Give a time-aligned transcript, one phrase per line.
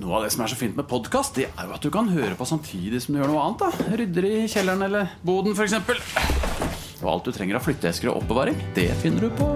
[0.00, 2.08] Noe av det som er så fint med podkast, det er jo at du kan
[2.08, 3.60] høre på samtidig som du gjør noe annet.
[3.60, 5.74] da Rydder i kjelleren eller boden, f.eks.
[7.02, 9.50] Og alt du trenger av flytteesker og oppbevaring, det finner du på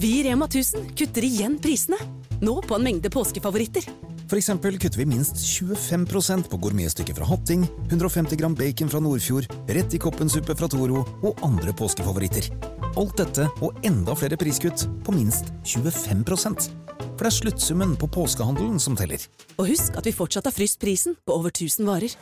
[0.00, 2.00] Vi i Rema 1000 kutter igjen prisene.
[2.40, 3.84] Nå på en mengde påskefavoritter.
[4.30, 9.48] For eksempel kutter vi minst 25% på gourmetstykket fra Hatting, 150 gram bacon fra Nordfjord,
[9.66, 12.46] rett i koppensuppe fra Toro og andre påskefavoritter.
[13.00, 18.78] Alt dette og enda flere priskutt på minst 25% For det er sluttsummen på påskehandelen
[18.78, 19.18] som teller.
[19.58, 22.14] Og husk at vi fortsatt har fryst prisen på over 1000 varer.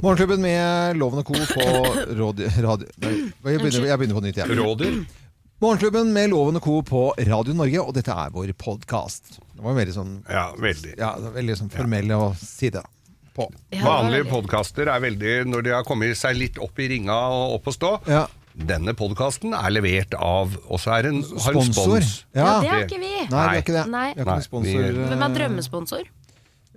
[0.00, 1.36] Morgenklubben med Loven og Co.
[1.36, 1.72] på
[2.24, 2.48] radio...
[2.64, 3.18] radio nei,
[3.52, 4.56] jeg, begynner, jeg begynner på nytt jeg.
[4.56, 5.02] Rådyr.
[5.60, 6.78] Morgenklubben med Loven og Co.
[6.88, 9.34] på Radio Norge, og dette er vår podkast.
[9.52, 10.94] Det var veldig sånn, Ja, veldig.
[10.96, 12.82] ja, veldig sånn formell å si det.
[13.36, 13.46] På.
[13.70, 17.68] Vanlige podkaster er veldig Når de har kommet seg litt opp i ringa og opp
[17.68, 17.90] og stå.
[18.08, 18.26] Ja.
[18.56, 22.00] Denne podkasten er levert av Og så er den har en Sponsor.
[22.00, 22.24] spons.
[22.34, 22.40] Ja.
[22.40, 23.12] Ja, det er ikke vi.
[23.14, 23.86] Nei, vi har ikke det.
[23.88, 24.14] Nei.
[24.16, 26.02] Vi har ikke Nei, vi- Hvem er drømmesponsor?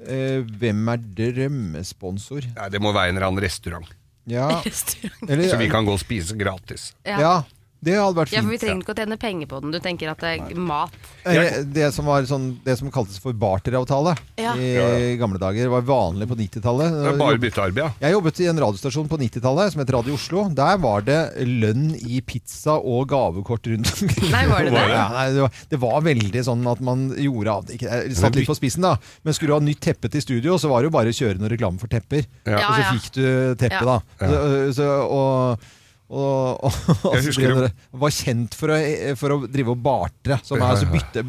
[0.06, 2.44] Eh, hvem er drømmesponsor?
[2.56, 3.88] Ja, det må være en eller annen restaurant.
[4.28, 5.30] Ja, Restaurant.
[5.30, 6.94] eller, Så vi kan gå og spise gratis.
[7.06, 7.44] Ja.
[7.84, 9.72] Det hadde vært Ja, for vi trenger ikke å tjene penger på den.
[9.76, 10.94] Du tenker at det er mat.
[11.26, 14.54] Eh, Det som, var sånn, det som kaltes for barteravtale Ja.
[14.56, 16.96] i gamle dager, var vanlig på 90-tallet.
[17.14, 17.90] Er bare byttearbeid, ja.
[18.02, 20.46] Jeg jobbet i en radiostasjon på 90-tallet som het Radio Oslo.
[20.54, 24.32] Der var det lønn i pizza og gavekort rundt omkring.
[24.32, 24.86] Nei, var det det?
[24.94, 28.48] Ja, nei, det, var, det var veldig sånn at man gjorde av ikke, satt litt
[28.50, 28.96] på spissen, da.
[29.24, 31.40] Men skulle du ha nytt teppe til studio, så var det jo bare å kjøre
[31.42, 32.26] noe reklame for tepper.
[32.48, 32.60] Ja.
[32.64, 33.26] Og så fikk du
[33.60, 34.00] teppe, Ja.
[34.20, 34.28] da.
[34.28, 35.60] Så, så, og
[36.10, 36.74] og, og,
[37.08, 37.72] og Jeg så husker ble jo- det,
[38.04, 38.80] var kjent for å,
[39.20, 40.40] for å drive og bartre.
[40.46, 41.24] Som er altså bytte,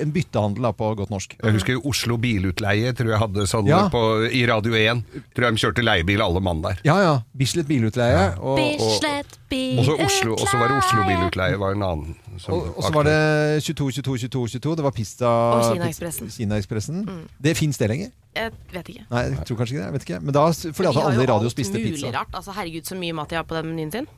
[0.00, 1.34] en byttehandel da, på godt norsk.
[1.40, 3.82] Jeg husker Oslo Bilutleie, tror jeg hadde sånn Ja.
[3.92, 5.02] på, i Radio 1.
[5.34, 6.80] Tror jeg de kjørte leiebil alle mann der.
[6.86, 7.14] Ja ja.
[7.36, 8.30] Bislett Bilutleie.
[8.38, 11.18] Og, og, Bislett Og så Oslo, var det Oslo Bilutleie.
[11.18, 12.16] Bilutleie var en annen.
[12.38, 14.76] som og, så var det 22, 22, 22, 22.
[14.76, 16.30] Det var Pista Og Kinaekspressen.
[16.30, 17.04] Kinaekspressen.
[17.42, 18.10] Det fins det lenger?
[18.36, 19.04] Jeg vet ikke.
[19.10, 19.86] Nei, jeg tror kanskje ikke det.
[19.86, 20.20] Jeg vet ikke.
[20.20, 20.46] Men da,
[20.78, 22.10] fordi at alle i radio spiste mulig pizza.
[22.14, 22.34] rart.
[22.34, 24.10] Altså, herregud, så mye mat de har på den menyen sin.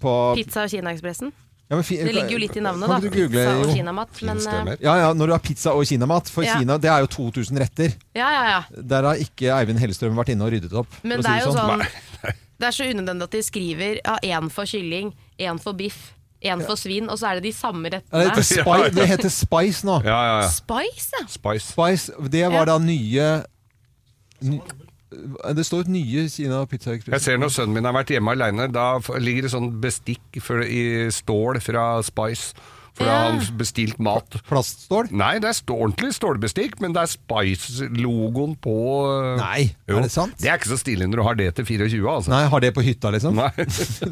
[0.00, 1.32] På, Pizza og Kinaekspressen.
[1.70, 2.98] ja, men Det ligger jo litt i navnet, da.
[2.98, 4.20] Kan ikke du google, Pizza og kinamat.
[4.22, 4.76] Men eh.
[4.82, 6.28] Ja, ja, når du har pizza og kinamat.
[6.28, 6.58] For Ja.
[6.58, 7.96] Kina, det er jo 2000 retter.
[8.14, 8.82] ja, ja, ja.
[8.82, 11.00] Der har ikke Eivind Hellstrøm vært inne og ryddet opp.
[11.02, 12.34] Men det si er jo sånn Nei.
[12.58, 16.12] Det er så unødvendig at de skriver ja, én for kylling, én for biff,
[16.44, 18.64] én for svin, og så er det de samme Ja, det, heter rettene.
[18.64, 20.00] Spice, det heter Spice nå.
[20.04, 20.48] Ja, ja, ja.
[20.50, 21.26] Spice, ja.
[21.28, 21.72] Spice.
[21.72, 22.64] Spice, det var Ja.
[22.64, 23.28] da nye
[24.40, 24.60] ny,
[25.56, 28.98] Det står nye Kina Pizza Jeg ser når sønnen min har vært hjemme aleine, da
[29.18, 32.54] ligger det sånn bestikk for, i stål fra Spice.
[32.98, 34.38] For da har han bestilt mat.
[34.48, 35.12] Plaststål?
[35.14, 38.74] Nei, det er ordentlig stålbestikk, men det er Spice-logoen på
[39.06, 40.00] øh, Nei, Jo.
[40.00, 40.34] er det sant?
[40.40, 42.32] Det er ikke så stilig når du har det til 24, altså.
[42.32, 43.38] Nei, har det på hytta, liksom?
[43.38, 43.52] Nei.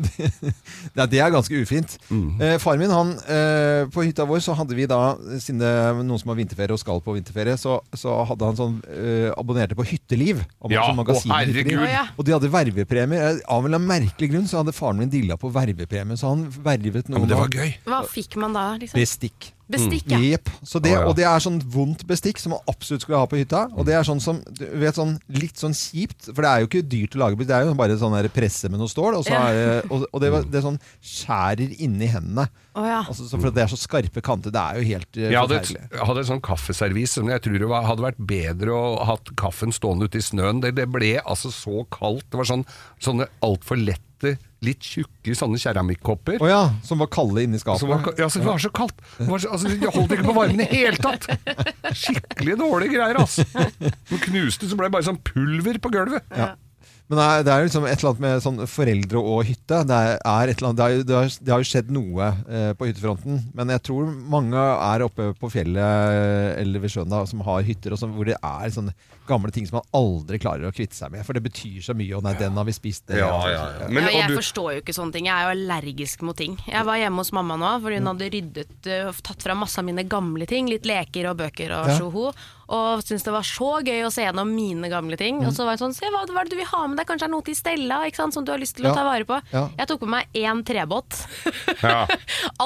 [0.97, 1.97] det, det er ganske ufint.
[2.11, 2.29] Mm.
[2.41, 5.01] Eh, far min, han, eh, På hytta vår så hadde vi da,
[5.43, 8.59] siden det er noen som har vinterferie og skal på vinterferie, så, så hadde han
[8.59, 10.45] sånn eh, abonnerte på Hytteliv.
[10.71, 11.75] Ja, sånn å, herregud.
[11.75, 12.05] Ja, ja.
[12.17, 13.27] Og de hadde vervepremier.
[13.37, 16.31] Eh, Av en eller annen merkelig grunn så hadde faren min dilla på vervepremie, så
[16.35, 17.75] han vervet Ja, noen men det var gøy.
[17.87, 18.99] Hva fikk man da, liksom?
[19.01, 19.53] bestikk.
[19.67, 20.19] Bestikk, ja.
[20.23, 20.51] Yep.
[20.63, 21.01] Så det, ja.
[21.09, 23.65] Og det er sånn vondt bestikk som man absolutt skulle ha på hytta.
[23.75, 26.69] Og det er sånn som, du vet sånn litt sånn kjipt, for det er jo
[26.71, 29.19] ikke dyrt å lage bestikk, det er jo bare sånn der presse med noe stål,
[29.19, 32.47] og, så er det, og, og det, det er sånn skjærer inni hendene.
[32.77, 33.01] Oh, ja.
[33.03, 34.55] Altså, så for det er så skarpe kanter.
[34.55, 37.59] Det er jo helt eh, Jeg hadde, et, hadde et sånn kaffeservis som jeg tror
[37.63, 40.63] det var, hadde vært bedre å ha hatt kaffen stående ute i snøen.
[40.63, 42.29] Det, det ble altså så kaldt.
[42.31, 42.67] Det var sånn,
[43.03, 46.41] sånne altfor lette, litt tjukke sånne keramikkopper.
[46.41, 47.83] Oh ja, som var kalde inni skapet.
[47.83, 49.01] Som var, ja, så det var så kaldt.
[49.19, 51.29] Det, var så, altså, det holdt ikke på varmen i det hele tatt.
[52.05, 53.45] Skikkelig dårlige greier, altså.
[54.11, 56.39] De knuste, så ble det bare sånn pulver på gulvet.
[57.07, 59.83] Men det er, liksom et eller annet med sånn foreldre og hytte.
[59.87, 62.73] Det, er, et eller annet, det, er, det, har, det har jo skjedd noe eh,
[62.79, 63.45] på hyttefronten.
[63.55, 67.63] Men jeg tror mange er oppe på fjellet eh, eller ved sjøen da, som har
[67.69, 68.97] hytter, og sånn, hvor det er sånne
[69.29, 71.25] gamle ting som man aldri klarer å kvitte seg med.
[71.27, 72.17] For det betyr så mye.
[72.19, 73.07] Og nei, den har vi spist.
[73.09, 73.89] Det, Ja, ja, ja.
[73.89, 75.27] Men, ja, jeg du, forstår jo ikke sånne ting.
[75.31, 76.57] Jeg er jo allergisk mot ting.
[76.67, 79.85] Jeg var hjemme hos mamma nå, fordi hun hadde ryddet og tatt fra masse av
[79.89, 80.69] mine gamle ting.
[80.71, 81.99] Litt leker og bøker og Ja.
[81.99, 82.33] sjoho.
[82.67, 85.37] Og syntes det var så gøy å se gjennom mine gamle ting.
[85.47, 87.07] Og så var det sånn Se hva, hva er det du vil ha med deg?
[87.07, 88.35] Kanskje det er noe til Stella ikke sant?
[88.35, 89.39] som du har lyst til å ta vare på.
[89.53, 89.69] Ja.
[89.79, 91.15] Jeg tok med meg én trebåt.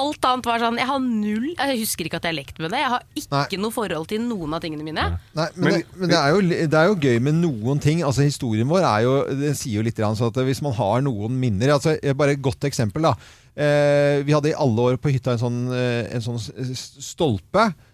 [0.01, 2.71] Alt annet var sånn Jeg har null Jeg husker ikke at jeg har lekt med
[2.73, 2.79] det.
[2.81, 3.61] Jeg har ikke Nei.
[3.61, 5.05] noe forhold til noen av tingene mine.
[5.37, 8.01] Nei, men, Men- det, men det, er jo, det er jo gøy med noen ting.
[8.05, 11.73] Altså Historien vår er jo, den sier jo litt at hvis man har noen minner
[11.75, 13.07] altså, Bare et godt eksempel.
[13.09, 13.15] da
[13.51, 16.93] Eh, vi hadde i alle år på hytta en sånn, eh, en sånn s-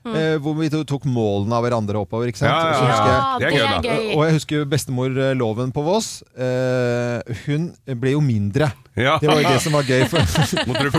[0.08, 2.28] stolpe eh, hvor vi tok målene av hverandre oppover.
[2.32, 2.52] Ikke sant?
[2.52, 2.88] Ja, ja, ja.
[2.88, 4.18] jeg- Ja, Det er gøy, da.
[4.18, 6.24] og jeg husker bestemor eh, Loven på Voss.
[6.38, 9.20] Eh, hun ble jo mindre Ja.
[9.22, 10.08] Det var jo det som var gøy.
[10.10, 10.18] For,
[10.68, 10.92] Måtte du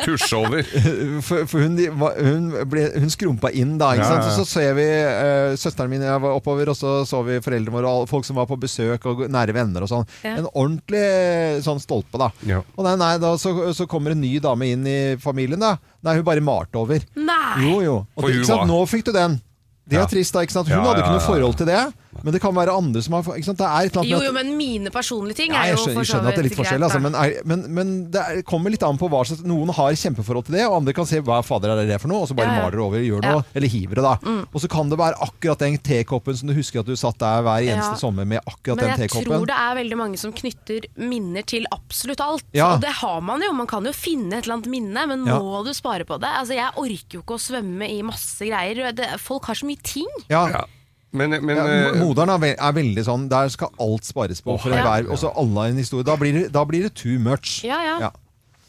[0.00, 0.62] pushe over.
[1.26, 4.24] for, for hun, hun, ble, hun skrumpa inn da, ikke sant?
[4.24, 4.36] ja, ja.
[4.38, 7.74] Så, så ser vi uh, søsteren min jeg var oppover, og så så vi foreldrene
[7.76, 10.06] våre og folk som var på besøk, og nære venner og sånn.
[10.24, 10.38] Ja.
[10.40, 12.30] En ordentlig sånn stolpe, da.
[12.48, 12.62] Ja.
[12.76, 15.76] Og nei, nei, da så, så kommer en ny dame inn i familien, da.
[16.02, 17.00] Nei, hun bare malte over.
[17.16, 17.62] Nei!
[17.64, 17.96] Jo, jo.
[18.16, 18.58] Og For hun ikke sant?
[18.60, 19.40] var- Nå fikk du den.
[19.88, 20.06] Det er Ja.
[20.06, 20.40] trist, da.
[20.40, 20.68] ikke sant?
[20.68, 21.26] Hun Ja, hadde ja, ikke noe ja.
[21.26, 21.94] forhold til det.
[22.24, 23.58] Men det kan være andre som har ikke sant?
[23.58, 25.94] Det er et eller annet Jo, jo, men mine personlige ting ja, er jo skjønner,
[25.94, 28.42] for jeg skjønner at det er litt forskjellig, altså, men, er, men, men det er,
[28.48, 31.20] kommer litt an på hva slags Noen har kjempeforhold til det, og andre kan se
[31.20, 32.64] hva fader er det for noe, og så bare Ja, ja.
[32.66, 33.32] maler over, gjør Ja.
[33.32, 33.36] Mm.
[33.40, 34.14] noe, eller hiver det, da.
[34.52, 37.42] Og så kan det være akkurat den tekoppen som du husker at du satt der
[37.46, 38.00] hver eneste Ja.
[38.00, 41.66] sommer med akkurat Men den jeg tror det er veldig mange som knytter minner til
[41.72, 42.44] absolutt alt.
[42.56, 42.74] Ja.
[42.74, 43.52] Og det har man jo.
[43.52, 45.38] Man kan jo finne et eller annet minne, men Ja.
[45.38, 46.28] må du spare på det?
[46.28, 48.92] Altså, Jeg orker jo ikke å svømme i masse greier.
[48.96, 50.06] Det, folk har så mye ting.
[50.30, 50.46] Ja.
[50.48, 50.64] Ja.
[51.12, 54.56] Men, men Ja, eh, moderen er, ve er veldig sånn Der skal alt spares på.
[54.60, 56.04] For enhver, også alle en historie.
[56.04, 57.60] Da blir, det, da blir det too much.
[57.64, 57.98] Ja, ja.
[58.08, 58.10] Ja.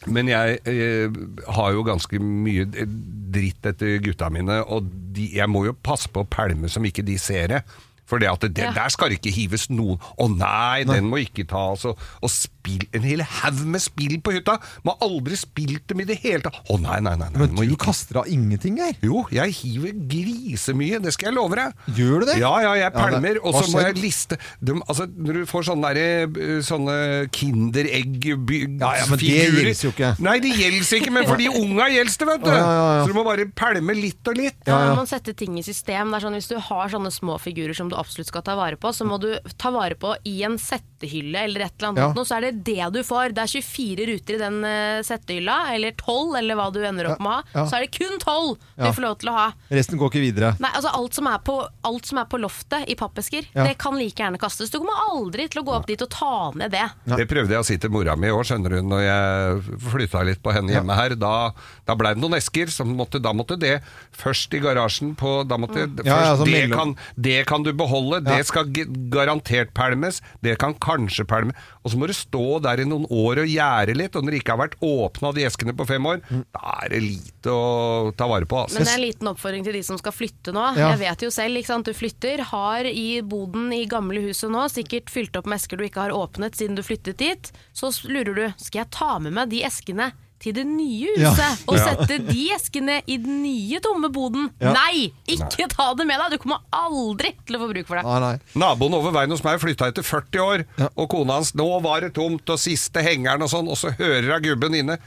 [0.06, 1.10] Men jeg jeg,
[1.50, 4.86] har jo ganske mye dritt etter gutta mine, og
[5.16, 7.64] de, jeg må jo passe på å pælme som ikke de ser det.
[8.08, 8.72] For det at det, Ja.
[8.72, 11.84] der skal det ikke hives noen Å nei, den må ikke tas.
[11.90, 12.30] Og, og
[12.68, 14.58] spill, en hel haug med spill på hytta!
[14.86, 16.60] Må aldri spilt dem i det hele tatt.
[16.70, 17.30] Å nei, nei, nei.
[17.32, 17.86] nei Men du ikke.
[17.88, 18.94] kaster av ingenting, her?
[19.02, 21.74] Jo, jeg hiver grisemye, det skal jeg love deg.
[21.98, 22.38] Gjør du det?
[22.42, 25.64] Ja, ja, jeg Ja, det- og så må jeg liste de, altså, Når du får
[25.68, 30.12] sånne, der, eh, sånne Kinderegg-figurer Ja, ja, men det gjelder jo ikke.
[30.24, 32.50] Nei, det gjelder ikke, men for de unga gjelder det, vet du.
[32.52, 33.04] Ja, ja, ja.
[33.04, 34.60] Så du må bare pælme litt og litt.
[34.68, 36.12] Da må man sette ting i system.
[36.12, 38.78] Det er sånn, hvis du har sånne små figurer som du absolutt skal ta vare
[38.78, 42.14] på, så må du ta vare på i en settehylle eller et eller annet, Ja.
[42.14, 43.34] nå, så er det det du får.
[43.38, 47.20] Det er 24 ruter i den eh, settehylla, eller 12, eller hva du ender opp
[47.22, 47.44] med å ha.
[47.54, 47.66] Ja.
[47.70, 48.86] Så er det kun 12 Ja.
[48.88, 49.46] du får lov til å ha.
[49.74, 50.52] Resten går ikke videre.
[50.64, 51.56] Nei, altså alt som er på,
[51.90, 53.64] alt som er på loftet i pappesker, Ja.
[53.68, 54.70] det kan like gjerne kastes.
[54.74, 56.86] Du kommer aldri til å gå opp dit og ta ned det.
[57.06, 60.24] Det prøvde jeg å si til mora mi i år, skjønner du, når jeg flytta
[60.26, 61.16] litt på henne hjemme her.
[61.16, 61.52] Da,
[61.88, 63.78] da blei det noen esker, som måtte, da måtte det
[64.18, 66.06] først i garasjen på da måtte, Mm.
[66.06, 68.38] Ja, ja, altså, det, kan, det kan du beholde, Ja.
[68.38, 68.66] det skal
[69.12, 71.56] garantert pælmes, det kan kanskje pælmes.
[71.88, 74.42] Og så må du stå der i noen år og gjære litt, og når det
[74.42, 76.44] ikke har vært åpna de eskene på fem år, Mm.
[76.52, 78.60] da er det lite å ta vare på.
[78.66, 78.76] Altså.
[78.82, 80.66] Men det er en liten oppfordring til de som skal flytte nå.
[80.76, 80.90] Ja.
[80.92, 81.88] Jeg vet jo selv, ikke sant?
[81.88, 85.86] du flytter, har i boden i gamle huset nå sikkert fylt opp med esker du
[85.88, 87.52] ikke har åpnet siden du flyttet dit.
[87.72, 91.32] Så lurer du, skal jeg ta med meg de eskene til det nye Ja.
[91.32, 91.86] huset og Ja.
[91.88, 94.52] sette de eskene i den nye tomme boden?
[94.62, 94.74] Ja.
[94.74, 95.12] Nei!
[95.28, 96.32] Ikke ta det med deg!
[96.32, 98.06] Du kommer aldri til å få bruk for det.
[98.06, 98.40] Nei, nei.
[98.56, 100.90] Naboen over veien hos meg flytta etter 40 år, Ja.
[100.96, 104.34] og kona hans 'nå var det tomt', og siste hengeren og sånn, og så hører
[104.34, 104.98] hun gubben inne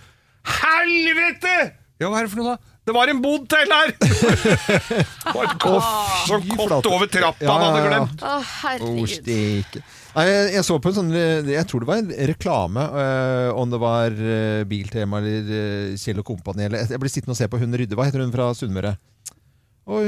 [0.45, 2.59] 'Helvete!' Ja, hva er det for noe, da?
[2.87, 3.93] Det var en bod til her!
[5.41, 5.85] Et kott,
[6.27, 8.23] sånn kott over trappa Ja, han hadde glemt.
[8.25, 9.09] Å, Oh, herregud.
[9.21, 9.83] steike.
[10.17, 13.71] Nei, jeg, jeg så på en sånn Jeg tror det var en reklame, øh, om
[13.71, 17.47] det var øh, Biltema eller øh, Kjell og Kompani eller Jeg ble sittende og se
[17.53, 17.95] på hun Rydde.
[17.99, 18.97] Hva heter hun fra Sunnmøre?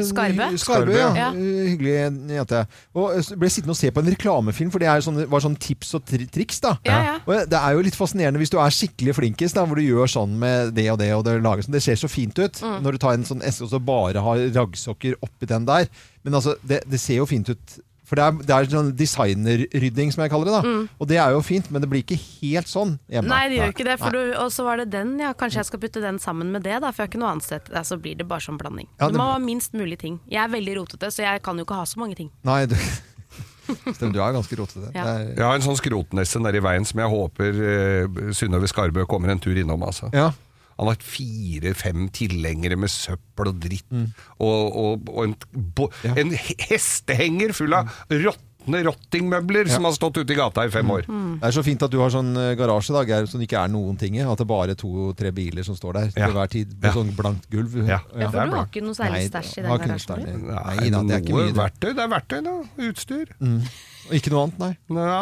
[0.06, 0.46] Skarbe.
[0.62, 1.08] Skarbø, ja.
[1.16, 1.28] Ja.
[1.34, 1.94] Hyggelig
[2.31, 2.58] jente.
[2.94, 5.56] Og ble sittende og se på en reklamefilm, for det er jo sånne, var sånn
[5.58, 6.60] tips og tri triks.
[6.62, 6.76] da.
[6.87, 7.14] Ja, ja.
[7.26, 10.12] Og det er jo litt fascinerende hvis du er skikkelig flinkis, da, hvor du gjør
[10.12, 11.75] sånn med det og det, og det lager sånn.
[11.75, 12.76] Det ser så fint ut Mm.
[12.84, 15.88] når du tar en sånn eske og så bare har raggsokker oppi den der.
[16.22, 17.75] Men altså, det, det ser jo fint ut.
[18.12, 20.56] For det er, det er sånn designerrydding, som jeg kaller det.
[20.60, 20.72] da.
[21.00, 23.24] Og det er jo fint, men det blir ikke helt sånn hjemme.
[23.24, 23.32] Mm.
[23.32, 23.94] Nei, det gjør ikke det.
[24.12, 25.30] Du, og så var det den, ja.
[25.32, 26.90] Kanskje jeg skal putte den sammen med det, da.
[26.92, 27.72] For jeg har ikke noe annet sted.
[27.88, 28.90] Så blir det bare sånn blanding.
[29.00, 30.20] Ja, det Du må ha minst mulig ting.
[30.28, 32.28] Jeg er veldig rotete, så jeg kan jo ikke ha så mange ting.
[32.44, 32.76] Nei, du,
[33.96, 34.90] Stemmer, du er ganske rotete.
[34.92, 35.04] Ja.
[35.08, 39.32] Er- Jeg har en sånn skrotnesse nedi veien som jeg håper eh, Synnøve Skarbø kommer
[39.32, 39.81] en tur innom.
[39.88, 40.10] altså.
[40.12, 40.32] Ja.
[40.79, 43.86] Han har fire-fem tilhengere med søppel og dritt.
[43.93, 44.06] Mm.
[44.38, 50.32] Og, og, og en, bo, en hestehenger full av råtne rottingmøbler som har stått ute
[50.34, 51.06] i gata i fem år.
[51.10, 51.32] Mm.
[51.43, 53.62] Det er så fint at du har sånn eh, garasje da, Geir, som det ikke
[53.67, 54.22] er noen ting i.
[54.22, 56.26] At det bare er to-tre biler som står der Ja.
[56.29, 56.74] til hver tid.
[56.79, 56.94] Med Ja.
[56.94, 57.74] sånn blankt gulv.
[57.82, 58.00] Ja.
[58.14, 61.24] Ja, for du har ikke noe særlig stæsj i den garasjen Nei, da, det er
[61.26, 61.56] ikke mye.
[61.58, 61.91] verktøy.
[61.91, 62.55] Det er verktøy, da.
[62.88, 63.34] Utstyr.
[63.43, 64.70] Og ikke noe annet, nei.
[64.96, 65.20] Ja,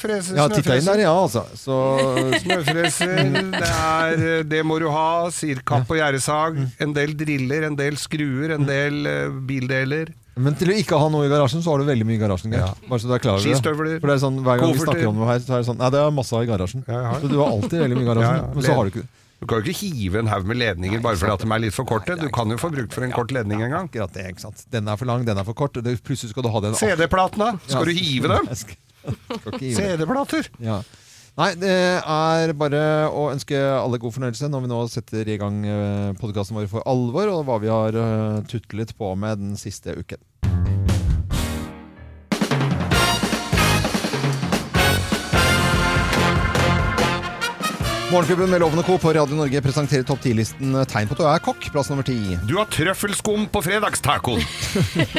[0.00, 1.44] frese, Jeg har titta inn der, ja, altså.
[1.58, 1.76] Så
[2.42, 3.20] Snøfreser,
[3.52, 5.28] det, er, det må du ha.
[5.34, 6.58] Sirkapp og gjerdesag.
[6.82, 10.14] En del driller, en del skruer, en del uh, bildeler.
[10.40, 12.54] Men til å ikke ha noe i garasjen, så har du veldig mye i garasjen.
[12.56, 12.70] Ja.
[12.88, 13.52] Bare så du er klar over det.
[13.52, 13.98] Skistøvler.
[14.00, 15.82] For det er sånn, Hver gang vi snakker om noe her, så er det sånn
[15.82, 16.86] Nei, det er masse i garasjen.
[16.88, 17.18] Ja.
[17.20, 18.46] Så du har alltid veldig mye i garasjen.
[18.54, 19.10] Men så har du ikke det.
[19.42, 21.74] Du kan jo ikke hive en haug med ledninger bare fordi at de er litt
[21.74, 22.14] for korte.
[22.14, 23.88] Du kan jo få brukt for en kort ledning en gang.
[23.90, 24.60] Akkurat det, ikke sant.
[24.70, 25.74] Den er for lang, den er for kort.
[26.06, 28.46] Plutselig skal du ha den CD-platene, skal du hive dem?
[29.82, 30.46] CD-plater.
[30.62, 30.78] Ja.
[31.40, 35.58] Nei, det er bare å ønske alle god fornøyelse når vi nå setter i gang
[36.20, 40.22] podkasten vår for alvor, og hva vi har eh, tutlet på med den siste uken.
[48.12, 48.98] Morgenklubben med Lovende Co.
[48.98, 51.64] på Radio Norge presenterer topp 10-listen Tegn på at du er kokk.
[51.72, 52.16] Plass nummer ti.
[52.44, 54.42] Du har trøffelskum på fredagstacoen.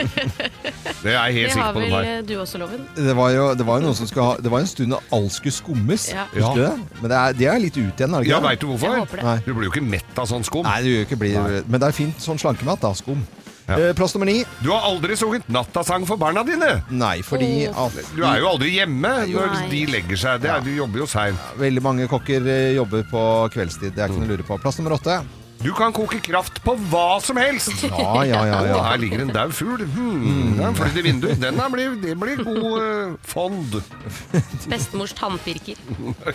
[1.02, 1.82] det er jeg helt Det sikker på.
[1.82, 2.06] Det har.
[2.06, 2.84] vel du også, Loven?
[2.94, 5.00] Det var jo, det var jo noen som skulle ha Det var en stund da
[5.18, 6.06] alt skulle skummes.
[6.14, 6.28] Ja.
[6.36, 7.00] Husker du det?
[7.02, 8.94] Men det er, det er litt ut igjen, er det Ja, veit du hvorfor?
[8.94, 9.38] Jeg håper det.
[9.48, 10.70] Du blir jo ikke mett av sånn skum.
[10.70, 11.34] Nei, du gjør jo ikke bli
[11.66, 12.94] Men det er fint sånn slankemat, da.
[13.02, 13.26] Skum.
[13.70, 14.44] Eh, plass nummer ni.
[14.60, 16.84] Du har aldri sunget nattasang for barna dine.
[16.92, 19.70] Nei, fordi at Du er jo aldri hjemme når Nei.
[19.72, 20.42] de legger seg.
[20.44, 21.40] Det er, du jobber jo seint.
[21.58, 23.24] veldig mange kokker eh, jobber på
[23.56, 23.96] kveldstid.
[23.96, 24.60] Det er ikke noe å lure på.
[24.64, 25.22] Plass nummer åtte.
[25.64, 27.72] Du kan koke kraft på hva som helst.
[27.88, 28.58] Ja, ja, ja.
[28.60, 28.80] Å, ja.
[28.90, 29.86] her ligger en daud fugl.
[29.96, 31.40] Hmm, den flyr i vinduet.
[31.42, 33.78] Den er blir, det blir god eh, fond.
[34.72, 35.80] Bestemors tannpirker.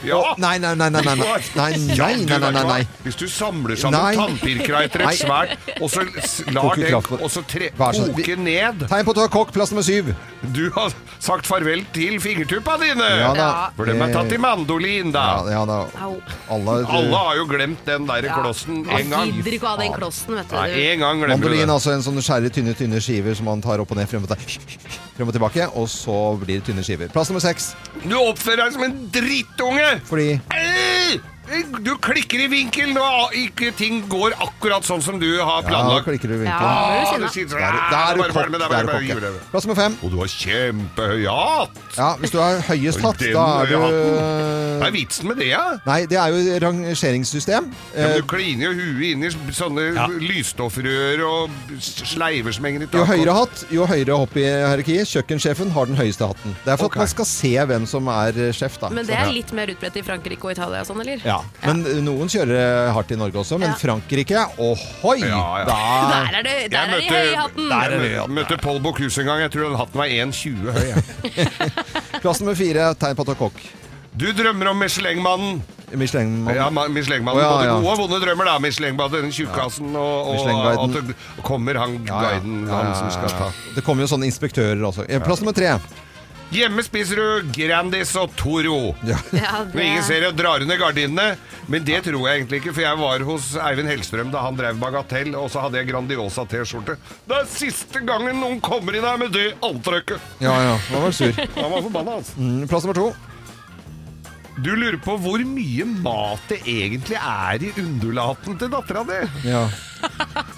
[0.08, 0.18] Ja.
[0.38, 1.26] Nei, nei, nei, nei, nei, nei,
[1.58, 2.76] nei, nei, Du, nei, nei, vet nei, hva?
[2.78, 2.86] nei.
[3.04, 5.12] Hvis du samler sammen tannpirkere etter Nei.
[5.16, 8.06] et svært, og så s- lar Koker det kraft på- og så tre, Vær så
[8.12, 9.52] koke ned Tegn på at du er kokk.
[9.56, 10.12] Plass nummer syv.
[10.54, 10.94] Du har
[11.24, 13.08] sagt farvel til fingertuppa dine!
[13.24, 13.48] Ja da.
[13.76, 15.24] For dem er tatt i mandolin, da.
[15.50, 15.78] ja da.
[16.04, 16.14] Au.
[16.54, 19.17] Alle, Alle har jo glemt den der klossen en gang.
[19.26, 20.54] Gidder ikke å ha den klossen, vet du.
[20.56, 21.74] Nei, en gang glemmer du Mandolin, det.
[21.74, 24.28] altså en sånn skjærer tynne, tynne skiver som man tar opp og ned, frem og,
[24.28, 24.60] til-
[25.16, 27.08] frem og tilbake, og så blir det tynne skiver.
[27.14, 27.72] Plass nummer seks.
[28.04, 29.88] Du oppfører deg som en drittunge!
[30.08, 30.28] Fordi!
[31.84, 36.04] Du klikker i vinkel og ikke ting går akkurat sånn som du har planlagt.
[36.04, 36.68] Ja, klikker i Ja, vinkelen.
[36.68, 38.84] er Ah, du du sitter sånn, Da er du- ah, da er du bare- bare-
[38.84, 39.08] kokk.
[39.08, 39.30] Da er ja.
[39.32, 39.50] det.
[39.50, 39.98] Plass nummer fem.
[40.02, 41.70] Og du har kjempehøy hatt!
[41.96, 43.78] Ja, hvis du har høyest hatt, da er du
[44.78, 45.78] Hva er vitsen med det, ja?
[45.86, 47.48] Nei, det er jo rangeringssystem.
[47.48, 47.60] Ja,
[47.96, 51.50] men Eh, du kliner jo huet inn i sånne lysstoffrør og
[51.80, 55.08] sleiver som henger i Jo høyere hatt, jo høyere hopp i hierarkiet.
[55.08, 56.54] Kjøkkensjefen har den høyeste hatten.
[56.64, 57.00] Det er for okay.
[57.00, 58.88] at man skal se hvem som er eh, sjef, da.
[58.90, 61.18] Men det er litt mer utbredt i Frankrike og Italia og sånn, eller?
[61.24, 61.37] ja.
[61.64, 63.58] Men noen kjører hardt i Norge også.
[63.58, 63.78] Men Ja.
[63.80, 65.18] Frankrike, ohoi!
[65.20, 65.64] Ja, ja.
[65.68, 65.78] Da
[66.12, 67.68] Der er det, der Jeg er de høye i hatten!
[67.68, 68.26] Der er jeg det, ja.
[68.26, 69.40] møtte Paul Bocuse en gang.
[69.46, 70.88] Jeg tror den hatten var 1,20 høy.
[72.22, 73.60] Plass nummer fire, tegn på at du er kokk.
[74.18, 75.60] Du drømmer om Michelin-mannen.
[75.94, 77.38] Michelin Ja, ma- Michelin-mannen.
[77.38, 77.74] Oh, ja, Både ja.
[77.78, 78.56] gode og vonde drømmer, da.
[78.64, 81.16] Michelin-mannen, den tjukkasen, og, og at det
[81.46, 82.32] kommer han Ja, ja.
[82.40, 83.52] guiden, Ja, ja, han som skal ta.
[83.76, 85.06] Det kommer jo sånne inspektører også.
[85.08, 85.76] Eh, Plass nummer tre.
[86.48, 88.94] Hjemme spiser du Grandis og Toro.
[89.04, 89.18] Ja.
[89.36, 89.50] Ja,
[89.84, 91.34] ingen ser det, drar under gardinene.
[91.68, 94.78] Men det tror jeg egentlig ikke, for jeg var hos Eivind Hellstrøm da han drev
[94.80, 96.96] Bagatell, og så hadde jeg Grandiosa T-skjorte.
[97.28, 100.24] Det er siste gangen noen kommer inn her med det antrekket!
[100.40, 100.76] ja, ja.
[100.88, 101.34] Han var sur.
[101.60, 102.38] Han var forbanna, altså.
[102.40, 103.10] Mm, Plass nummer to.
[104.58, 109.20] Du lurer på hvor mye mat det egentlig er i undulaten til dattera di?
[109.46, 109.66] Ja.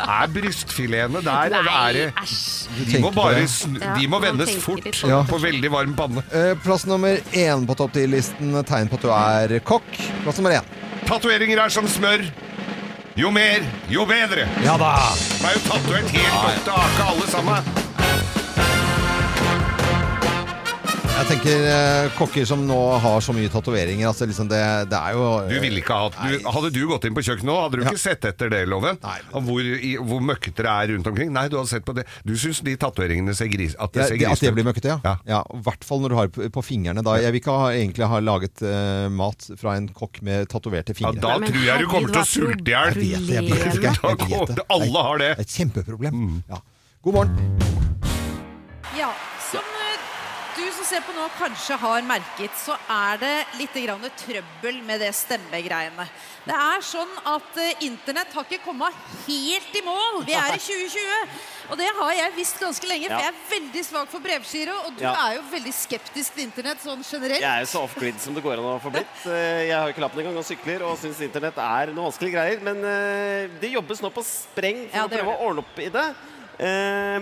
[0.01, 2.35] Er brystfiletene der, eller er Nei, det æsj.
[2.71, 3.49] De må tenker på bare det.
[3.51, 5.21] snu, Ja, de må man vendes tenker fort litt på det.
[5.31, 6.23] på veldig varm panne.
[6.33, 8.53] Eh, Plass nummer én på topp ti-listen.
[8.69, 9.91] Tegn på at du er kokk.
[10.25, 10.65] Plass nummer én.
[11.07, 12.25] Tatoveringer er som smør.
[13.19, 14.47] Jo mer, jo bedre.
[14.65, 14.93] Ja da!
[15.41, 17.73] De er jo tatovert helt opp til aka, alle sammen.
[21.21, 24.07] Jeg tenker eh, kokker som nå har så mye tatoveringer.
[24.09, 27.17] Altså, liksom det, det er jo Du ville ikke hatt du, Hadde du gått inn
[27.17, 27.91] på kjøkkenet nå, hadde du Ja.
[27.93, 28.97] ikke sett etter det, Loven?
[29.05, 29.19] Nei.
[29.37, 31.29] Av Hvor, i, hvor møkkete det er rundt omkring?
[31.37, 32.07] Nei, du hadde sett på det.
[32.25, 34.65] Du syns de tatoveringene ser gris, at det Ja, ser det, at grisete det blir
[34.65, 34.71] ut?
[34.71, 34.99] møkkete, ja.
[35.05, 35.15] Ja.
[35.35, 35.43] ja.
[35.59, 37.05] I hvert fall når du har på, på fingrene.
[37.05, 37.19] Da.
[37.21, 41.01] Jeg vil ikke ha, egentlig ha laget eh, mat fra en kokk med tatoverte Ja,
[41.03, 41.21] fingre.
[41.21, 43.29] da Men tror jeg du kommer til å herregud, sulte i hjel.
[43.37, 44.17] Jeg vet det, jeg vet det.
[44.25, 44.69] Jeg vet det.
[44.73, 45.33] Alle har det.
[45.37, 46.25] Det er et kjempeproblem.
[46.49, 46.63] Ja.
[47.05, 47.69] God morgen.
[48.97, 49.13] Ja,
[50.91, 56.07] ser på nå kanskje har merket, så er det litt grann trøbbel med det stemmegreiene.
[56.47, 60.23] Det er sånn at eh, internett har ikke kommet helt i mål.
[60.27, 61.37] Vi er i 2020.
[61.71, 63.29] Og det har jeg visst ganske lenge, for Ja.
[63.29, 64.75] jeg er veldig svak for brevgiro.
[64.89, 65.13] Og du Ja.
[65.29, 67.41] er jo veldig skeptisk til internett sånn generelt.
[67.45, 69.15] Jeg er jo så off-grid som det går an å få blitt.
[69.31, 72.35] Eh, Jeg har jo ikke lappen engang og sykler og syns internett er noe vanskelige
[72.35, 72.61] greier.
[72.67, 75.89] Men eh, det jobbes nå på spreng for Ja, å prøve å ordne opp i
[75.93, 76.09] det.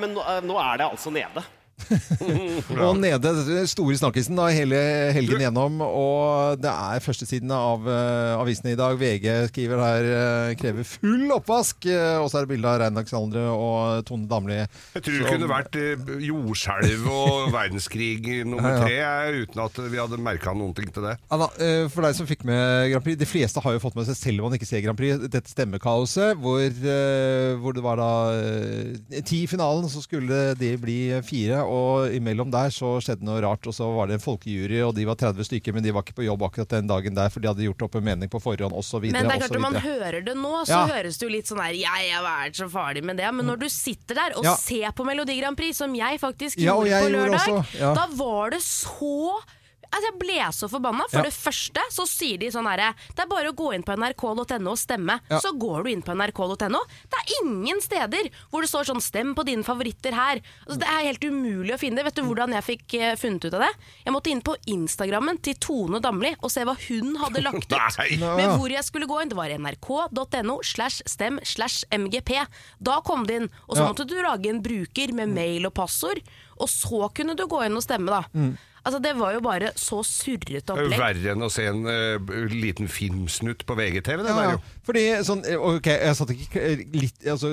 [0.02, 1.44] Men nå er det altså nede.
[2.88, 3.32] Og nede,
[3.70, 4.78] store snakkisen da, hele
[5.16, 5.80] helgen gjennom.
[5.85, 8.99] Og det er førstesiden av uh, avisene i dag.
[9.00, 11.88] VG skriver her uh, krever full oppvask.
[11.88, 14.61] Uh, og så er det bilde av Rein Alexandre og Tone Damli.
[14.97, 15.80] Jeg tror det kunne vært
[16.28, 18.99] jordskjelv og verdenskrig nummer tre,
[19.44, 21.16] uten at vi hadde merka noen ting til det.
[21.35, 24.08] Anna, da, for deg som fikk med Grand Prix, de fleste har jo fått med
[24.08, 26.64] seg, selv om man ikke ser Grand Prix, dette stemmekaoset, hvor,
[27.62, 28.12] hvor det var da
[29.26, 33.66] ti i finalen, så skulle de bli fire, og imellom der så skjedde noe rart,
[33.68, 36.16] og så var det en folkejury, og de var 30 stykker, men de var ikke
[36.18, 38.72] på jobb akkurat den dagen der, for de hadde gjort opp en mening på forhånd,
[39.02, 40.87] videre, Men det er klart når man hører det nå, så Ja.
[40.88, 43.28] høres det jo litt sånn her Ja, jeg er så farlig med det.
[43.34, 44.54] Men når du sitter der og Ja.
[44.56, 47.78] ser på Melodi Grand Prix, som jeg faktisk Ja, gjorde jeg på gjorde lørdag, også,
[47.78, 47.94] ja.
[47.94, 49.40] da var det så
[49.90, 51.04] Altså, jeg ble så forbanna.
[51.11, 51.25] For Ja.
[51.25, 54.71] det første så sier de sånn herre Det er bare å gå inn på nrk.no
[54.71, 55.21] og stemme.
[55.30, 55.38] Ja.
[55.40, 56.80] Så går du inn på nrk.no.
[57.09, 60.42] Det er ingen steder hvor det står sånn 'stem på dine favoritter her'.
[60.66, 62.04] Altså, det er helt umulig å finne det.
[62.04, 63.73] Vet du hvordan jeg fikk uh, funnet ut av det?
[64.04, 67.97] Jeg måtte inn på Instagrammen til Tone Damli og se hva hun hadde lagt ut.
[68.21, 69.28] Men Med hvor jeg skulle gå inn.
[69.28, 72.47] Det var nrk.no slash stem slash mgp.
[72.80, 73.50] Da kom det inn.
[73.68, 73.88] Og så Ja.
[73.92, 76.21] måtte du lage en bruker med mail og passord.
[76.61, 78.23] Og så kunne du gå inn og stemme, da.
[78.35, 78.59] Mm.
[78.85, 81.00] Altså, det var jo bare så surrete Det er jo opplegg.
[81.02, 84.23] verre enn å se en uh, liten filmsnutt på VGTV.
[84.25, 84.61] Det der, jo.
[84.87, 87.52] fordi sånn, eh, ok, jeg satt ikke litt, altså,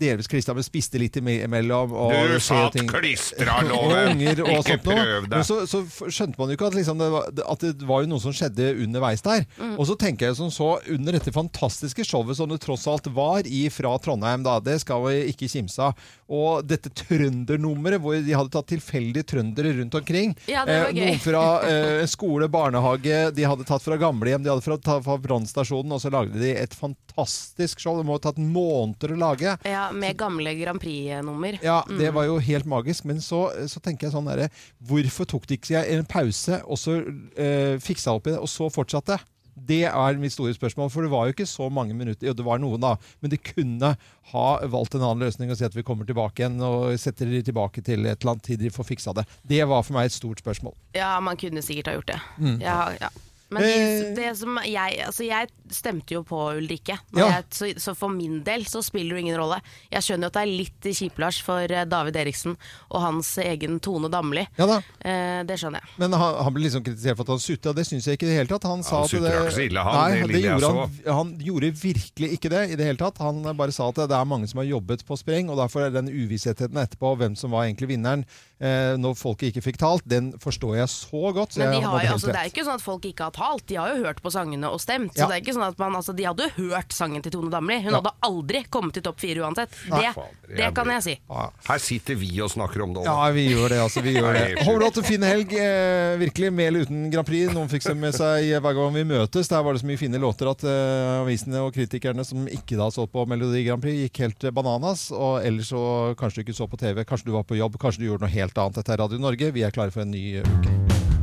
[0.00, 1.94] delvis klistra, men spiste litt imellom.
[1.96, 4.20] Og Du satt klistra, Loven.
[4.26, 5.32] Ikke prøv deg.
[5.32, 8.12] Men så, så skjønte man jo ikke at, liksom, det var, at det var jo
[8.12, 9.46] noe som skjedde underveis der.
[9.76, 13.46] Og så tenker jeg som så, under dette fantastiske showet som det tross alt var
[13.48, 18.34] i fra Trondheim, da, det skal vi ikke kimse av, og dette trøndernummeret hvor de
[18.34, 20.34] hadde tatt tilfeldige trøndere rundt omkring.
[20.50, 20.88] Ja, Eh.
[20.96, 25.16] Noen fra eh, skole, barnehage, de hadde tatt fra gamlehjem, de hadde fra, tatt fra
[25.22, 27.96] brannstasjonen, og så lagde de et fantastisk show.
[28.00, 29.54] Det må ha tatt måneder å lage.
[29.68, 31.58] Ja, Med gamle Grand Prix-nummer.
[31.62, 31.98] Ja, Mm.
[31.98, 33.04] det var jo helt magisk.
[33.04, 34.48] Men så, så tenker jeg sånn derre
[34.82, 36.98] Hvorfor tok de ikke en pause, og så
[37.36, 39.18] eh, fiksa opp i det, og så fortsatte?
[39.56, 42.28] Det er mitt store spørsmål, for det var jo ikke så mange minutter.
[42.28, 42.94] Jo, det var noen, da.
[43.24, 43.94] Men de kunne
[44.32, 47.40] ha valgt en annen løsning og si at vi kommer tilbake igjen og setter de
[47.46, 49.24] tilbake til et eller annet tid de får fiksa det.
[49.48, 50.74] Det var for meg et stort spørsmål.
[50.94, 52.20] Ja, man kunne sikkert ha gjort det.
[52.60, 53.08] Ja, ja.
[53.48, 53.70] Men Mm.
[53.70, 54.14] Eh.
[54.16, 57.26] det som jeg, altså jeg stemte jo på Ulrikke, Ja.
[57.36, 59.58] jeg, så, så for min del så spiller det ingen rolle.
[59.92, 62.56] Jeg skjønner jo at det er litt kjiplars for eh, David Eriksen
[62.90, 64.46] og hans egen Tone Damli.
[64.58, 64.78] Ja da.
[65.00, 65.92] Eh, det skjønner jeg.
[66.02, 68.30] Men han, han ble liksom kritisert for at han sutta, det syns jeg ikke i
[68.32, 68.68] det hele tatt.
[68.70, 69.96] Han sa at det, ikke så ille, han.
[70.00, 73.18] Nei, Det det gjorde han, han gjorde virkelig ikke det i det hele tatt.
[73.24, 75.94] Han bare sa at det er mange som har jobbet på spreng, og derfor er
[75.94, 78.24] den uvissheten etterpå, hvem som var egentlig vinneren,
[78.60, 81.56] eh, når folket ikke fikk talt, den forstår jeg så godt.
[81.56, 83.66] Så Men de har altså, det er ikke sånn at folk ikke har talt.
[83.70, 85.14] De har jo hørt på sangene og stemt.
[85.16, 85.24] Ja.
[85.24, 87.50] Så det er ikke sånn at man, altså, De hadde jo hørt sangen til Tone
[87.50, 87.80] Damli.
[87.82, 88.00] Hun Ja.
[88.00, 89.70] hadde aldri kommet i topp fire uansett.
[89.88, 91.14] Det, fader, det kan jeg si.
[91.30, 91.48] Ja.
[91.68, 93.02] Her sitter vi og snakker om det.
[93.02, 93.16] også.
[93.16, 94.02] Ja, vi gjør det, altså.
[94.04, 94.44] Vi gjør det.
[94.62, 95.52] Håper du hatt en fin helg.
[95.56, 97.52] Eh, virkelig, med eller uten Grand Prix.
[97.56, 99.48] Noen fikk det med seg hver gang vi møtes.
[99.48, 102.90] Der var det så mye fine låter at eh, avisene og kritikerne som ikke da
[102.92, 105.08] så på Melodi Grand Prix, gikk helt bananas.
[105.12, 108.04] Og ellers så kanskje du ikke så på TV, kanskje du var på jobb, kanskje
[108.04, 108.74] du gjorde noe helt annet.
[108.82, 109.52] Dette er Radio Norge.
[109.52, 111.15] Vi er klare for en ny uke.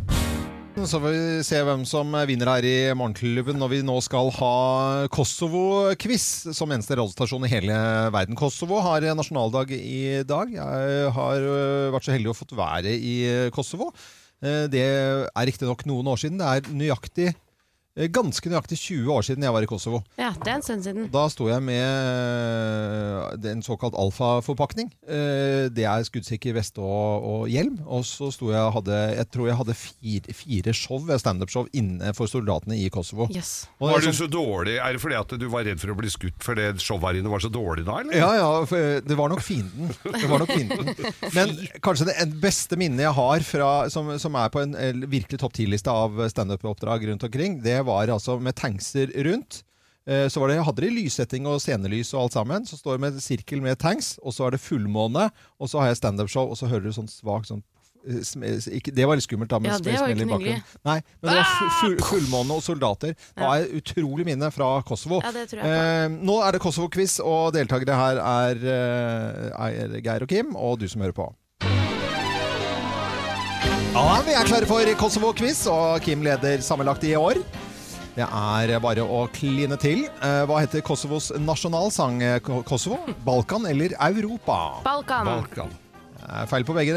[0.73, 4.53] Så får vi se hvem som vinner her i Morgenklubben når vi nå skal ha
[5.13, 6.25] Kosovo-quiz
[6.57, 7.75] som eneste radiostasjon i hele
[8.13, 8.33] verden.
[8.37, 10.49] Kosovo har nasjonaldag i dag.
[10.57, 11.45] Jeg har
[11.93, 13.15] vært så heldig å fått være i
[13.53, 13.91] Kosovo.
[14.41, 16.41] Eh, Det er riktignok noen år siden.
[16.41, 17.29] Det er nøyaktig,
[18.13, 19.99] ganske nøyaktig 20 år siden jeg var i Kosovo.
[20.17, 21.09] Ja, det er en stund siden.
[21.13, 24.89] Da sto jeg med en såkalt alfaforpakning.
[25.05, 27.77] Eh, Det er skuddsikker vest og, og hjelm.
[27.85, 32.13] Og så sto jeg og hadde Jeg tror jeg hadde fire, fire show, standup-show inne
[32.17, 33.27] for soldatene i Kosovo.
[33.33, 33.67] Yes.
[33.79, 34.77] Og Var du så dårlig?
[34.81, 37.31] Er det fordi at du var redd for å bli skutt fordi showet her inne
[37.31, 38.17] var så dårlig da, eller?
[38.17, 39.93] Ja, ja, eh, det var nok fienden.
[40.03, 40.93] Det var nok fienden.
[41.35, 41.53] Men
[41.83, 45.53] kanskje det beste minnet jeg har fra, som, som er på en eh, virkelig topp
[45.59, 49.61] 10-liste av standup-oppdrag rundt omkring, det var altså med tankser rundt.
[50.07, 52.65] Eh, Så var det, hadde de lyssetting og scenelys og alt sammen.
[52.67, 55.87] Så står det med sirkel med tanks, og så er det fullmåne, og så har
[55.93, 57.61] jeg standupshow, og så hører du sånn svak sånn
[58.03, 58.19] eh,
[58.79, 59.59] ikke, Det var litt skummelt, da.
[59.63, 60.57] Med Ja, det var ikke noe.
[60.89, 63.15] Nei, men det var fullmåne og soldater.
[63.15, 65.21] Det er utrolig minne fra Kosovo.
[65.23, 65.71] Ja, det tror jeg.
[65.71, 70.79] Eh, nå er det Kosovo-quiz, og deltakere her er, eh, er Geir og Kim, og
[70.83, 71.31] du som hører på.
[73.93, 77.37] Ja, vi er klare for Kosovo-quiz, og Kim leder sammenlagt i år.
[78.13, 80.03] Det er bare å kline til.
[80.21, 82.19] Eh, hva heter Kosovos nasjonalsang?
[82.21, 82.99] eh, Kosovo?
[83.25, 84.81] Balkan eller Europa?
[84.85, 85.25] Balkan.
[85.25, 85.71] Balkan.
[86.21, 86.93] Eh, Feil på begge.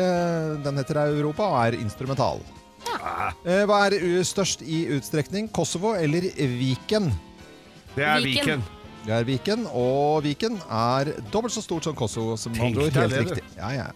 [0.62, 2.42] Den heter Europa og er instrumental.
[2.87, 3.33] Ja.
[3.66, 3.96] Hva er
[4.29, 5.48] størst i utstrekning?
[5.50, 7.09] Kosovo eller Viken?
[7.96, 8.44] Det er Viken.
[8.44, 8.62] Viken.
[9.07, 12.37] Det er Viken, og Viken er dobbelt så stort som Kosovo.
[12.37, 12.92] Som Tenk andre ord.
[12.92, 13.42] Helt det, riktig.
[13.57, 13.87] Ja, ja.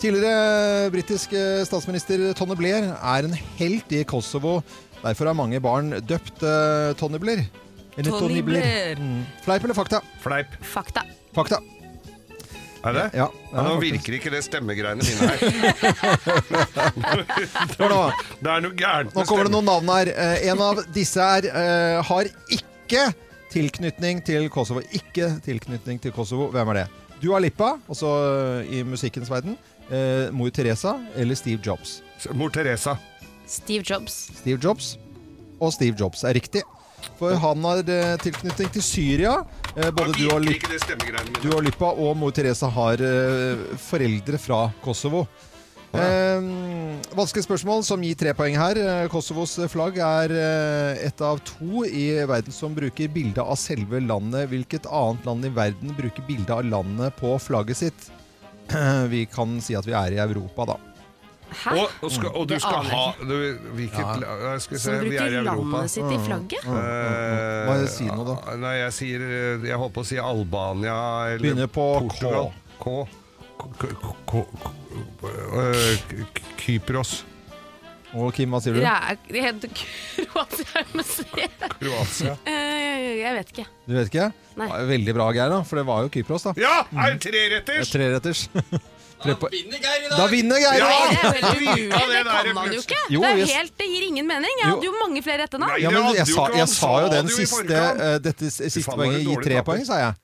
[0.00, 1.34] Tidligere britisk
[1.68, 4.62] statsminister Tonne Blair er en helt i Kosovo.
[5.00, 7.44] Derfor er mange barn døpt uh, tonnibler.
[7.96, 8.96] Eller tonnibler.
[9.00, 9.22] Mm.
[9.44, 10.00] Fleip eller fakta?
[10.22, 10.56] Fleip.
[10.64, 11.04] Fakta.
[11.34, 11.60] Fakta.
[12.80, 13.10] Er det?
[13.12, 15.40] Ja, Ja, nå virker ikke det stemmegreiene mine her.
[18.40, 20.10] Det er noe gærent Nå kommer det noen navn her.
[20.14, 23.10] Eh, en av disse er, eh, har ikke
[23.52, 24.80] tilknytning til Kosovo.
[24.96, 26.48] Ikke tilknytning til Kosovo.
[26.54, 26.86] Hvem er det?
[27.20, 28.14] Dua Lippa, altså
[28.64, 29.58] i musikkens verden.
[29.90, 32.00] Eh, Mor Teresa eller Steve Jobs.
[32.32, 32.96] Mor Teresa.
[33.50, 34.28] Steve Jobs.
[34.40, 34.94] Steve Jobs
[35.60, 36.62] og Steve Jobs er riktig.
[37.20, 39.36] For han har eh, tilknytning til Syria.
[39.74, 40.76] Eh, både du og, Lipa
[41.40, 45.24] du og Lipa og mor Teresa har eh, foreldre fra Kosovo.
[45.96, 46.44] Eh,
[47.16, 48.80] vanskelig spørsmål som gir tre poeng her.
[49.12, 50.36] Kosovos flagg er
[51.08, 54.48] et av to i verden som bruker bilde av selve landet.
[54.52, 58.10] Hvilket annet land i verden bruker bilde av landet på flagget sitt?
[59.12, 60.80] Vi kan si at vi er i Europa, da.
[61.50, 61.72] Hæ?
[61.76, 63.34] Og, og, skal, og du Det skal aner ha du,
[63.74, 64.14] Hvilket Ja.
[64.22, 65.64] la- skal vi se, Som vi er i bruker Europa.
[65.70, 66.64] landet sitt i flagget?
[66.64, 68.56] Eh, det, si noe, da.
[68.56, 70.98] Nei, jeg sier eh, Jeg holdt på å si Albania
[71.34, 72.52] eller Begynner på Portugal.
[72.80, 73.08] K.
[73.58, 73.66] K.
[73.76, 74.14] K.
[74.30, 74.32] K.
[74.32, 74.44] K.
[75.58, 75.96] eh,
[76.32, 77.24] K- Kypros.
[78.12, 78.80] Og Kim, hva sier du?
[78.80, 81.66] Det er- det heter Kroatia-museet.
[81.78, 82.36] Kroatia.
[82.46, 83.66] Eh, Jeg vet ikke.
[83.86, 84.32] Du vet ikke?
[84.56, 84.68] Nei.
[84.88, 85.62] Veldig bra, Geir, da.
[85.62, 86.52] For det var jo Kypros, da.
[86.56, 86.84] Ja!
[86.96, 88.48] Er det Det er treretters?
[89.20, 90.76] Da vinner Geir!
[90.76, 91.12] i dag!
[91.12, 93.00] er helt Ja, det Det kan man jo ikke.
[93.10, 94.54] Jo, Det, er helt, det gir ingen mening.
[94.62, 95.76] Jeg hadde jo mange flere etternavn.
[95.82, 99.62] Ja, men jeg sa, jeg sa jo den siste, eh, dette siste poenget gir tre
[99.66, 100.18] poeng, sa jeg.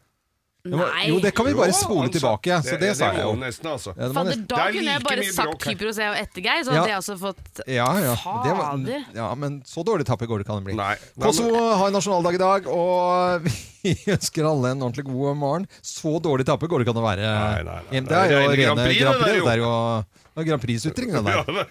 [0.70, 1.06] Nei.
[1.08, 2.58] Jo, det kan vi bare spole sa- tilbake.
[2.66, 3.34] Så det sa jeg jo.
[3.40, 3.94] nesten, altså.
[3.96, 5.62] Ja, Fader, da Det kunne jeg bare sagt.
[5.66, 6.80] Kypros og Ettergeir, så Ja.
[6.80, 8.14] hadde jeg også fått Ja, ja.
[8.44, 9.04] Det var, Fader.
[9.14, 10.74] ja, men så dårlig tapper går det kan det bli.
[10.74, 10.94] Nei.
[11.16, 13.42] Nei, Kosovo har nasjonaldag i dag, og
[13.84, 15.66] vi ønsker alle en ordentlig god morgen.
[15.82, 17.26] Så dårlig tapper går det kan det være.
[17.26, 18.00] Nei, nei, nei.
[18.00, 19.42] Det er jo rene Grand Prix, det der.
[19.44, 20.04] Det er jo
[20.36, 21.68] det er Grand Prix-sutring, den der.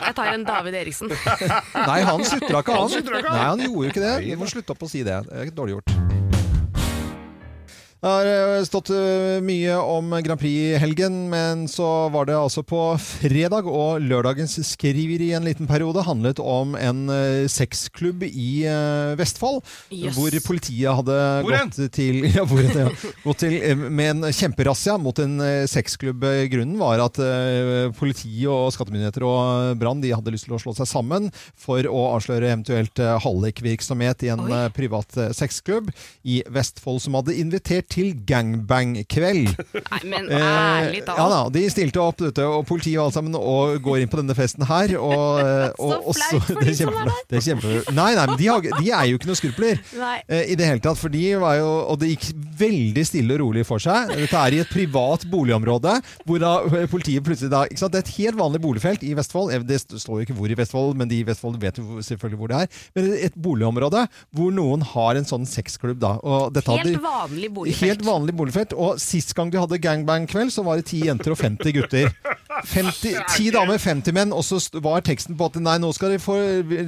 [0.00, 1.10] Jeg tar en David Eriksen.
[1.12, 2.86] Nei, han sutra ikke, han.
[2.86, 3.36] Han sutra ikke, han.
[3.36, 4.14] Nei, han gjorde jo ikke det.
[4.24, 5.20] Vi må slutte opp å si det.
[5.28, 6.25] Det er dårlig gjort.
[8.06, 8.26] Det har
[8.58, 12.78] eh, stått eh, mye om Grand Prix i helgen, men så var det altså på
[13.02, 18.62] fredag, og lørdagens skriver i en liten periode handlet om en eh, sexklubb i
[19.18, 19.58] Vestfold,
[19.90, 20.14] Yes.
[20.14, 24.94] hvor politiet hadde Hvor gått til, ja, hvor hen, ja, gått til med en kjemperazzia
[25.02, 26.22] mot en sexklubb.
[26.52, 27.18] Grunnen var at
[27.98, 31.26] politiet og skattemyndigheter og Brann hadde lyst til å slå seg sammen
[31.58, 34.62] for å avsløre eventuelt hallikvirksomhet i en Oi.
[34.76, 35.90] privat sexklubb
[36.22, 39.52] i Vestfold, som hadde invitert til gangbang-kveld.
[39.76, 43.36] Nei, men Eh, ærlig ja da, De stilte opp, dette, og politiet og alt sammen,
[43.38, 44.96] og går inn på denne festen her.
[44.98, 47.22] Og, eh, og, Så flaut for det de som er der!
[47.30, 47.92] Det er.
[47.96, 49.82] Nei, nei, men de, har, de er jo ikke noe skrupler.
[50.26, 52.28] Eh, I det hele tatt, for de var jo, og det gikk
[52.60, 54.12] veldig stille og rolig for seg.
[54.16, 56.54] Dette er i et privat boligområde, hvor da
[56.90, 57.94] politiet plutselig da ikke sant?
[57.96, 59.54] Det er et helt vanlig boligfelt i Vestfold.
[59.66, 62.52] Det står jo ikke hvor i Vestfold, men de i Vestfold vet jo selvfølgelig hvor
[62.52, 62.82] det er.
[62.96, 64.06] Men et boligområde
[64.36, 66.16] hvor noen har en sånn sexklubb, da.
[66.20, 67.85] Helt vanlig boligfelt.
[67.86, 68.74] Helt vanlig boligfelt.
[68.76, 72.10] Og sist gang de hadde gangbang-kveld, så var det ti jenter og 50 gutter.
[72.66, 74.32] 50, ti damer, 50 menn.
[74.36, 76.36] Og så var teksten på at nei, nå skal de få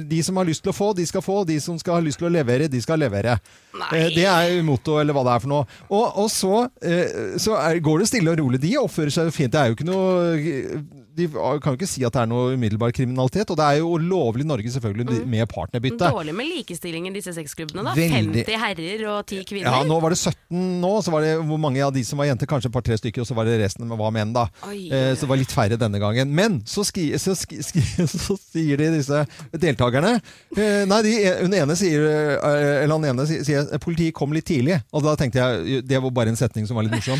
[0.09, 1.41] De som har lyst til å få, de skal få.
[1.49, 3.37] De som skal ha lyst til å levere, de skal levere.
[3.79, 3.89] Nei.
[3.99, 5.67] Eh, Det er motto, eller hva det er for noe.
[5.89, 8.61] Og, og så, eh, så er, går det stille og rolig.
[8.63, 9.53] De oppfører seg fint.
[9.53, 10.83] Det er jo ikke noe
[11.19, 13.49] De kan jo ikke si at det er noe umiddelbar kriminalitet.
[13.51, 16.09] Og det er jo lovlig i Norge, selvfølgelig, med partnerbytte.
[16.15, 17.95] Dårlig med likestilling i disse sexklubbene, da.
[17.97, 18.45] Veldig.
[18.47, 19.67] 50 herrer og 10 kvinner.
[19.81, 22.29] Ja, nå var det 17 nå, så var det hvor mange av de som var
[22.29, 24.47] jenter, kanskje et par-tre stykker, og så var det resten var menn, da.
[24.67, 24.87] Oi.
[24.87, 26.33] Eh, så det var litt færre denne gangen.
[26.35, 29.23] Men så, skri, så, skri, skri, så sier de disse
[29.59, 31.13] deltakerne eh, Nei, de,
[31.43, 34.79] hun ene sier eh, Eller han ene sier, sier politiet kom litt tidlig.
[34.95, 37.19] Og da tenkte jeg det var bare en setning som var litt morsom.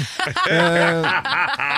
[0.49, 1.05] Eh,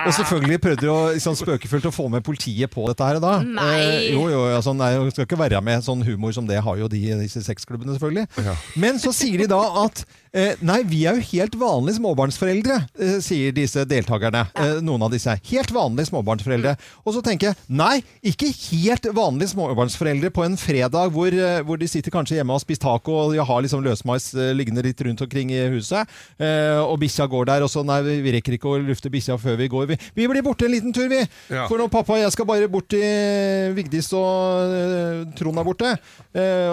[0.06, 3.38] og selvfølgelig prøvde de å, sånn spøkefullt å få med politiet på dette her da.
[3.46, 3.70] Nei.
[3.82, 6.80] Eh, jo, jo, ja, sånn, nei, skal ikke være med sånn humor som det har
[6.80, 8.58] jo de i disse sexklubbene, selvfølgelig.
[8.82, 13.18] Men så sier de da at eh, nei, vi er jo helt vanlige småbarnsforeldre, eh,
[13.24, 14.46] sier disse deltakerne.
[14.56, 15.34] Eh, noen av disse.
[15.52, 16.76] Helt vanlige småbarnsforeldre.
[17.06, 21.36] Og så tenker jeg nei, ikke helt vanlige småbarnsforeldre på en fredag hvor,
[21.68, 24.84] hvor de sitter kanskje hjemme og har spist taco og de har liksom løsmais liggende
[24.86, 26.08] litt rundt omkring i huset,
[26.40, 29.68] og bikkja går der, og så nei, vi rekker ikke å lufte bikkja før vi
[29.72, 29.90] går.
[29.92, 31.22] Vi, vi blir borte en liten tur, vi!
[31.52, 31.66] Ja.
[31.70, 35.94] For nå, pappa og jeg skal bare bort til Vigdis og Trond er borte.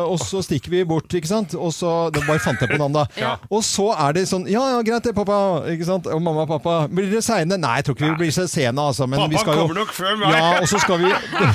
[0.08, 1.56] Og så stikker vi bort, ikke sant?
[1.58, 3.06] Og så det Bare fant jeg på navn, da.
[3.16, 3.36] Ja.
[3.48, 5.64] Og så er det sånn Ja, ja, greit det, pappa.
[5.72, 6.08] Ikke sant?
[6.12, 6.74] Og mamma og pappa.
[6.92, 7.56] Blir dere seine?
[7.60, 9.06] Nei, jeg tror ikke vi blir så sene, altså.
[9.08, 10.34] Men Pappa vi skal jo kommer nok før meg.
[10.36, 11.12] Ja, og så skal vi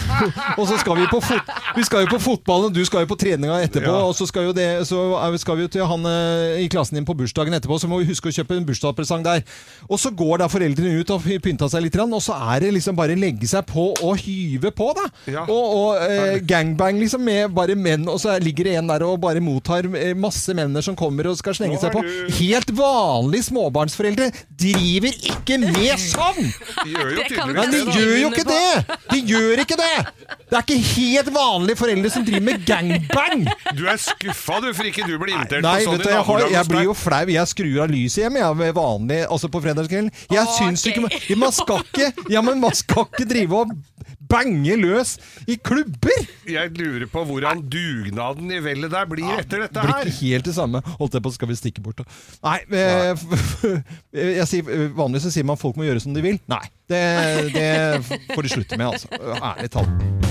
[0.62, 1.52] Og så skal vi på fot...
[1.78, 3.94] Vi skal jo på fotballen, du skal jo på treninga etterpå.
[3.94, 4.08] Ja.
[4.10, 5.04] Og så skal, jo det, så
[5.42, 8.10] skal vi jo til han eh, i klassen din på bursdagen etterpå, så må vi
[8.10, 9.46] huske å kjøpe en bursdagspresang der.
[9.90, 12.98] Og så går da foreldrene ut og pynta seg litt, og så er det liksom
[12.98, 15.08] bare legge seg på og hyve på, da.
[15.30, 15.46] Ja.
[15.46, 19.20] Og, og eh, gangbang liksom med bare menn, og så ligger det en der og
[19.24, 22.04] bare mottar eh, masse menn som kommer og skal slenge seg på.
[22.40, 24.30] Helt vanlige småbarnsforeldre
[24.64, 26.40] driver ikke med sånn!
[26.84, 27.98] De gjør jo Det Nei, tydeligvis de det, da.
[28.00, 28.98] gjør jo ikke det!
[29.14, 29.92] De gjør ikke det!
[30.54, 33.46] Det er ikke helt vanlige foreldre som driver med gangbang!
[33.78, 36.24] Du er skuffa du, for ikke du blir invitert Nei, på sånn i jeg, har,
[36.24, 37.24] nabolaget jeg blir jo flau.
[37.34, 40.12] Jeg skrur av lyset hjemme, jeg, med vanlig, altså på fredagskvelden.
[40.32, 40.54] Jeg Ok.
[40.60, 43.72] syns ikke man- Man skal ikke Ja, men man skal ikke drive og
[44.30, 45.16] bange løs
[45.48, 46.28] i klubber!
[46.48, 49.90] jeg lurer på hvordan dugnaden i vellet der blir etter dette her.
[50.04, 50.84] blir ikke helt det samme.
[51.00, 52.08] Holdt jeg på, skal vi stikke bort da?
[52.46, 53.78] Nei, Nei.
[54.40, 56.42] jeg sier, vanligvis så sier man folk må gjøre som de vil.
[56.52, 57.04] Nei, det,
[57.56, 57.72] det
[58.34, 59.12] får de slutte med, altså.
[59.40, 60.24] Ærlig talt.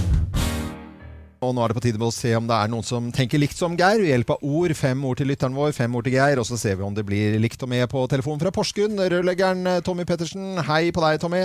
[1.43, 3.41] Og nå er det på tide med å se om det er noen som tenker
[3.43, 3.99] likt som Geir.
[3.99, 4.75] Ved hjelp av ord.
[4.79, 6.39] Fem ord til lytteren vår, fem ord til Geir.
[6.39, 9.01] Og så ser vi om det blir likt og med på telefonen fra Porsgrunn.
[9.11, 10.55] Rørleggeren eh, Tommy Pettersen.
[10.69, 11.43] Hei på deg, Tommy.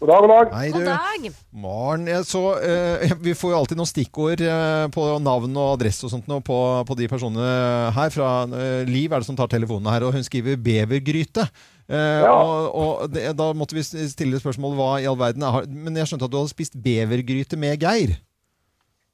[0.00, 0.52] God dag, god dag.
[0.56, 1.24] Hei, God dag.
[1.60, 6.06] Maren, jeg så, eh, vi får jo alltid noen stikkord eh, på navn og adresse
[6.08, 6.56] og sånt nå på,
[6.88, 7.50] på de personene
[7.92, 8.08] her.
[8.14, 11.44] Fra eh, Liv er det som tar telefonen her, og hun skriver 'bevergryte'.
[11.90, 12.32] Eh, Ja.
[12.32, 16.06] og, og det, Da måtte vi stille spørsmål hva i all verden er Men jeg
[16.06, 18.16] skjønte at du hadde spist bevergryte med Geir?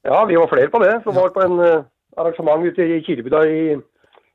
[0.05, 1.03] Ja, vi var flere på det.
[1.03, 1.83] Som var på en uh,
[2.15, 3.75] arrangement ute i Kirkebygda i,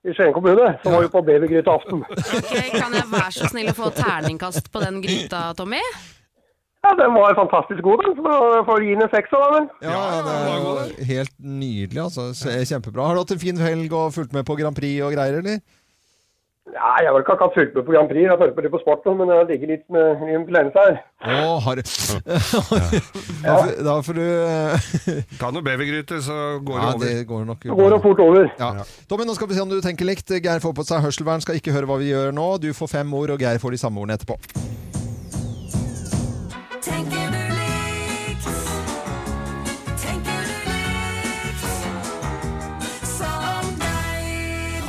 [0.04, 0.74] i Skien kommune.
[0.84, 2.02] Som var jo på bevergryteaften.
[2.12, 5.80] Okay, Kan jeg være så snill å få terningkast på den gryta, Tommy?
[6.82, 8.16] Ja, den var fantastisk god, den.
[8.18, 9.68] Så får du gi den en sekser, da vel.
[9.86, 12.00] Ja, det er helt nydelig.
[12.08, 12.30] altså.
[12.66, 13.04] Kjempebra.
[13.06, 15.60] Har du hatt en fin helg og fulgt med på Grand Prix og greier, eller?
[16.72, 18.22] Nei, jeg har vel ikke akkurat fulgt med på Grand Prix.
[18.24, 20.72] Jeg har fulgt med litt på sport, nå, men jeg ligger litt med en lenge
[20.78, 20.98] her.
[21.22, 21.82] Å, har du
[23.46, 27.06] da, får- da får du eh, Ta noe bevergryte, så går det Ja, over.
[27.06, 28.50] det går nok Så går det fort over.
[28.58, 28.70] Ja.
[29.10, 30.34] Tommy, nå skal vi se om du tenker likt.
[30.38, 32.48] Geir får på seg hørselvern, skal ikke høre hva vi gjør nå.
[32.62, 34.38] Du får fem ord, og Geir får de samme ordene etterpå.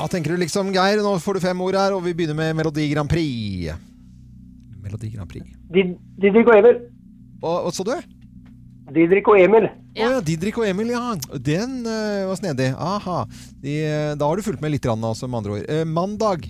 [0.04, 1.00] Ja, tenker du liksom Geir?
[1.00, 3.72] Nå får du fem ord her, og vi begynner med Melodi Grand Prix.
[4.84, 5.46] Melodi Grand Prix.
[5.72, 6.82] Did- Didrik og Emil.
[7.40, 7.94] Og, hva sa du?
[8.98, 9.70] Didrik og Emil.
[9.72, 11.14] Å ja, Didrik og Emil, ja.
[11.40, 12.68] Den uh, var snedig.
[12.76, 13.22] Aha.
[13.64, 15.72] De, eh, da har du fulgt med litt, rann, altså, med andre ord.
[15.72, 16.50] Uh, mandag.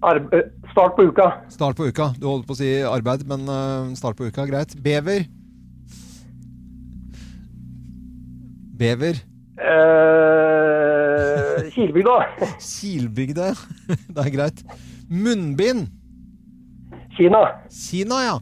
[0.00, 0.40] Arbe
[0.72, 1.28] start på uka.
[1.52, 2.08] Start på uka.
[2.16, 4.72] Du holdt på å si arbeid, men uh, start på uka, greit.
[4.80, 5.28] Bever.
[8.80, 9.20] Bever.
[9.58, 12.16] Eh, Kilbygda.
[12.80, 13.54] Kilbygda.
[14.14, 14.64] Det er greit.
[15.10, 15.88] Munnbind.
[17.14, 17.44] Kina.
[17.70, 18.38] Kina, ja.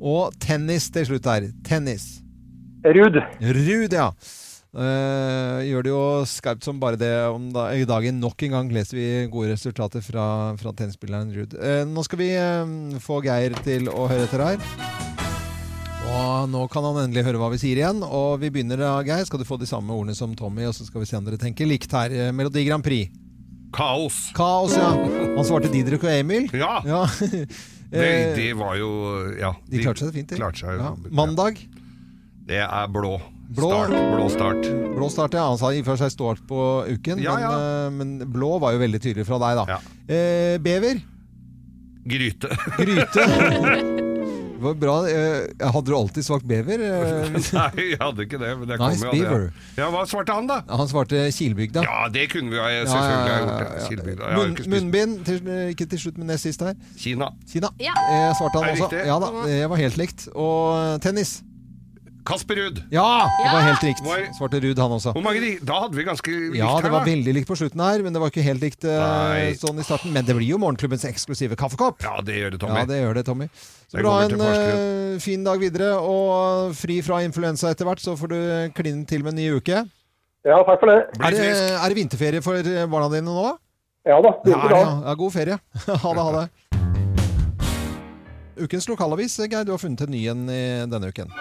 [0.00, 1.50] Og tennis til slutt her.
[1.66, 2.22] Tennis.
[2.84, 3.20] Rud.
[3.40, 4.10] Rud, ja.
[4.74, 8.18] Uh, gjør det jo skarpt som bare det om da, i dagen.
[8.20, 10.26] Nok en gang leser vi gode resultater fra,
[10.58, 11.54] fra tennisspilleren Ruud.
[11.54, 15.13] Uh, nå skal vi uh, få Geir til å høre etter her.
[16.04, 18.02] Og nå kan han endelig høre hva vi sier igjen.
[18.04, 19.24] Og vi begynner da, Geir.
[19.28, 21.40] Skal du få de samme ordene som Tommy, og så skal vi se om dere
[21.40, 22.12] tenker likt her.
[22.12, 23.10] Eh, Melodi Grand Prix.
[23.74, 24.18] Kaos.
[24.36, 24.92] Kaos, ja.
[25.34, 26.50] Han svarte Didrik og Emil.
[26.54, 26.76] Ja.
[26.88, 27.04] Ja.
[27.14, 27.50] Det,
[27.94, 28.88] Eh, det var jo
[29.38, 29.52] Ja.
[29.70, 30.38] de klarte seg fint, de.
[30.40, 30.88] klarte seg, Ja.
[31.14, 31.60] Mandag.
[32.48, 33.12] Det er blå.
[33.54, 33.68] Blå.
[33.70, 33.92] Start.
[34.16, 34.66] Blå start.
[34.96, 35.44] Blå start, ja.
[35.52, 36.58] Han sa i og for seg start på
[36.90, 37.52] uken, Ja, ja.
[37.52, 37.90] Men, eh,
[38.24, 39.78] men blå var jo veldig tydelig fra deg, da.
[40.08, 41.04] Eh, bever.
[42.08, 42.50] Gryte.
[42.80, 44.00] Gryte.
[44.64, 44.94] Var bra.
[45.10, 46.80] Eh, hadde du alltid svart bever?
[46.80, 48.52] Eh, Nei, jeg hadde ikke det.
[48.60, 49.40] Men det Nice kom jo.
[49.78, 50.60] Ja, Hva svarte han, da?
[50.68, 51.84] han svarte Kilbygda.
[51.84, 53.54] Ja, det kunne vi selvfølgelig ha gjort.
[53.54, 53.80] ja, Ja.
[53.80, 53.88] ja.
[53.88, 54.30] Kilbygda.
[54.34, 55.16] Jeg Munn, munnbind.
[55.28, 56.74] Til, ikke til slutt, men nest sist her.
[56.98, 57.30] Kina.
[57.50, 57.70] Kina.
[57.82, 57.94] Ja.
[58.08, 58.90] Eh, svarte han også.
[59.06, 60.28] Ja da, det var helt likt.
[60.34, 61.38] Og tennis.
[62.24, 62.78] Kasper Ruud.
[62.92, 63.06] Ja!
[63.36, 64.06] Det var helt rikt.
[64.38, 65.12] Svarte Ruud, han også.
[65.12, 68.04] Hvor mange Da hadde vi ganske likt Ja, det var veldig likt på slutten her,
[68.04, 69.52] men det var ikke helt likt Nei.
[69.60, 70.14] sånn i starten.
[70.14, 72.00] Men det blir jo morgenklubbens eksklusive kaffekopp.
[72.04, 72.80] Ja, det gjør det, Tommy.
[72.80, 73.48] Ja, det gjør det, Tommy.
[73.92, 78.32] Så bra en uh, fin dag videre, og fri fra influensa etter hvert, så får
[78.32, 78.40] du
[78.78, 79.84] kline til med en ny uke.
[80.44, 80.98] Ja, takk for det.
[81.20, 83.54] Er det, er det vinterferie for eh, barna dine nå?
[84.04, 84.34] Ja da.
[84.44, 84.82] Ja, er ja.
[85.06, 85.56] ja, god ferie.
[86.04, 86.46] ha det, ha det.
[88.64, 89.64] Ukens lokalavis, Geir.
[89.64, 91.32] Du har funnet en ny en denne uken.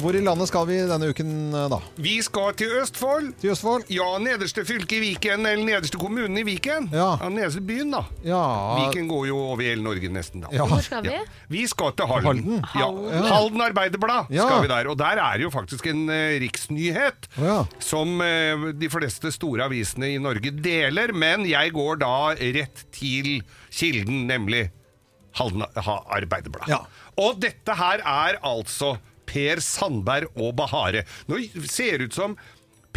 [0.00, 1.78] Hvor i landet skal vi denne uken, eh, da?
[1.96, 3.32] Vi skal til Østfold.
[3.42, 3.88] Til Østfold?
[3.92, 6.88] Ja, nederste fylke i Viken, eller nederste kommunen i Viken.
[6.92, 7.16] Ja.
[7.28, 8.04] nederste byen, da.
[8.26, 8.40] Ja,
[8.82, 10.44] Viken går jo over hele Norge, nesten.
[10.44, 10.52] da.
[10.52, 10.66] ja.
[10.68, 11.16] Hvor skal vi?
[11.48, 12.26] Vi skal til Halden.
[12.28, 12.64] Halden?
[12.78, 12.88] Ja.
[13.18, 13.22] Ja.
[13.32, 14.46] Halden Arbeiderblad Ja.
[14.46, 14.88] skal vi der.
[14.92, 17.64] Og der er det jo faktisk en uh, riksnyhet ja.
[17.80, 23.38] som uh, de fleste store avisene i Norge deler, men jeg går da rett til
[23.70, 24.68] kilden, nemlig
[25.38, 26.66] Halden ha, Arbeiderblad.
[26.70, 26.80] Ja.
[27.18, 28.96] Og dette her er altså
[29.28, 31.04] Per Sandberg og Bahare.
[31.28, 32.38] Nå ser det ut som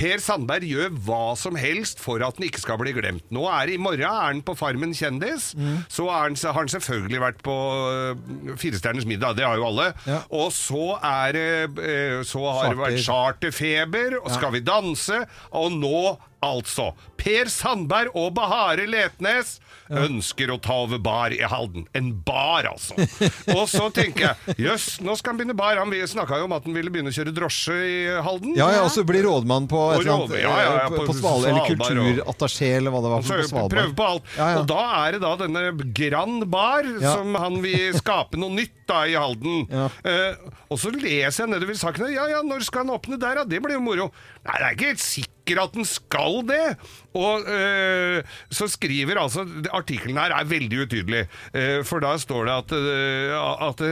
[0.02, 3.26] Per Sandberg gjør hva som helst for at den ikke skal bli glemt.
[3.34, 5.52] Nå er I morgen er han på Farmen kjendis.
[5.54, 5.84] Mm.
[5.91, 9.91] Så han, har han selvfølgelig vært på uh, Firestjerners middag, det har jo alle.
[10.10, 10.24] Ja.
[10.34, 15.22] Og så er øh, Så har det vært Charterfeber, og Skal vi danse?
[15.60, 16.02] Og nå
[16.41, 19.60] Altså, Per Sandberg og Bahare Letnes
[19.91, 21.84] ønsker å ta over bar i Halden.
[21.97, 22.95] En bar, altså.
[23.58, 25.77] Og så tenker jeg, jøss, nå skal han begynne bar.
[25.77, 28.56] Han snakka jo om at han ville begynne å kjøre drosje i Halden.
[28.58, 31.17] Ja, ja, og så blir rådmann på et eller annet ja, ja, eh, på, på
[31.19, 33.75] Svalbard, eller kulturattaché, eller hva det var for på Svalbard.
[33.75, 34.32] prøve på alt.
[34.62, 35.65] Og da er det da denne
[36.01, 39.67] Grand Bar som han vil skape noe nytt da i Halden.
[39.69, 42.10] Uh, og så leser jeg nedover sakene.
[42.15, 43.47] Ja ja, når skal han åpne der da?
[43.47, 44.10] Det blir jo moro.
[44.47, 46.78] Nei, det er ikke helt sikkert at den skal det.
[47.18, 48.22] Og eh,
[48.54, 49.44] så skriver altså
[49.76, 51.26] Artikkelen her er veldig utydelig.
[51.52, 53.84] Eh, for da står det at, eh, at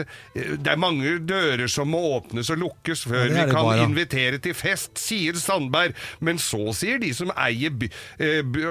[0.63, 3.89] det er mange dører som må åpnes og lukkes før Ja, vi kan bare, ja.
[3.89, 5.97] invitere til fest, sier Sandberg.
[6.23, 7.91] Men så sier de som eier by,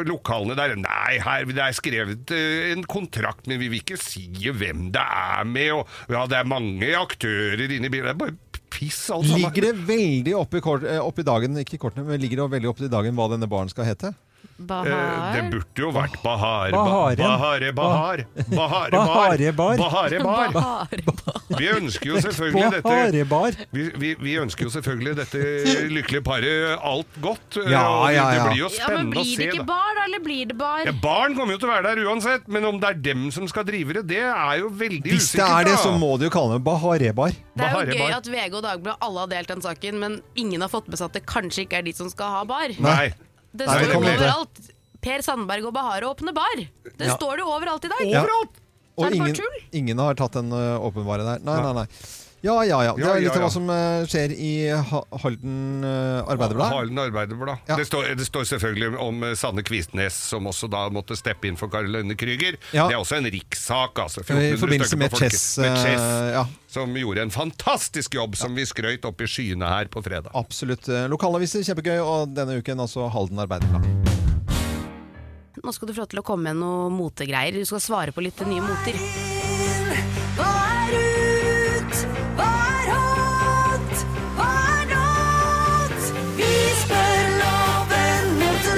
[0.09, 4.89] lokalene der Nei, her, det er skrevet en kontrakt, men vi vil ikke si hvem
[4.95, 5.73] det er med.
[5.75, 8.09] Og ja, det er mange aktører inne i bilen.
[8.09, 8.37] Det er bare
[8.71, 9.43] piss, alt sammen.
[9.43, 12.43] Ligger det veldig opp i, kort, eh, opp i dagen, ikke i kortene, men ligger
[12.43, 14.13] det veldig opp i dagen hva denne baren skal hete?
[14.59, 16.73] Eh, det burde jo vært Bahar.
[16.75, 17.21] Baharen.
[17.23, 18.23] Bahare Bahar.
[18.51, 19.77] Bahare Baharebar.
[19.79, 20.17] Bar.
[20.25, 21.39] Baharebar.
[21.59, 25.43] Vi ønsker jo selvfølgelig dette vi, vi, vi ønsker jo selvfølgelig dette
[25.95, 27.61] lykkelige paret alt godt.
[27.71, 28.27] Ja, ja, ja.
[28.35, 30.09] Det blir jo Ja, men Blir det ikke bar, da?
[30.09, 30.83] Eller blir det bar?
[30.89, 33.47] Ja, Barn kommer jo til å være der uansett, men om det er dem som
[33.51, 35.55] skal drive det, det er jo veldig Hvis det usikkert.
[35.61, 37.39] er det, så må du jo kalle det Baharebar.
[37.55, 40.67] Det er jo gøy at VG og Dagbladet alle har delt den saken, men ingen
[40.67, 42.75] har fått med seg at det kanskje ikke er de som skal ha bar.
[42.83, 43.09] Nei.
[43.59, 44.23] Det Nei, det jo kommer ikke.
[44.23, 44.61] overalt.
[45.03, 46.57] Per Sandberg og Bahare åpner bar.
[46.99, 47.17] Det Ja.
[47.17, 48.05] står det jo overalt i dag.
[48.11, 48.23] Ja.
[48.25, 48.57] Overalt!
[48.99, 49.59] Så er Og det bare ingen, tull.
[49.79, 51.45] ingen har tatt en uh, åpenbare der.
[51.47, 51.87] Nei, nei, nei.
[52.41, 52.93] Ja, ja, ja.
[52.95, 53.47] Det Ja, er litt av ja.
[53.49, 56.71] hva som eh, skjer i ha Halden uh, Arbeiderblad.
[56.71, 57.65] Halden Arbeiderblad.
[57.67, 57.77] Ja.
[57.81, 61.59] Det, står, det står selvfølgelig om eh, Sanne Kvistnes, som også da måtte steppe inn
[61.59, 62.55] for Caroline Krüger.
[62.71, 62.87] Ja.
[62.87, 64.23] Det er også en rikssak, altså.
[64.23, 65.17] I forbindelse med.
[65.19, 66.45] Chess, Med eh, Chess ja.
[66.71, 70.31] Som gjorde en fantastisk jobb, som vi skrøyt opp i skyene her på fredag.
[70.39, 70.87] Absolutt.
[70.93, 71.99] Eh, Lokalaviser, kjempegøy.
[72.05, 73.89] Og denne uken altså Halden Arbeiderblad.
[75.59, 77.59] Nå skal du få lov til å komme med noen motegreier.
[77.59, 79.38] Du skal svare på litt nye moter.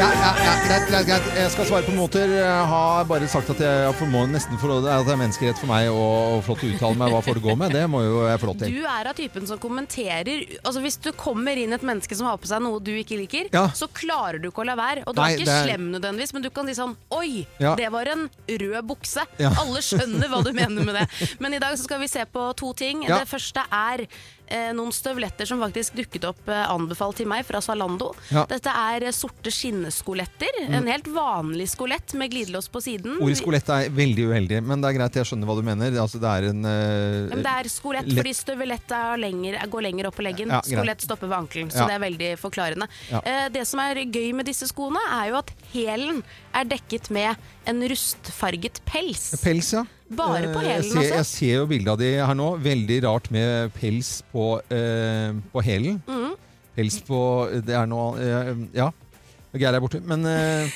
[0.01, 1.27] Ja, ja, ja, greit, greit, greit.
[1.37, 2.31] Jeg skal svare på måter.
[2.33, 5.91] Jeg har bare sagt at jeg må nesten for, at det er menneskerett for meg
[5.93, 6.07] å
[6.41, 7.75] å uttale meg hva får det gå med.
[7.77, 8.79] Det må jo jeg få lov til.
[8.79, 12.41] Du er av typen som kommenterer Altså Hvis du kommer inn et menneske som har
[12.41, 13.67] på seg noe du ikke liker, Ja.
[13.77, 15.05] så klarer du ikke å la være.
[15.07, 17.75] Og du Nei, er ikke er- slem nødvendigvis, men du kan si sånn Oi, Ja.
[17.77, 19.27] det var en rød bukse.
[19.39, 21.37] Alle skjønner hva du mener med det.
[21.41, 23.05] Men i dag så skal vi se på to ting.
[23.05, 24.07] Det første er
[24.51, 28.13] eh, noen støvletter som faktisk dukket opp eh, anbefalt til meg fra Zalando.
[28.35, 28.45] Ja.
[28.51, 30.61] Dette er eh, sorte skinneskoletter.
[30.69, 33.17] En helt vanlig skolett med glidelås på siden.
[33.23, 35.97] Ordet skolett er veldig uheldig, men det er greit, jeg skjønner hva du mener.
[36.03, 39.87] Altså, det er en eh, men det er skolett lett- fordi støvelett er lenger, går
[39.89, 40.51] lenger opp på leggen.
[40.53, 40.75] Ja, greit.
[40.77, 41.89] skolett stopper ved ankelen, så Ja.
[41.91, 42.89] det er veldig forklarende.
[43.11, 43.23] Ja.
[43.25, 46.23] Eh, det som er gøy med disse skoene, er jo at hælen
[46.55, 47.37] er dekket med
[47.71, 49.31] en rustfarget pels.
[49.43, 49.85] Pels, ja.
[50.11, 51.15] Bare på Eh, hælen, altså.
[51.15, 52.49] Jeg ser jo bildet av de her nå.
[52.59, 56.01] Veldig rart med pels på, eh, på hælen.
[56.09, 56.33] Mm.
[56.77, 57.21] Pels på
[57.67, 58.91] Det er noe eh, Ja.
[59.59, 59.99] Geir er borte.
[60.07, 60.71] Men eh,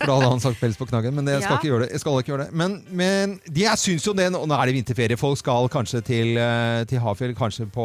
[0.00, 1.58] For da hadde han sagt pels på knaggen, men det, jeg skal Ja.
[1.60, 1.90] ikke gjøre det.
[1.92, 2.54] Jeg skal ikke gjøre det.
[2.56, 5.18] Men, men de, jeg syns jo det Nå nå er det vinterferie.
[5.20, 7.84] Folk skal kanskje til, eh, til Hafjell, kanskje på,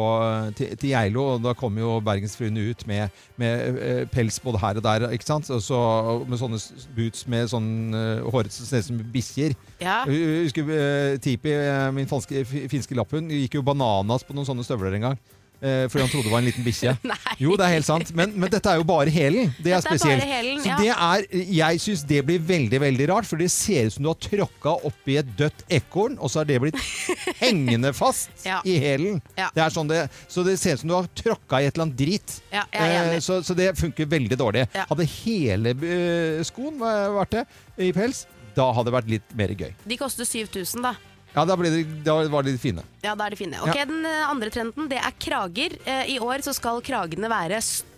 [0.56, 1.26] til, til Geilo.
[1.34, 5.06] Og da kommer jo bergensfruene ut med, med eh, pels både her og der.
[5.12, 5.50] Ikke sant?
[5.52, 5.82] Og så,
[6.24, 9.54] med sånne s- boots med sånn uh, hårete som ser ut som bikkjer.
[9.84, 10.00] Ja.
[10.08, 14.48] Jeg husker eh, Tipi, eh, min falske, fi- finske lapphund, gikk jo bananas på noen
[14.48, 15.20] sånne støvler en gang.
[15.60, 16.96] Eh, fordi han trodde det var en liten bikkje.
[17.42, 18.12] Jo, det er helt sant.
[18.16, 19.50] Men, men dette er jo bare hælen.
[19.58, 20.62] Det er Dette er spesielt.
[20.64, 20.76] Så ja.
[20.80, 21.26] det er,
[21.58, 24.74] jeg syns det blir veldig veldig rart, for det ser ut som du har tråkka
[24.88, 26.80] oppi et dødt ekorn, og så har det blitt
[27.42, 28.60] hengende fast Ja.
[28.64, 29.20] i hælen.
[29.36, 29.50] Ja.
[29.54, 32.00] Det sånn det, så det ser ut som du har tråkka i et eller annet
[32.00, 32.38] drit.
[32.54, 34.66] Ja, Eh, så, så det funker veldig dårlig.
[34.74, 34.84] Ja.
[34.90, 37.44] Hadde hele eh, skoen vært det
[37.88, 38.24] i pels,
[38.56, 39.70] da hadde det vært litt mer gøy.
[39.88, 40.94] De koster 7000, da.
[41.36, 42.80] Ja, da, det, da var de fine.
[43.04, 43.58] Ja, da er de fine.
[43.60, 43.76] Ok.
[43.76, 45.76] Den eh, andre trenden det er krager.
[45.84, 47.92] Eh, I år så skal kragene være store.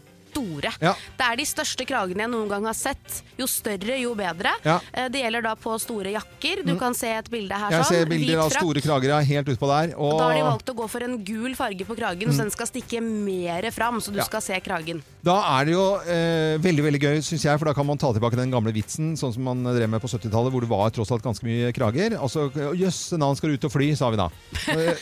[0.80, 0.94] Ja.
[1.18, 3.22] Det er de største kragene jeg noen gang har sett.
[3.38, 4.52] Jo større, jo bedre.
[4.64, 4.78] Ja.
[4.92, 6.64] Eh, Det gjelder da på store jakker.
[6.66, 7.94] Du kan se et bilde her Jeg sånn.
[7.94, 9.94] ser bilder av store krager helt utpå der.
[9.96, 12.38] Og, Og da har de valgt å gå for en gul farge på kragen, så
[12.44, 14.24] den skal stikke mer fram, så du Ja.
[14.24, 15.02] skal se kragen.
[15.22, 18.12] Da er det jo eh, veldig veldig gøy, syns jeg, for da kan man ta
[18.12, 21.10] tilbake den gamle vitsen sånn som man drev med på 70-tallet, hvor det var tross
[21.10, 22.18] alt ganske mye krager.
[22.20, 24.28] Og så Jøss, annen skal ut og fly, sa vi da.
[24.68, 24.94] Eh,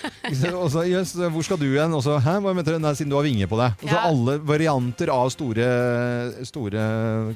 [0.60, 1.92] og så jøss, hvor skal du igjen?
[1.94, 2.78] Og så hæ, hva mener du?
[2.78, 3.72] Nei, siden du har vinger på deg.
[3.82, 5.66] Og så alle varianter av store,
[6.46, 6.84] store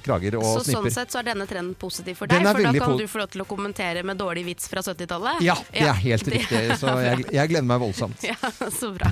[0.04, 0.86] krager og så snipper.
[0.90, 3.30] sånn sett så er denne trenden positiv for deg, for da kan du få lov
[3.34, 5.42] til å kommentere med dårlig vits fra 70-tallet.
[5.46, 6.62] Ja, det er helt riktig.
[6.80, 8.24] Så jeg, jeg gleder meg voldsomt.
[8.30, 8.36] Ja,
[8.72, 9.10] så bra.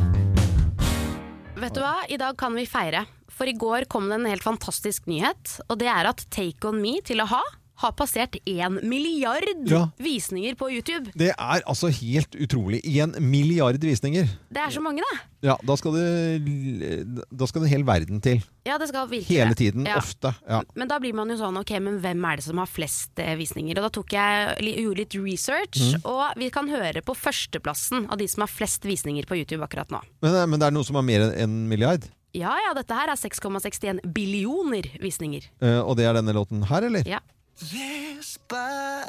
[1.59, 1.96] Vet du hva?
[2.09, 3.00] I dag kan vi feire
[3.35, 6.78] For i går kom det en helt fantastisk nyhet, og det er at Take On
[6.78, 7.40] Me til a-ha
[7.79, 9.88] har passert én milliard Ja.
[9.99, 11.13] visninger på YouTube.
[11.15, 12.81] Det er altså helt utrolig.
[12.98, 14.27] En milliard visninger.
[14.50, 15.19] Det er så mange, da.
[15.42, 18.42] Ja, da skal det, da skal det hele verden til.
[18.67, 19.87] Ja, det skal virkelig Hele tiden.
[19.87, 19.96] Ja.
[19.96, 20.35] Ofte.
[20.48, 20.63] Ja.
[20.75, 23.37] Men da blir man jo sånn, ok, men hvem er det som har flest eh,
[23.38, 23.79] visninger?
[23.79, 26.05] Og da tok jeg, gjorde litt research, mm.
[26.05, 29.94] og vi kan høre på førsteplassen av de som har flest visninger på YouTube akkurat
[29.94, 30.02] nå.
[30.21, 32.11] Men, eh, men det er noe som har mer enn en milliard?
[32.37, 35.46] Ja ja, dette her er 6,61 billioner visninger.
[35.63, 37.07] Uh, og det er denne låten her, eller?
[37.09, 37.23] Ja.
[37.61, 39.04] Despacito,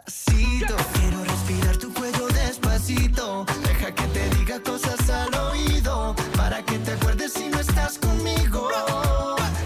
[0.94, 3.46] quiero respirar tu cuello despacito.
[3.64, 6.16] Deja que te diga cosas al oído.
[6.36, 8.68] Para que te acuerdes si no estás conmigo.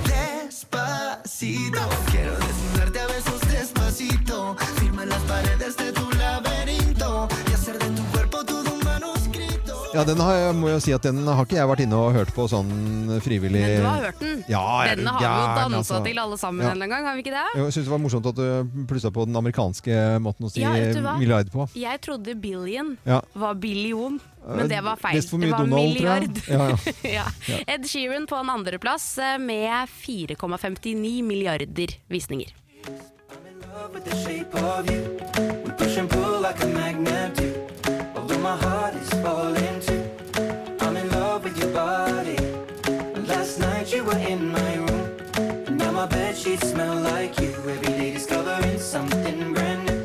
[0.05, 1.79] Despacito,
[2.11, 4.57] quiero desnudarte a besos despacito.
[4.79, 6.52] Firma las paredes de tu laberinto.
[9.93, 12.15] Ja, den har jeg, må jo si at den har ikke jeg vært inne og
[12.15, 12.69] hørt på sånn
[13.21, 13.61] frivillig.
[13.61, 14.39] Men du har hørt den?
[14.49, 15.99] Ja, du Denne har vi jo dansa altså.
[16.07, 16.71] til alle sammen Ja.
[16.71, 17.43] en eller annen gang, har vi ikke det?
[17.59, 20.61] Jo, Jeg syns det var morsomt at du plussa på den amerikanske måten å si
[20.63, 20.71] Ja,
[21.19, 21.67] milliard på.
[21.77, 23.21] Jeg trodde billion Ja.
[23.35, 25.21] var billion, men det var feil.
[25.21, 26.41] Det var Donald, milliard.
[26.47, 26.49] jeg.
[26.49, 26.77] Ja,
[27.21, 27.25] ja.
[27.47, 27.59] ja.
[27.67, 32.49] Ed Sheeran på en andreplass eh, med 4,59 milliarder visninger.
[33.29, 35.19] I'm in love with the shape of you.
[35.65, 37.39] We push and pull like a magnet
[38.43, 40.03] my heart is falling too.
[40.83, 42.37] I'm in love with your body.
[43.27, 45.05] Last night you were in my room.
[45.67, 47.49] And now my bed sheets smell like you.
[47.73, 49.99] Every day discovering something brand new.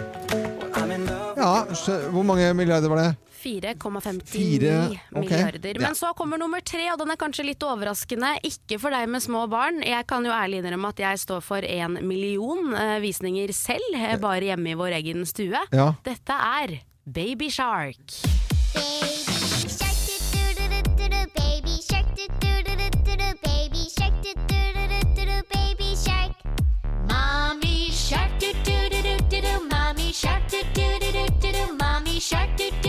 [0.58, 1.34] Well, I'm in love.
[1.36, 3.14] Ja, så, Hvor mange milliarder var det?
[3.38, 5.20] 4,59 Fire, ok.
[5.20, 5.80] milliarder.
[5.80, 8.32] Men så kommer nummer tre, og den er kanskje litt overraskende.
[8.42, 9.78] Ikke for deg med små barn.
[9.86, 14.16] Jeg kan jo ærlig innrømme at jeg står for en million eh, visninger selv, eh,
[14.18, 15.62] bare hjemme i vår egen stue.
[15.72, 15.92] Ja.
[16.06, 16.80] Dette er
[17.10, 17.96] Baby Shark.
[18.74, 18.92] Baby
[19.78, 19.96] shark
[21.34, 22.06] baby shark
[23.42, 24.12] baby shark
[25.48, 26.32] baby shark.
[27.08, 28.42] Mommy shark
[29.70, 30.52] mommy shark
[31.78, 32.87] mommy shark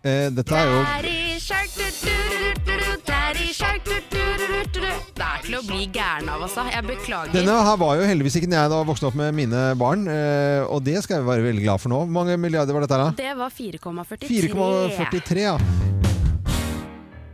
[0.00, 4.16] Eh, dette er jo Daddy shark, du, du, du, du, du, daddy shark, du, du,
[4.16, 4.86] du, du, du, du.
[5.18, 6.64] Det er til å bli gæren av, altså.
[6.72, 7.34] Jeg beklager.
[7.34, 10.62] Denne her var jo heldigvis ikke når jeg da vokste opp med mine barn, eh,
[10.72, 11.98] og det skal jeg være veldig glad for nå.
[12.06, 13.18] Hvor mange milliarder var dette her, da?
[13.20, 14.30] Det var 4,43.
[14.56, 15.58] 4,43, ja.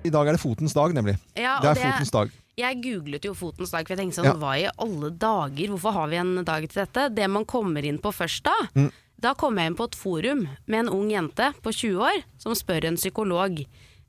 [0.06, 1.16] I dag er det fotens dag, nemlig.
[1.38, 2.34] Ja, det og er fotens dag.
[2.56, 4.36] Jeg googlet jo Fotens dag, for jeg tenkte sånn, Ja.
[4.40, 7.10] hva i alle dager, hvorfor har vi en dag til dette?
[7.14, 8.90] Det man kommer inn på først da, Mm.
[9.22, 12.56] Da kom jeg inn på et forum med en ung jente på 20 år som
[12.56, 13.62] spør en psykolog.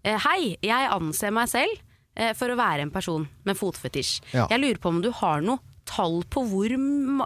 [0.04, 1.74] Eh, Hei, jeg anser meg selv
[2.18, 4.20] eh, for å være en person med fotfetisj.
[4.36, 4.48] Ja.
[4.52, 6.74] Jeg lurer på om du har noe tall på hvor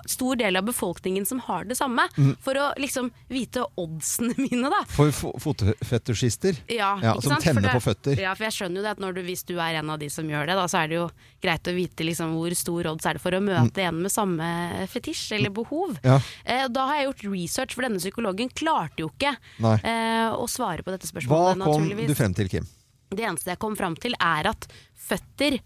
[0.10, 2.36] stor del av befolkningen som har det samme, Mm.
[2.44, 4.84] for å liksom vite oddsene mine da.
[4.88, 6.58] For fotfetusjister?
[6.72, 7.44] Ja, Ja, som sant?
[7.44, 8.20] Tenner det- på føtter.
[8.22, 10.28] Ja, for jeg skjønner jo det at du, hvis du er en av de som
[10.28, 11.10] gjør det, da, så er det jo
[11.42, 14.88] greit å vite liksom hvor stor odds er det for å møte en med samme
[14.92, 15.98] fetisj eller behov.
[16.04, 16.20] Ja.
[16.46, 19.36] Eh, da har jeg gjort research, for denne psykologen klarte jo ikke
[19.84, 21.58] eh, å svare på dette spørsmålet.
[21.58, 22.68] Hva kom du frem til, Kim?
[23.12, 25.60] Det eneste jeg kom frem til, er at føtter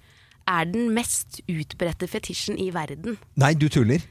[0.48, 3.18] er den mest utbredte fetisjen i verden.
[3.42, 4.04] Nei, du tuller.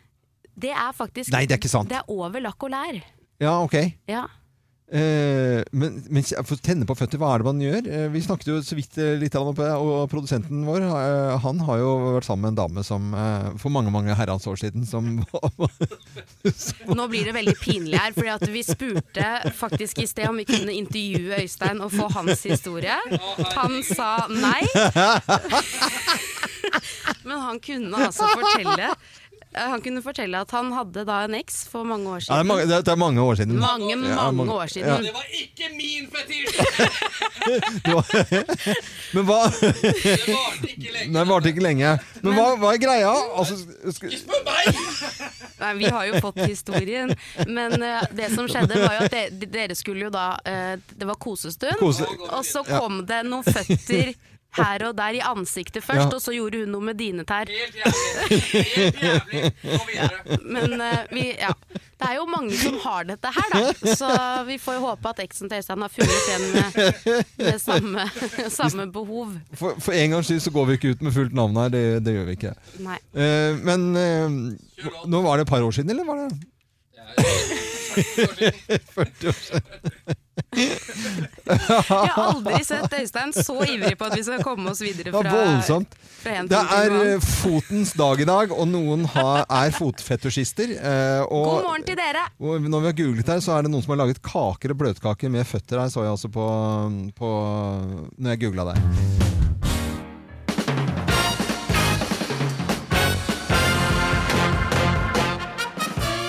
[0.55, 1.91] Det er faktisk Nei, det er ikke sant.
[1.91, 2.99] Det er over lakk og lær.
[3.43, 3.74] Ja, ok.
[4.11, 4.26] Ja.
[4.93, 7.87] Eh, men, men for å tenne på føtter, hva er det man gjør?
[7.89, 11.62] Eh, vi snakket jo så vidt eh, litt om det, og produsenten vår eh, han
[11.64, 14.85] har jo vært sammen med en dame som eh, for mange mange herrens år siden
[14.85, 15.24] som
[16.99, 20.76] Nå blir det veldig pinlig her, at vi spurte faktisk i sted om vi kunne
[20.76, 22.99] intervjue Øystein og få hans historie.
[23.57, 24.61] Han sa nei.
[27.24, 28.97] Men han kunne altså fortelle eh,
[29.55, 32.42] Han kunne fortelle at han hadde da en eks for mange år ja, det, er
[32.42, 32.46] siden.
[32.50, 33.59] mange, det er mange år siden.
[33.62, 34.88] Mange, Ja, mange år siden.
[34.88, 34.96] ja.
[34.98, 36.59] Det var ikke min fetisj!
[39.14, 41.11] Men hva Det varte ikke lenge.
[41.12, 41.92] Nei, det varte ikke lenge.
[42.24, 43.12] Men hva, hva er greia?
[43.38, 43.59] Altså,
[43.90, 44.80] ikke Spør meg!
[45.61, 47.14] Nei, vi har jo fått historien.
[47.48, 51.07] Men uh, det som skjedde, var jo at de- dere skulle jo da uh, Det
[51.09, 52.78] var kosestund, Kose- og så Ja.
[52.80, 54.14] kom det noen føtter
[54.57, 56.14] her og der i ansiktet først, Ja.
[56.14, 57.48] og så gjorde hun noe med dine tær.
[57.50, 58.38] Helt jævlig.
[58.74, 59.42] Helt jævlig.
[59.62, 60.38] Gå videre.
[60.44, 61.50] Men uh, vi, ja.
[61.74, 63.94] det er jo mange som har dette her, da.
[63.96, 64.09] Så
[64.48, 68.07] vi får jo håpe at eksen til Øystein har funnet en med, med samme,
[68.61, 69.34] samme behov.
[69.55, 71.68] for, for en gangs skyld så går vi ikke ut med fullt navn her.
[71.74, 72.55] Det, det gjør vi ikke.
[72.86, 72.98] Nei.
[73.14, 76.30] Uh, men uh, nå var det et par år siden, eller var det
[77.14, 78.80] 40 år siden.
[78.98, 80.20] 40 år siden?
[80.35, 85.14] Jeg har aldri sett Øystein så ivrig på at vi skal komme oss videre Det
[85.14, 85.95] var fra, voldsomt.
[86.22, 90.74] fra en Det er eh, fotens dag i dag, og noen har, er fotfetisjister.
[90.78, 92.26] eh, og, God morgen til dere!
[92.41, 94.80] og når vi har googlet her, så er det noen som har laget kaker og
[94.85, 96.49] bløtkaker med føtter her, så jeg også på,
[97.18, 97.35] på
[98.18, 99.43] når jeg googla der.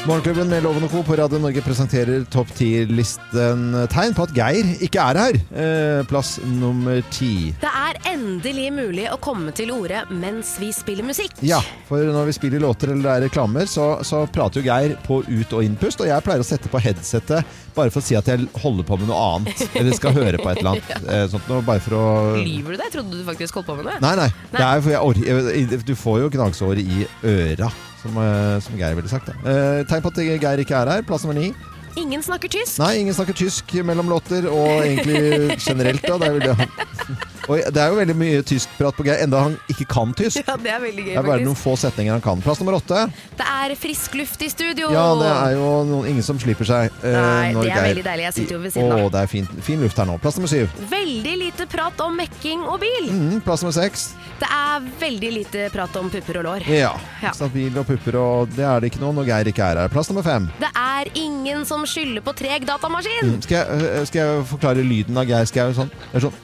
[0.06, 1.00] Morgenklubben med Loven og Co.
[1.02, 5.38] på Radio Norge presenterer topp 10-listen tegn på at Geir ikke er her.
[5.50, 7.56] Eh, plass nummer ti.
[7.58, 11.34] Det er endelig mulig å komme til orde mens vi spiller musikk.
[11.42, 11.58] Ja,
[11.90, 15.24] for når vi spiller låter eller det er reklamer, så, så prater jo Geir på
[15.26, 16.06] ut- og innpust.
[16.06, 19.00] Og jeg pleier å sette på headsetet bare for å si at jeg holder på
[19.02, 19.66] med noe annet.
[19.74, 20.94] Eller skal høre på et eller annet.
[20.94, 21.26] ja.
[21.34, 22.06] Sånt noe, bare for å
[22.38, 22.92] Lyver du det?
[22.92, 23.98] Jeg trodde du faktisk holdt på med det.
[24.06, 24.30] Nei, nei.
[24.54, 27.74] Det er for jeg jeg, du får jo gnagsår i øra,
[28.06, 29.32] som, eh, som Geir ville sagt.
[29.32, 29.38] Da.
[29.52, 31.06] Eh, tegn på at Geir ikke er her.
[31.08, 31.54] Plass nummer ni.
[31.96, 32.78] Ingen snakker tysk.
[32.82, 36.04] Nei, ingen snakker tysk mellom låter, og egentlig generelt.
[36.04, 36.18] Da.
[36.20, 37.35] Det, er vel det.
[37.48, 40.42] Og det er jo veldig mye tyskprat på Geir, enda han ikke kan tysk.
[40.48, 42.42] Ja, det er veldig gøy, Det er bare noen få setninger han kan.
[42.46, 43.04] Plass nummer åtte.
[43.38, 44.90] Det er frisk luft i studio.
[44.94, 46.92] Ja, det er jo noen, ingen som slipper seg.
[47.04, 48.26] eh, Nei, når det er Geir- veldig deilig.
[48.28, 49.04] Jeg sitter jo ved siden av.
[49.06, 50.18] Å, det er fin, fin luft her nå.
[50.24, 50.74] Plass nummer syv.
[50.92, 53.10] Veldig lite prat om mekking og bil.
[53.14, 54.08] Mm, plass nummer seks.
[54.42, 56.66] Det er veldig lite prat om pupper og lår.
[56.68, 56.92] Ja.
[57.22, 57.30] Ja.
[57.32, 59.80] Ikke sant, bil og pupper, og det er det ikke noe når Geir ikke er
[59.86, 59.94] her.
[59.94, 60.50] Plass nummer fem.
[60.60, 63.36] Det er ingen som skylder på treg datamaskin.
[63.36, 65.92] Mm, Skal jeg, øh, skal jeg forklare lyden av Geir Skau sånn?
[66.12, 66.36] Det er sånn.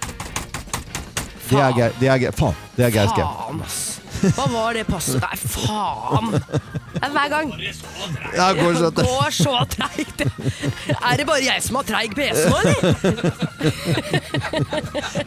[1.51, 3.27] Det er Geir, det er faen, det er Geir Skau.
[3.41, 3.79] Faen, ass.
[4.37, 5.17] Hva var det passet?
[5.23, 6.27] Nei, faen!
[6.31, 7.47] Det er hver gang.
[7.57, 7.71] Det
[8.59, 10.21] går så- går så treigt.
[10.93, 12.77] Er det bare jeg som har treig PC nå, eller?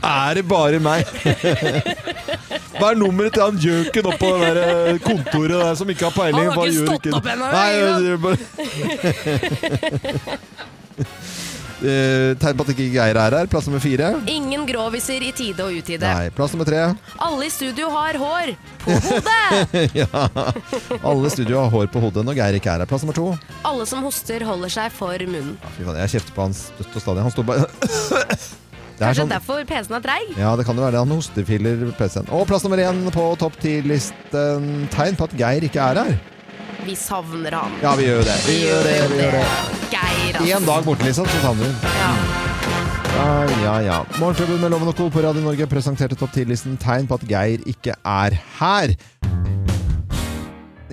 [0.05, 1.05] Er det bare meg?
[2.79, 6.05] Hva er nummeret til han gjøken oppå på det der øh, kontoret der som ikke
[6.09, 6.45] har peiling?
[6.45, 7.45] Han har ikke stått opp ennå,
[11.83, 13.49] Eh, Tegn på at ikke Geir er her.
[13.51, 14.13] Plass nummer fire.
[14.31, 16.07] Ingen gråviser i tide og utide.
[16.07, 16.83] Nei, plass nummer tre.
[17.25, 18.53] Alle i studio har hår
[18.85, 19.95] på hodet.
[20.03, 20.27] ja.
[21.03, 22.91] Alle i studio har hår på hodet når Geir ikke er her.
[22.91, 23.31] Plass nummer to.
[23.67, 25.57] Alle som hoster, holder seg for munnen.
[25.79, 27.27] Fy faen, jeg kjefter på han støtt og stadig.
[27.27, 27.67] Han står bare
[28.95, 30.29] Det er Kanskje sånn derfor PC-en er treig?
[30.39, 31.01] Ja, det kan jo være det.
[31.03, 32.29] Han hostefiller PC-en.
[32.31, 34.69] Og plass nummer én på topp ti-listen.
[34.95, 36.15] Tegn på at Geir ikke er her.
[36.85, 37.73] Vi savner han.
[37.83, 38.35] Ja, vi gjør jo det.
[38.45, 39.45] Vi gjør det, vi gjør det.
[39.93, 40.57] Geir, altså.
[40.57, 41.77] En dag borte, liksom, så savner hun.
[41.97, 42.11] Ja.
[43.15, 43.27] Ja,
[43.63, 43.99] ja, ja.
[44.19, 45.09] Morgenklubben med Loven og Co.
[45.09, 48.97] på Radio Norge presenterte topp 10-listen tegn på at Geir ikke er her.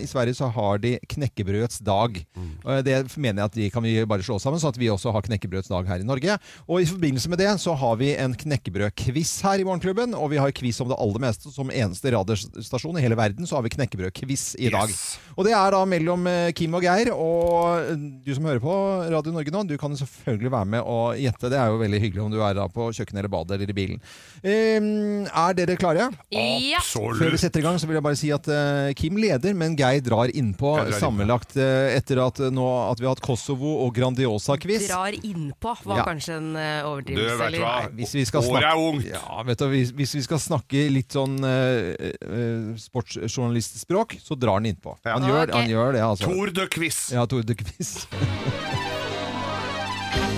[0.02, 2.18] I Sverige så har de knekkebrødets dag.
[2.36, 2.52] Mm.
[2.86, 5.26] Det mener jeg at de kan vi bare slå sammen, sånn at vi også har
[5.26, 6.38] knekkebrødets dag her i Norge.
[6.68, 10.16] Og i forbindelse med det så har vi en knekkebrødquiz her i Morgenklubben.
[10.18, 11.52] Og vi har quiz om det aller meste.
[11.52, 14.94] Som eneste radiostasjon i hele verden så har vi knekkebrødquiz i dag.
[15.38, 17.12] Og det er da mellom eh, Kim og Geir.
[17.16, 17.92] Og
[18.26, 18.76] du som hører på
[19.12, 21.52] Radio Norge nå, du kan selvfølgelig være med og gjette.
[21.52, 23.78] Det er jo veldig hyggelig om du er da på kjøkkenet eller badet eller i
[23.78, 24.02] bilen.
[24.42, 26.08] Um, er dere klare?
[26.32, 26.82] Ja.
[26.82, 29.76] Før vi setter i gang, så vil jeg bare si at uh, Kim leder, men
[29.80, 33.24] Geir drar innpå Jeg drar sammenlagt eh, etter at, eh, nå, at vi har hatt
[33.24, 34.88] Kosovo og Grandiosa-quiz.
[34.88, 36.06] Drar innpå var Ja.
[36.08, 37.38] kanskje en overdrivelse.
[37.38, 37.76] Du, vet hva?
[38.00, 39.10] Hvis vi skal Året snakke, er ungt.
[39.12, 44.62] ja, vet du, hvis, hvis vi skal snakke litt sånn uh, eh, sportsjournalistspråk, så drar
[44.62, 44.96] han innpå.
[45.04, 45.18] Ja.
[45.18, 45.60] Han, gjør, okay.
[45.60, 46.32] han gjør det, altså.
[46.32, 47.02] Tour de Quiz.
[47.16, 47.96] Ja, Tour de Quiz.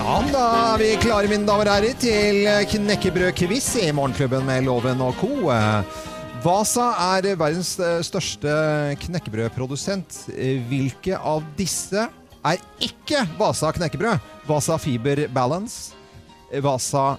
[0.04, 0.41] Ja, da
[0.74, 2.43] er vi klare, mine damer og herrer, til
[2.74, 5.32] knekkebrødquiz i Morgenklubben med Loven og co.
[6.44, 8.52] Vasa er verdens eh, største
[9.06, 10.26] knekkebrødprodusent.
[10.36, 12.04] Eh, Hvilke av disse
[12.44, 14.20] er ikke Vasa knekkebrød?
[14.50, 15.94] Vasa Fiber Balance,
[16.52, 17.14] eh, Vasa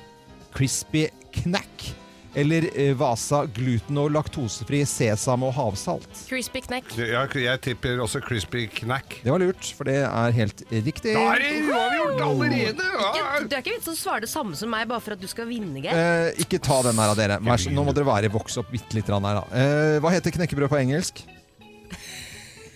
[0.52, 1.06] Crispy
[1.40, 1.88] Knack
[2.34, 6.08] eller eh, Vasa gluten- og laktosefri sesam og havsalt?
[6.28, 6.90] Crispy knack.
[6.98, 9.20] Ja, jeg tipper også Crispy Knack.
[9.22, 11.14] Det var lurt, for det er helt riktig.
[11.14, 12.74] Da er det uavgjort allerede!
[12.74, 13.40] Ikke, Ja.
[13.44, 15.46] du er ikke vits å svare det samme som meg bare for at du skal
[15.50, 15.94] vinne, Geir.
[15.94, 17.38] Eh, ikke ta den her av dere.
[17.44, 19.44] Vær nå må dere være vokse opp bitte litt grann her, da.
[19.54, 21.24] Eh, hva heter knekkebrød på engelsk?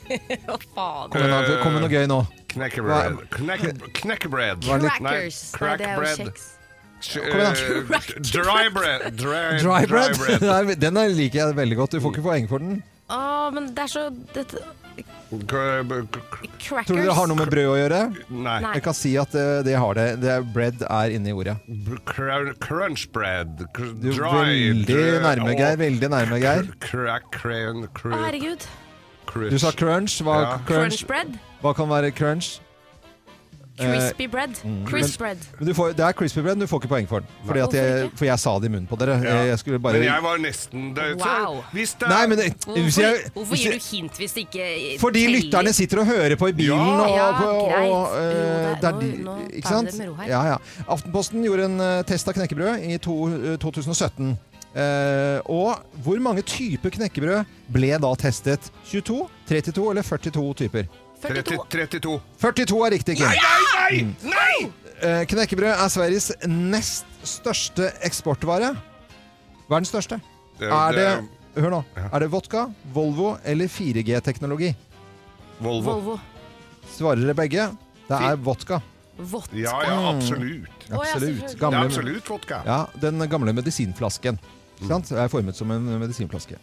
[0.08, 1.10] Hva faen?
[1.12, 2.22] Kom med noe, gøy nå.
[2.48, 3.18] Knekkebrød.
[4.00, 4.62] Knekkebrød.
[4.64, 4.78] Det?
[4.80, 5.42] Crackers.
[5.60, 6.46] Nei, Nei, det er jo kjeks.
[6.98, 7.52] Eh,
[8.34, 9.16] Dry bread.
[9.24, 10.16] Dry, Dry bread.
[10.18, 10.78] bread.
[10.84, 11.94] Den er- liker jeg veldig godt.
[11.96, 12.82] Du får ikke poeng for den.
[13.08, 14.02] Å, men det er så
[14.34, 14.58] dette,
[15.48, 15.62] k-
[16.60, 16.86] Crackers.
[16.88, 18.00] Tror du det har noe med brød å gjøre?
[18.44, 18.56] Nei.
[18.74, 20.06] Jeg kan si at eh, det har det.
[20.20, 21.54] det er bread er inni ordet.
[22.60, 23.62] Crunch bread.
[23.72, 24.18] Dry.
[24.18, 25.80] veldig nærme, Geir.
[25.80, 26.68] Veldig nærme, Geir.
[26.68, 28.66] Å, herregud.
[29.48, 30.18] Du sa crunch.
[30.24, 30.52] Hva, Ja.
[30.68, 31.04] crunch.
[31.04, 31.38] Crunch bread.
[31.62, 32.58] Hva kan være crunch?
[33.78, 34.54] Eh, Crispy bread.
[34.88, 35.38] Crisp bread.
[35.58, 37.28] Men du får, det er crispy bread, men du får ikke poeng for den.
[37.46, 39.18] Fordi at jeg, for jeg sa det i munnen på dere.
[39.22, 39.36] Ja.
[39.52, 41.60] Jeg skulle bare Men jeg var nesten det, så, Wow.
[41.72, 45.38] Det Nei, men Hvorfor, hvis jeg, hvorfor gir du hint hvis det ikke Fordi teller?
[45.38, 46.98] lytterne sitter og hører på i bilen Ja.
[47.04, 47.92] og, Ja, og, greit.
[47.92, 49.98] og eh, det er nå- nå Ikke sant?
[50.28, 50.56] Ja, ja.
[50.88, 54.36] Aftenposten gjorde en eh, test av knekkebrød i to, uh, 2017.
[54.78, 58.70] Uh, og hvor mange typer knekkebrød ble da testet?
[58.90, 60.84] 22, 32 eller 42 typer?
[61.22, 61.56] 42.
[61.70, 62.20] 30, 32.
[62.42, 63.26] 42 er riktig, Kim.
[63.26, 64.32] Nei, nei, nei!
[64.34, 64.72] nei!
[64.98, 68.72] Eh, knekkebrød er Sveriges nest største eksportvare.
[69.68, 70.18] Hva er den største?
[70.58, 71.08] Er det,
[71.58, 72.64] hør nå, er det vodka,
[72.94, 74.72] Volvo eller 4G-teknologi?
[75.62, 75.92] Volvo.
[75.92, 76.16] Volvo.
[76.94, 77.68] Svarer dere begge?
[78.08, 78.80] Det er vodka.
[79.18, 79.58] Vodka.
[79.58, 80.70] Ja, ja, absolutt.
[80.88, 81.10] Å, ja, Absolutt.
[81.10, 81.58] selvfølgelig.
[81.58, 82.60] Det er absolutt vodka.
[82.66, 84.38] Ja, den gamle medisinflasken.
[84.78, 85.10] Ikke sant?
[85.10, 86.58] Er formet som en medisinflaske.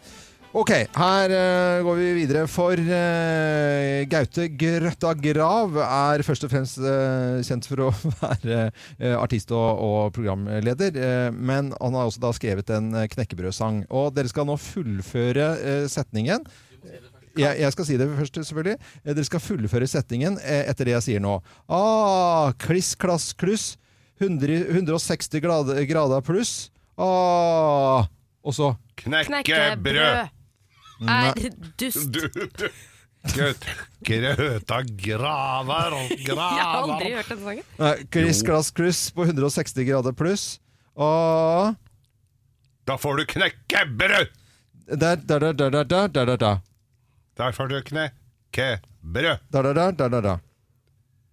[0.54, 2.44] Ok, her uh, går vi videre.
[2.48, 7.90] For uh, Gaute Grøtta Grav er først og fremst uh, kjent for å
[8.22, 8.60] være
[9.18, 11.00] artist og, og programleder.
[11.32, 13.82] men han har også da skrevet en knekkebrødsang.
[13.90, 15.50] Og dere skal nå fullføre
[15.92, 16.46] setningen.
[17.36, 18.78] Jeg, jeg skal si det først, selvfølgelig.
[19.10, 21.36] Dere skal fullføre setningen etter det jeg sier nå.
[21.68, 23.74] Ah, kliss, klass, kluss.
[24.22, 26.70] 100, 160 grader, grader pluss.
[26.96, 28.08] Ah,
[28.40, 30.35] og så Knekkebrød
[31.02, 32.08] er dust.
[32.12, 32.20] Du,
[32.60, 32.68] du.
[34.06, 36.56] Grøta graver og graver.
[36.58, 38.06] Jeg har aldri hørt den sangen.
[38.14, 40.46] Chris Glass Chris på 160 grader pluss.
[40.94, 41.74] Og
[42.86, 44.30] Da får du knekkebrød!
[44.86, 46.58] Der, der, der, der, der, der, der, der.
[47.36, 49.38] Der får du knekkebrød.
[49.52, 50.38] Der, der, der, der, der.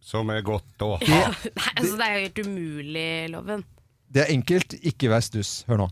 [0.04, 1.06] Som er godt å ha.
[1.08, 1.28] Ja,
[1.60, 3.62] nei, altså, det er jo helt umulig, Loven.
[4.14, 4.74] Det er enkelt.
[4.84, 5.62] Ikke vær stuss.
[5.70, 5.88] Hør nå.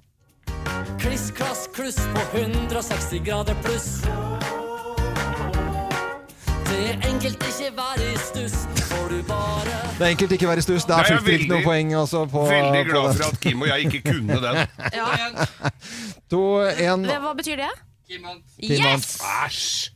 [1.01, 4.01] Kliss, klass, kluss på 160 grader pluss.
[6.69, 8.55] Det er enkelt ikke være i stuss,
[8.89, 10.85] får du bare Det er enkelt, ikke være i stuss.
[10.85, 13.17] Der Nei, er jeg er fullt ikke noe poeng altså, på Veldig på glad den.
[13.17, 14.55] for at Kim og jeg ikke kunne den.
[16.31, 17.71] To, en, hva betyr det?
[18.63, 19.17] Yes!
[19.45, 19.91] Æsj!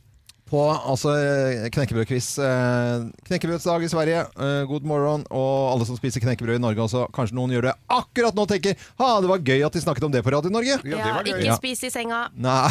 [0.46, 2.28] På altså, eh, knekkebrødquiz.
[2.38, 4.20] Eh, knekkebrødsdag i Sverige.
[4.38, 5.24] Eh, god morgen.
[5.30, 7.06] Og alle som spiser knekkebrød i Norge også.
[7.14, 10.06] Kanskje noen gjør det akkurat nå og tenker ha, det var gøy at de snakket
[10.06, 10.78] om det på Radio Norge.
[10.86, 11.56] Ja, ikke Ja.
[11.58, 12.28] spis i senga.
[12.36, 12.70] Nei.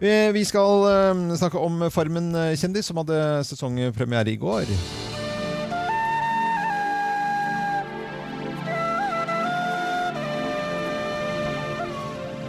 [0.00, 0.88] Vi vi skal
[1.36, 4.64] snakke om Farmen kjendis, som hadde sesongpremiere i går.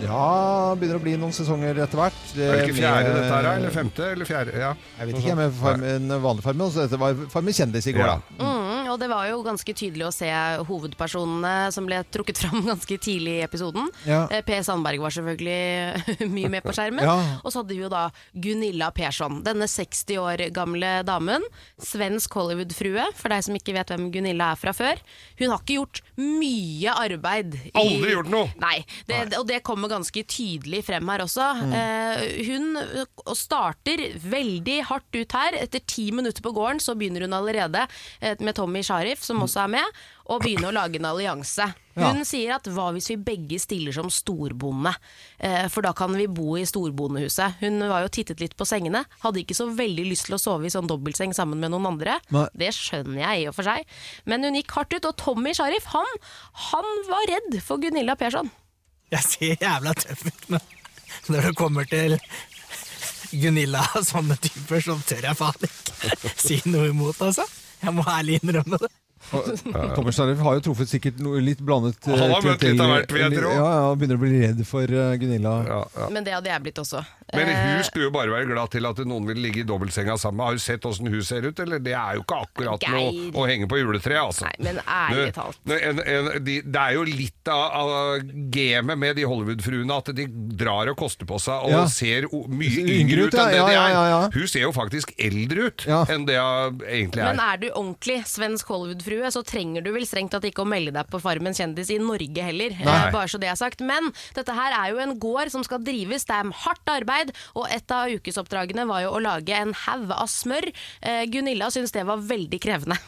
[0.08, 2.22] Ja, begynner å bli noen sesonger etter hvert.
[2.38, 4.06] Er det ikke fjerde Med- dette her, eller femte?
[4.14, 4.54] Eller fjerde?
[4.58, 4.74] Ja.
[5.00, 6.72] Jeg vet ikke, med farmen, vanlig Farmen.
[6.72, 8.16] Så dette var Farmen kjendis i går, Ja.
[8.16, 8.46] da.
[8.46, 10.30] Mm, og det var jo ganske tydelig å se
[10.70, 13.90] hovedpersonene som ble trukket fram ganske tidlig i episoden.
[14.06, 14.28] Ja.
[14.32, 17.04] Eh, Per Sandberg var selvfølgelig mye med på skjermen.
[17.04, 17.18] Ja.
[17.44, 21.44] Og så hadde vi jo da Gunilla Persson, denne 60 år gamle damen.
[21.84, 24.96] Svensk Hollywood-frue, for deg som ikke vet hvem Gunilla er fra før.
[25.40, 27.56] Hun har ikke gjort mye arbeid.
[27.58, 28.48] i- Aldri gjort noe!
[28.62, 31.48] Nei, det, og det kommer ganske tydelig frem her også.
[31.62, 31.74] Mm.
[31.74, 35.58] Eh, hun eh, starter veldig hardt ut her.
[35.64, 37.88] Etter ti minutter på gården så begynner hun allerede
[38.20, 41.70] eh, med Tommy Sharif, som også er med, og begynner å lage en allianse.
[41.98, 42.12] Ja.
[42.14, 44.94] Hun sier at hva hvis vi begge stiller som storbonde,
[45.42, 47.58] eh, for da kan vi bo i storbondehuset.
[47.64, 50.70] Hun var jo tittet litt på sengene, hadde ikke så veldig lyst til å sove
[50.70, 52.20] i sånn dobbeltseng sammen med noen andre.
[52.34, 52.46] Nei.
[52.54, 53.98] Det skjønner jeg i og for seg,
[54.30, 56.24] men hun gikk hardt ut, og Tommy Sharif, han,
[56.70, 58.54] han var redd for Gunilla Persson.
[59.14, 60.64] Jeg ser jævla tøff ut, men
[61.32, 62.18] når det kommer til
[63.32, 67.46] Gunilla og sånne typer, så tør jeg faen ikke si noe imot, altså.
[67.84, 68.90] Jeg må ærlig innrømme det.
[69.96, 72.92] Thomas Sharif har jo truffet sikkert noe litt blandet eh, Han har møtt litt av
[72.94, 73.52] hvert, vil jeg tro.
[73.58, 75.56] Ja, ja, begynner å bli redd for uh, Gunilla.
[76.14, 77.04] Men det hadde jeg blitt også.
[77.36, 80.14] Men Eh, hun skulle jo bare være glad til at noen vil ligge i dobbeltsenga
[80.20, 80.46] sammen.
[80.48, 81.80] Har du sett åssen hun ser ut, eller?
[81.84, 84.48] Det er jo ikke akkurat noe å henge på juletreet, altså.
[84.48, 85.60] Nei, men ærlig talt.
[85.68, 88.22] det- En, en, de, det er jo litt av, av
[88.54, 90.26] gamet med de Hollywood-fruene at de
[90.60, 91.84] drar og koster på seg og Ja.
[91.92, 93.92] ser o, mye Yngre ut, enn ja, det de er.
[93.92, 94.22] ja, ja.
[94.34, 97.34] Hun ser jo faktisk eldre ut enn det hun egentlig er.
[97.34, 100.94] Men er du ordentlig svensk Hollywood-frue, så trenger du vel strengt tatt ikke å melde
[100.96, 102.76] deg på Farmen kjendis i Norge heller.
[102.78, 102.96] Nei.
[103.08, 103.84] Eh, bare så det er sagt.
[103.86, 107.68] Men dette her er jo en gård som skal drives, det er hardt arbeid, og
[107.74, 110.70] et av ukesoppdragene var jo å lage en haug av smør.
[111.02, 113.00] Eh, Gunilla syntes det var veldig krevende.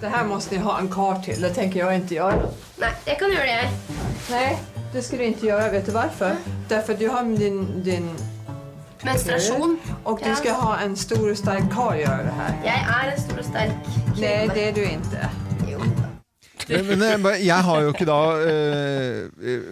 [0.00, 1.40] Det her må ni ha en kar til.
[1.42, 2.50] det tenker jeg ikke gjøre.
[2.80, 3.96] Nei, jeg kan gjøre det.
[4.30, 4.46] Nei,
[4.94, 5.70] det skal du ikke gjøre.
[5.74, 7.82] Vet du Det er att du har din...
[7.82, 8.16] din
[9.04, 9.78] Menstruation.
[10.04, 12.56] Og du skal ha en stor og sterk kar göra det her.
[12.64, 14.20] Jeg er en stor og sterk kvinne.
[14.20, 15.30] Nei, det er du ikke.
[16.70, 19.62] Men, men eh, jeg har jo ikke da eh, eh,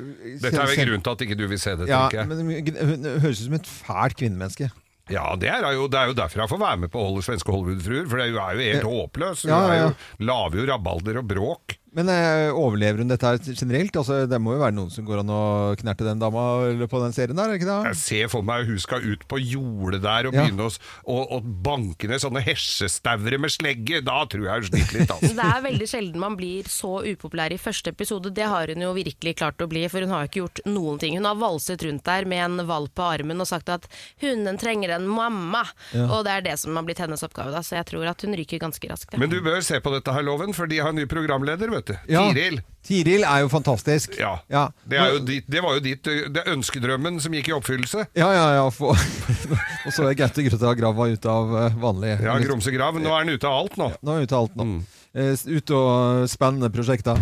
[0.42, 2.26] Dette er vel grunnen til at ikke du vil se det, Ja, jeg.
[2.26, 4.70] men hun høres ut som et fælt kvinnemenneske.
[5.08, 7.52] Ja, det er, jo, det er jo derfor jeg får være med på Holde svenske
[7.54, 9.44] Hollywood-fruer, for hun er jo- helt håpløs.
[9.46, 9.92] Hun Ja, ja, ja.
[10.20, 11.76] lager jo rabalder og bråk.
[11.98, 13.96] Men eh, overlever hun dette her generelt?
[13.98, 15.40] Altså, det må jo være noen som går an å
[15.80, 16.44] knerte den dama
[16.86, 17.78] på den serien der, er ikke det?
[17.90, 20.44] Jeg ser for meg hun skal ut på jordet der og Ja.
[20.46, 20.72] begynne å,
[21.10, 23.98] å, å banke ned sånne hesjestaure med slegge.
[24.06, 25.32] Da tror jeg hun sliter litt, altså.
[25.38, 28.30] Det er veldig sjelden man blir så upopulær i første episode.
[28.36, 31.02] Det har hun jo virkelig klart å bli, for hun har jo ikke gjort noen
[31.02, 31.16] ting.
[31.18, 33.88] Hun har valset rundt der med en valp på armen og sagt at
[34.22, 35.64] hunden trenger en mamma.
[35.96, 36.06] Ja.
[36.14, 38.36] Og det er det som har blitt hennes oppgave, da, så jeg tror at hun
[38.38, 39.16] ryker ganske raskt.
[39.16, 39.20] ja.
[39.24, 41.87] Men du bør se på dette her, Loven, for de har ny programleder, vet du.
[41.94, 42.10] Vet.
[42.12, 42.26] Ja.
[42.32, 42.60] Tiril.
[42.88, 44.14] Tiril er jo fantastisk.
[44.20, 44.38] Ja.
[44.48, 44.68] Ja.
[44.88, 48.06] Det, jo ditt, det var jo ditt det er ønskedrømmen som gikk i oppfyllelse.
[48.16, 48.68] Ja, ja, ja.
[48.72, 48.96] For,
[49.86, 52.96] og så er Gaute Grøtta Grava ute av eh, vanlig Ja, Grumse grav.
[53.00, 53.90] Nå er han ute av alt nå.
[54.00, 54.68] Nå er vi ute av alt nå.
[54.70, 54.80] Mm.
[55.18, 57.20] Eh, Ute og spennende prosjekter.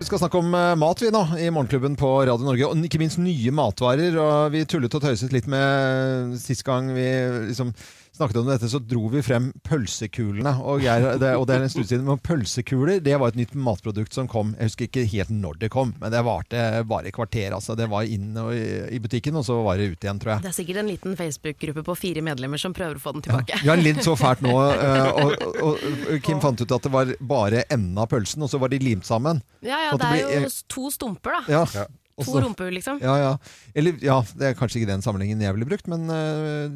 [0.00, 3.00] Vi skal snakke om eh, mat vi nå i Morgenklubben på Radio Norge, og ikke
[3.02, 4.16] minst nye matvarer.
[4.16, 7.04] og Vi tullet og tøyset litt med Sist gang vi
[7.50, 7.74] liksom
[8.20, 10.52] snakket om dette, så dro vi frem pølsekulene.
[10.62, 13.54] Og, jeg, det, og det er en stund siden, men pølsekuler det var et nytt
[13.58, 14.52] matprodukt som kom.
[14.58, 17.54] Jeg husker ikke helt når det kom, men det varte bare et kvarter.
[17.56, 17.76] altså.
[17.78, 20.44] Det var inn og, i i butikken, og så var det ut igjen, tror jeg.
[20.44, 23.60] Det er sikkert en liten Facebook-gruppe på fire medlemmer som prøver å få den tilbake.
[23.62, 24.52] Vi har lidd så fælt nå,
[24.86, 28.52] eh, og, og, og Kim fant ut at det var bare enden av pølsen, og
[28.52, 29.42] så var de limt sammen.
[29.64, 31.64] Ja, ja, det, det er blir- jo to stumper, da.
[31.64, 31.86] Ja.
[32.20, 32.98] To rumper, liksom.
[33.00, 33.28] Ja, ja.
[33.72, 36.74] Eller, ja, det er kanskje ikke den sammenhengen jeg ville brukt, men eh, er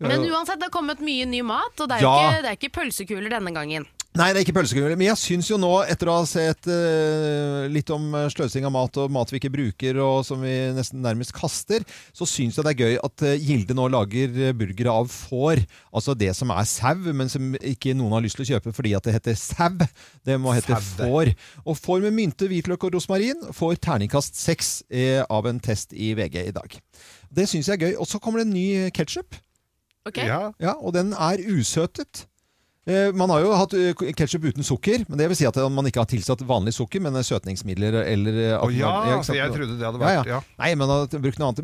[0.00, 2.16] Men uansett, det har kommet mye ny mat, og det er Ja.
[2.18, 3.86] ikke, det er ikke pølsekuler denne gangen.
[4.18, 4.96] Nei, det er ikke pølsekuler.
[4.98, 8.72] Men jeg syns jo nå, etter å ha sett uh, litt om eh, sløsing av
[8.74, 11.84] mat og mat vi ikke bruker og som vi nesten nærmest kaster,
[12.16, 15.62] så syns jeg det er gøy at uh, Gilde nå lager burgere av får.
[15.94, 18.96] Altså det som er sau, men som ikke noen har lyst til å kjøpe fordi
[18.98, 19.86] at det heter sau.
[20.26, 21.34] Det må hete får.
[21.62, 24.80] Og får med mynte, hvitløk og rosmarin får terningkast seks
[25.28, 26.74] av en test i VG i dag.
[27.30, 28.00] Det syns jeg er gøy.
[28.00, 29.36] Og så kommer det en ny ketsjup.
[30.08, 30.18] Ok?
[30.26, 30.40] Ja.
[30.60, 32.26] Ja, og den er usøtet.
[32.88, 33.74] Eh, Man har jo hatt
[34.16, 37.12] ketsjup uten sukker, men det vil si at man ikke har tilsatt vanlig sukker, men
[37.20, 39.36] søtningsmidler eller eh, Å ja, sant?
[39.36, 40.38] jeg trodde det hadde vært- ja.
[40.58, 40.88] Nei, men.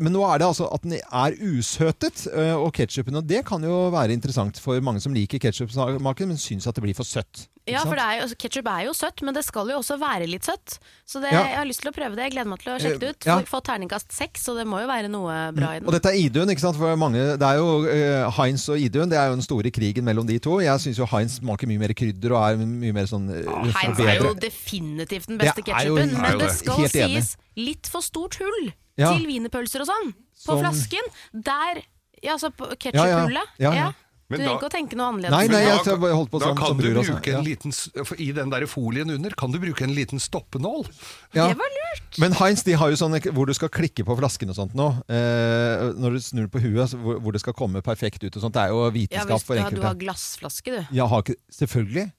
[0.05, 3.63] Men nå er det altså at den er usøtet, eh, og ketsjupen, og det kan
[3.65, 7.47] jo være interessant for mange som liker ketsjupsmaken, men syns at det blir for søtt.
[7.67, 10.27] Ja, for det er jo, Ketsjup er jo søtt, men det skal jo også være
[10.29, 10.75] litt søtt.
[11.05, 11.41] Så det, Ja.
[11.49, 12.27] jeg har lyst til å prøve det.
[12.27, 13.25] Jeg gleder meg til å sjekke det ut.
[13.25, 13.37] Eh, ja.
[13.49, 15.87] Få, terningkast seks, så det må jo være noe bra i den.
[15.89, 16.77] Og dette er Idun, ikke sant?
[16.77, 20.05] For mange, det er jo uh, Heinz og Idun, det er jo den store krigen
[20.05, 20.59] mellom de to.
[20.61, 23.49] Jeg syns jo Heinz smaker mye mer krydder og er mye mer sånn eh,
[23.81, 28.73] Heinz er jo definitivt den beste ketsjupen, men det skal sies litt for stort hull
[28.97, 29.09] Ja.
[29.11, 30.13] til wienerpølser og sånn.
[30.45, 31.13] På Som- flasken.
[31.33, 31.81] Der
[32.23, 33.49] Ja, altså på ketsjuphullet.
[33.59, 33.91] Ja, ja.
[34.27, 35.31] Men Du trenger ikke å tenke noe annerledes.
[35.35, 37.37] Nei, nei, jeg, jeg da- holdt på da som- kan som du bruke sånn.
[37.37, 40.87] en liten, I den der folien under kan du bruke en liten stoppenål.
[41.35, 41.47] Ja.
[41.51, 42.17] Det var lurt!
[42.17, 44.87] Men Heinz de har jo sånn hvor du skal klikke på flasken og sånt nå.
[45.07, 48.41] Eh, når du snur på huet, så hvor, hvor det skal komme perfekt ut og
[48.41, 48.53] sånt.
[48.57, 49.75] Det er jo Ja, vitenskap hvis for enkelte.
[49.75, 50.95] du har glassflaske, du.
[50.95, 52.11] Jeg har ikke Selvfølgelig.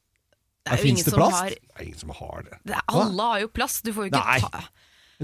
[0.67, 1.37] Det ingen det som plast?
[1.43, 2.59] har Det er ingen som har det.
[2.67, 3.83] det er, Alle har jo plast.
[3.85, 4.41] Du får jo ikke Nei.
[4.41, 4.65] ta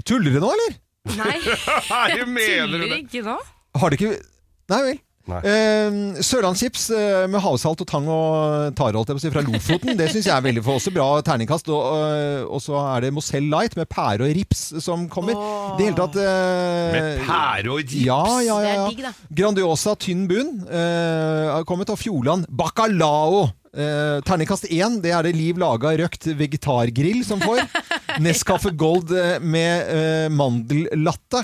[0.03, 0.77] Tuller du nå, eller?
[1.15, 1.39] Nei,
[2.11, 3.37] jeg tuller ikke nå.
[3.75, 4.23] Har dere ikke
[4.69, 4.99] Nei vel.
[5.31, 5.39] Nei.
[5.47, 6.89] Eh, Sørlandschips
[7.31, 9.95] med havsalt og tang og tare fra Lofoten.
[9.95, 11.69] Det syns jeg er veldig for også bra terningkast.
[11.71, 15.37] Og, eh, og så er det Mozell Light med pære og rips som kommer.
[15.37, 17.97] I Det hele tatt eh, Med pære og rips?
[18.03, 18.85] Ja, ja, ja, ja.
[18.91, 19.07] digg.
[19.31, 21.91] Grandiosa tynn bunn eh, har kommet.
[21.93, 23.47] Og Fjordland bacalao.
[23.73, 27.63] Eh, terningkast én, det er det Liv Laga røkt vegetargrill som får.
[28.23, 31.41] Nescafe Gold eh, med eh, mandellatte.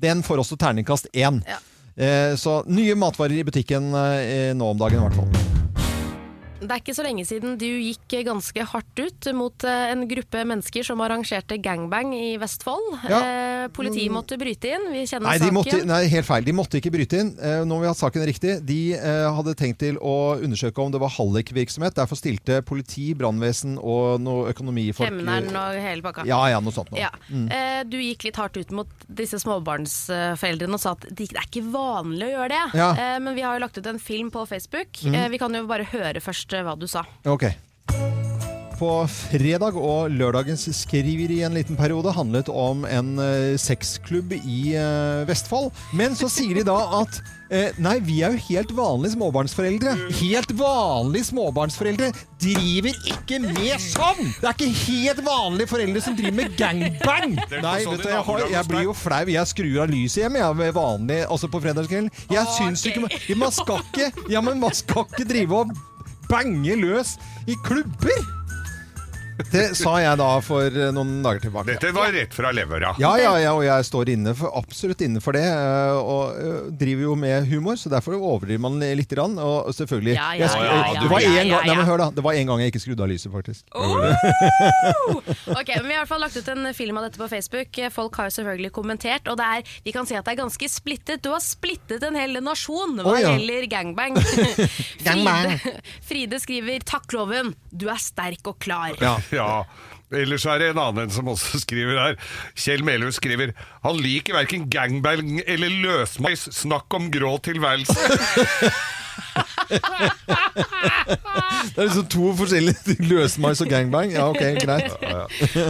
[0.00, 1.40] Den får også terningkast én.
[1.48, 1.60] Ja.
[2.00, 5.59] Eh, så nye matvarer i butikken eh, nå om dagen, i hvert fall.
[6.60, 10.42] Det er ikke så lenge siden du gikk ganske hardt ut mot eh, en gruppe
[10.44, 12.98] mennesker som arrangerte gangbang i Vestfold.
[13.08, 13.20] Ja.
[13.20, 14.88] Eh, politiet måtte bryte inn.
[14.92, 15.56] Vi kjenner Nei, saken.
[15.56, 16.44] måtte, nei, helt feil.
[16.44, 17.32] De måtte ikke bryte inn.
[17.40, 18.58] Eh, nå har vi hatt saken riktig.
[18.68, 21.96] De eh, hadde tenkt til å undersøke om det var hallikvirksomhet.
[21.96, 26.26] Derfor stilte politi, brannvesen og noe økonomifolk Kemneren og hele pakka.
[26.28, 26.92] Ja, ja, noe sånt.
[26.92, 27.00] Noe.
[27.00, 27.10] Ja.
[27.32, 27.48] Mm.
[27.56, 31.64] Eh, du gikk litt hardt ut mot disse småbarnsforeldrene og sa at det er ikke
[31.72, 32.62] vanlig å gjøre det.
[32.82, 32.90] Ja.
[32.92, 35.00] Eh, men vi har jo lagt ut en film på Facebook.
[35.08, 35.20] Mm.
[35.32, 37.04] Vi kan jo bare høre først eh, hva du sa.
[37.28, 37.50] Ok.
[38.80, 44.72] På fredag og lørdagens skriver i en liten periode handlet om en eh, sexklubb i
[44.72, 45.68] eh, Vestfold.
[45.92, 47.18] Men så sier de da at
[47.52, 49.92] eh, nei, vi er jo helt vanlige småbarnsforeldre.
[50.22, 52.08] Helt vanlige småbarnsforeldre
[52.40, 54.32] driver ikke med sånn!
[54.38, 57.36] Det er ikke helt vanlige foreldre som driver med gangbang!
[57.36, 59.20] Er ikke Nei, sånn vet du, jeg, har, jeg blir jo flau.
[59.34, 62.08] Jeg skrur av lyset hjemme, jeg, er vanlig, altså på fredagskvelden.
[62.32, 65.76] Jeg syns ikke man, man skal ikke Ja, men man skal ikke drive og
[66.30, 68.39] bange løs i klubber!
[69.50, 71.68] Det sa jeg da for eh, noen dager tilbake.
[71.74, 72.94] Dette var rett fra levera.
[73.02, 75.44] Ja, ja, ja, og jeg står inne for, absolutt inne for det.
[75.44, 79.10] eh, Og eh, driver jo med humor, så derfor overdriver man litt.
[79.10, 82.22] Grann, og selvfølgelig Ja, ja, ja, ja, Det var gang Nei, men hør da Det
[82.22, 83.64] var en gang jeg ikke skrudde av lyset, faktisk.
[85.50, 87.80] Ok, men Vi har i hvert fall lagt ut en film av dette på Facebook.
[87.90, 89.26] Folk har jo selvfølgelig kommentert.
[89.32, 91.24] Og det er, vi kan si at det er ganske splittet.
[91.24, 93.32] Du har splittet en hel nasjon hva oh, ja.
[93.34, 94.18] gjelder gangbang.
[95.06, 95.56] Gangbang.
[95.58, 97.54] Fride, Fride skriver 'Takk, loven.
[97.72, 98.98] Du er sterk og klar'.
[99.00, 99.16] Ja.
[100.20, 102.16] Ellers er det en annen som også skriver her.
[102.58, 103.52] Kjell Melhus skriver
[103.84, 106.48] Han liker verken gangbang eller løsmeis.
[106.56, 107.94] Snakk om grå tilværelse.
[111.70, 114.10] Det er liksom to forskjellige løsmeis og gangbang.
[114.14, 114.90] Ja, ok, greit.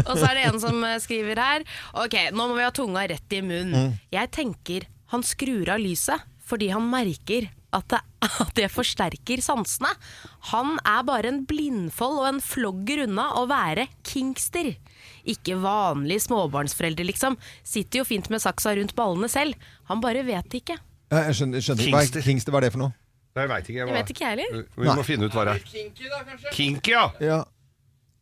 [0.07, 1.65] Og så er det en som eh, skriver her
[2.01, 3.91] Ok, nå må vi ha tunga rett i munnen.
[3.91, 3.99] Mm.
[4.15, 8.01] Jeg tenker han skrur av lyset fordi han merker at det,
[8.45, 9.91] at det forsterker sansene.
[10.53, 14.75] Han er bare en blindfold og en flogger unna å være kingster.
[15.29, 17.39] Ikke vanlig småbarnsforeldre, liksom.
[17.67, 19.59] Sitter jo fint med saksa rundt ballene selv.
[19.91, 20.81] Han bare vet det ikke.
[21.11, 21.87] Jeg skjønner, skjønner.
[21.91, 22.27] Hva er Kingster.
[22.27, 22.93] Kingster, hva er det for noe?
[23.39, 23.79] Jeg veit ikke.
[23.79, 24.63] Jeg vet ikke jeg heller.
[24.75, 25.07] Vi må Nei.
[25.07, 25.65] finne ut hva det er.
[25.71, 26.53] Kinky, da, kanskje?
[26.55, 27.05] Kinky, ja.
[27.23, 27.41] Ja.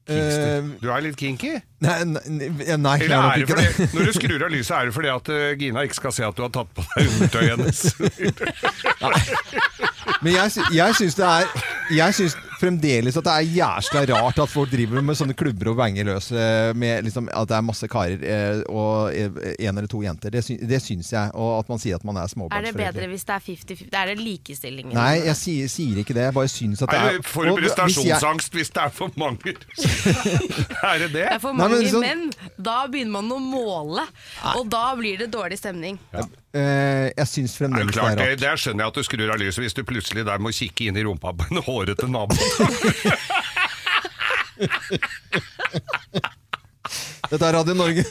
[0.09, 1.51] Eh, Du er litt kinky?
[1.85, 3.15] Nei, nei, nei, jeg er nok ikke
[3.59, 3.87] det fordi, det.
[3.95, 6.35] når du skrur av lyset, er det fordi at eh, Gina ikke skal se at
[6.39, 7.81] du har tatt på deg undertøyet hennes?
[10.23, 14.51] Men jeg, jeg syns det er Jeg syns fremdeles at det er jæsla rart at
[14.51, 17.87] folk driver med sånne klubber og banger løs eh, med liksom, at det er masse
[17.89, 20.33] karer eh, og en eller to jenter.
[20.35, 21.31] Det, sy det syns jeg.
[21.39, 22.83] Og at man sier at man er småbarnsforeldre.
[22.83, 23.95] Er det bedre hvis det er 50-50?
[24.03, 24.91] Er det likestilling?
[24.91, 26.27] Nei, jeg sier, sier ikke det.
[26.29, 28.93] Jeg bare syns at det Nei, er For du hvis jeg- prestasjonsangst hvis det er
[28.99, 29.55] for mange?
[30.91, 31.15] er det det?
[31.15, 32.27] Det er for Nei, mange men liksom- menn.
[32.59, 34.05] Da begynner man å måle,
[34.57, 35.99] og da blir det dårlig stemning.
[36.13, 36.27] eh,
[36.59, 38.19] Jeg syns fremdeles det det er rart.
[38.23, 38.41] det.
[38.43, 40.99] Der skjønner jeg at du skrur av lyset hvis du plutselig der må kikke inn
[40.99, 42.35] i rumpa på en hårete nabo.
[47.29, 48.05] Dette er Radio Norge.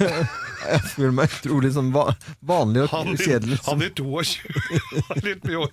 [0.67, 2.03] Jeg føler meg utrolig sånn va
[2.45, 3.57] vanlig og Han, kjedelig.
[3.65, 5.71] han er 22, har litt mye hår.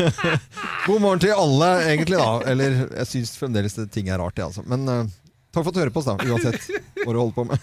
[0.86, 2.30] God morgen til alle, egentlig, da.
[2.52, 4.62] Eller jeg syns fremdeles det ting er rart, jeg, altså.
[4.68, 5.02] Men uh,
[5.54, 6.18] takk for at du hører på oss, da.
[6.28, 6.70] Uansett
[7.02, 7.58] hva du holder på med.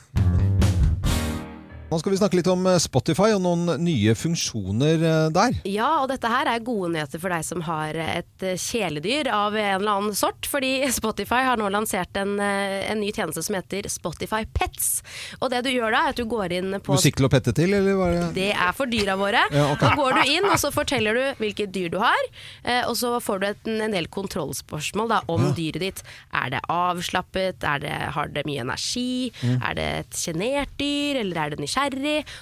[1.90, 5.56] Nå skal vi snakke litt om eh, Spotify og noen nye funksjoner eh, der.
[5.66, 9.58] Ja, og dette her er gode nyheter for deg som har et eh, kjæledyr av
[9.58, 10.46] en eller annen sort.
[10.46, 15.00] Fordi Spotify har nå lansert en, en ny tjeneste som heter Spotify Pets.
[15.40, 17.74] Og det du gjør da, er at du går inn på Musikkel og pette til,
[17.74, 18.30] eller hva er det?
[18.38, 19.42] Det er for dyra våre.
[19.50, 19.90] Ja, okay.
[19.90, 22.22] Da går du inn, og så forteller du hvilket dyr du har.
[22.86, 26.06] Og så får du et, en del kontrollspørsmål da, om dyret ditt.
[26.38, 27.66] Er det avslappet?
[27.66, 29.32] Er det, har det mye energi?
[29.42, 29.58] Mm.
[29.58, 31.24] Er det et sjenert dyr?
[31.24, 31.79] Eller er det nysgjerrig?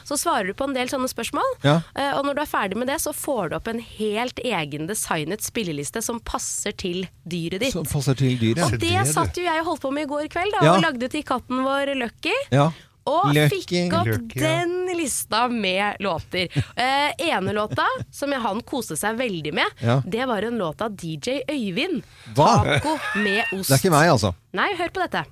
[0.07, 1.53] Så svarer du på en del sånne spørsmål.
[1.63, 1.81] Ja.
[1.95, 4.87] Eh, Og når du er ferdig med det, så får du opp en helt egen
[4.87, 7.73] designet spilleliste som passer til dyret ditt.
[7.73, 8.63] Som passer til dyret.
[8.65, 10.73] Og det satt jo jeg og holdt på med i går kveld, da, Ja.
[10.75, 12.33] og lagde til katten vår Lucky.
[12.51, 12.71] Ja.
[13.07, 13.61] Og Lucky.
[13.61, 14.47] fikk opp Lucky, ja.
[14.63, 16.49] den lista med låter.
[16.75, 20.01] Eh, ene låta, som jeg- han koste seg veldig med, Ja.
[20.05, 22.03] det var en låt av DJ Øyvind.
[22.35, 22.63] Hva?
[22.81, 23.69] Taco med ost.
[23.69, 24.33] Det er ikke meg, altså.
[24.53, 25.25] Nei, hør på dette.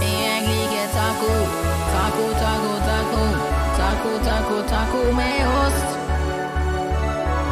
[0.00, 1.32] Jeg liker taco,
[1.90, 2.32] taco.
[2.38, 2.75] Taco,
[4.68, 5.88] taco, med ost.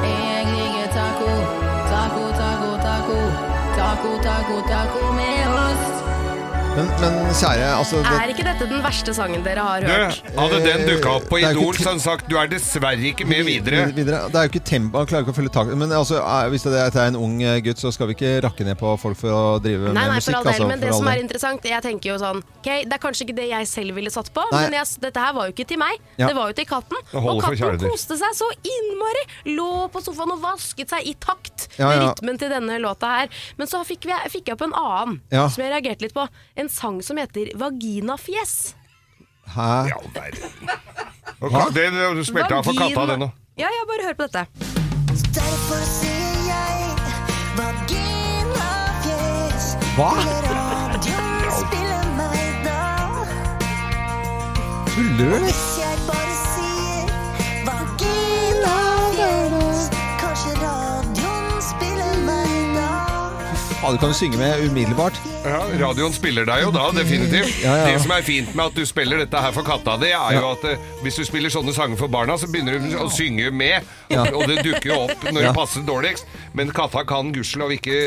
[0.03, 1.31] Jeg liker taco,
[1.93, 3.19] taco, taco, taco.
[3.77, 5.54] Taco, taco, taco med ost.
[6.75, 10.17] Men, men kjære, altså det, Er ikke dette den verste sangen dere har hørt?
[10.27, 13.27] Du, hadde den dukka opp på Idol, så hadde han sagt du er dessverre ikke
[13.31, 13.85] med videre.
[13.95, 14.25] videre.
[14.33, 16.19] Det er jo ikke tempo, han klarer ikke å følge tak Men altså,
[16.51, 18.67] hvis det er at jeg er en ung eh, gutt, så skal vi ikke rakke
[18.67, 20.33] ned på folk for å drive Nei, med nei, musikk.
[20.33, 22.97] for all del, altså, men det som er interessant Jeg tenker jo sånn Ok, Det
[22.99, 24.65] er kanskje ikke det jeg selv ville satt på, Nei.
[24.67, 26.03] men jeg, dette her var jo ikke til meg.
[26.19, 26.27] Ja.
[26.31, 27.01] Det var jo til katten.
[27.21, 29.25] Og katten koste seg så innmari!
[29.55, 32.09] Lå på sofaen og vasket seg i takt Ja, med ja.
[32.11, 33.31] rytmen til denne låta her.
[33.61, 35.47] Men så fikk, vi, fikk jeg opp en annen Ja.
[35.53, 36.27] som jeg reagerte litt på.
[36.57, 38.75] En sang som heter Vaginafjes.
[39.55, 39.89] Hæ?
[41.45, 43.29] Ka- Det du spilte av for katta, det nå.
[43.61, 44.47] Ja, ja, bare hør på dette.
[45.35, 46.97] Derfor sier jeg
[48.45, 49.67] vaginafjes.
[49.97, 50.11] Hva?
[50.49, 52.81] Radioen spiller meg da.
[54.95, 55.51] Tuller du,
[63.93, 65.19] Du kan jo synge med umiddelbart.
[65.45, 67.53] Ja, Radioen spiller deg jo da, definitivt.
[67.63, 67.91] Ja, ja.
[67.93, 70.49] Det som er fint med at du spiller dette her for katta di, er jo
[70.55, 73.85] at eh, hvis du spiller sånne sanger for barna, så begynner du å synge med.
[74.33, 76.27] Og det dukker jo opp når det passer dårligst.
[76.57, 78.01] Men katta kan gudskjelov ikke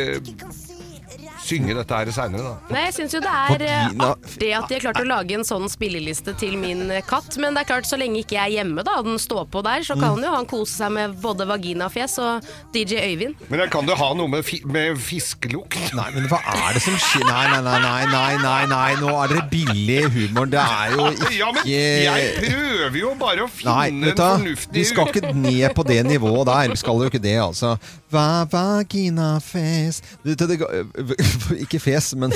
[1.48, 2.74] synge dette her seinere, da.
[2.76, 5.46] Nei, jeg syns jo det er eh, artig at de har klart å lage en
[5.48, 7.38] sånn spilleliste til min eh, katt.
[7.42, 9.64] Men det er klart, så lenge ikke jeg er hjemme, da, og den står på
[9.66, 10.24] der, så kan Mm.
[10.24, 13.36] jo han kose seg med både vaginafjes og DJ Øyvind.
[13.52, 15.76] Men kan du ha noe med, fi med fiskelukt?
[15.98, 17.26] Nei, men hva er det som skjer?
[17.28, 20.50] Nei, nei, nei, nei, nei, nei, nei, nå er dere billig humor.
[20.52, 24.18] Det er jo ikke Ja, men jeg prøver jo bare å finne Nei, en fornuftig
[24.18, 26.72] du, fornuftig vi skal ikke ned på det nivået der.
[26.74, 27.76] Vi skal jo ikke det, altså.
[28.14, 30.58] Va, vagina, fes Du, det, det,
[31.60, 32.34] Ikke fes, men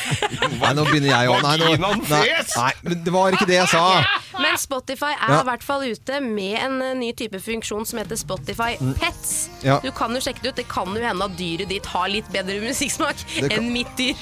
[0.60, 1.42] Nei, nå begynner jeg òg.
[1.44, 2.22] Nei, nå- nei,
[2.56, 3.84] nei, men det var ikke det jeg sa.
[4.38, 5.40] Men Spotify er Ja.
[5.40, 8.94] i hvert fall ute med en eh, ny type funksjon som heter Spotify Mm.
[9.00, 9.48] Pets.
[9.64, 9.78] Ja.
[9.82, 10.56] Du kan jo sjekke det ut.
[10.56, 14.14] Det kan jo hende at dyret ditt har litt bedre musikksmak kan- enn mitt dyr.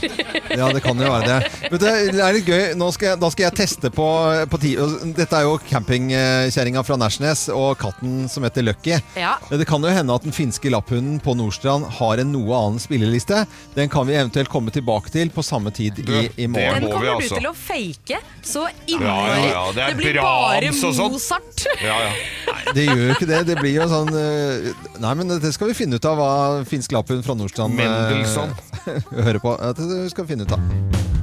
[0.56, 1.70] Ja, det kan jo være det.
[1.70, 2.74] Men det er litt gøy.
[2.76, 4.06] Nå skal jeg, da skal jeg teste på,
[4.50, 4.74] på ti,
[5.16, 8.96] Dette er jo campingkjerringa fra Nærsnes og katten som heter Lucky.
[9.16, 9.36] Ja.
[9.50, 13.44] Det kan jo hende at den finske lapphunden på Nordstrand har en noe annen spilleliste.
[13.76, 16.82] Den kan vi eventuelt komme tilbake til på samme tid i, i morgen.
[16.86, 17.34] Den kommer altså.
[17.36, 19.46] du til å fake så innmari.
[19.48, 21.14] ja, ja, det er blir bare Brahms og sånn.
[21.16, 21.66] Mozart.
[21.82, 22.12] Ja, ja.
[22.76, 23.40] Det gjør jo ikke det.
[23.46, 24.70] Det blir jo sånn eh,
[25.02, 26.30] Nei, men det skal vi finne ut av hva
[26.68, 28.54] finsk lapphund fra Nordstrand eh, Mendelssohn.
[29.26, 29.54] hører på.
[29.60, 31.15] Ja, Det skal vi finne ut av.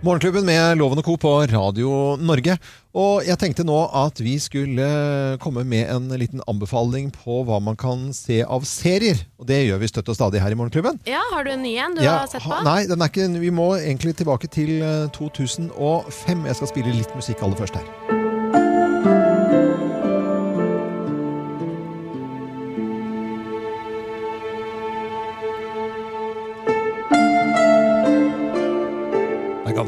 [0.00, 1.16] Morgenklubben med Loven og Co.
[1.20, 2.54] på Radio Norge.
[2.96, 4.86] Og jeg tenkte nå at vi skulle
[5.42, 9.20] komme med en liten anbefaling på hva man kan se av serier.
[9.36, 11.02] Og det gjør vi støtt og stadig her i Morgenklubben.
[11.04, 12.62] Ja, har du en ny en du Ja, har sett på?
[12.64, 16.48] Nei, den er ikke, vi må egentlig tilbake til eh, 2005.
[16.48, 18.19] Jeg skal spille litt musikk aller først her.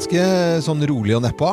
[0.03, 1.53] Ganske sånn rolig og nedpå.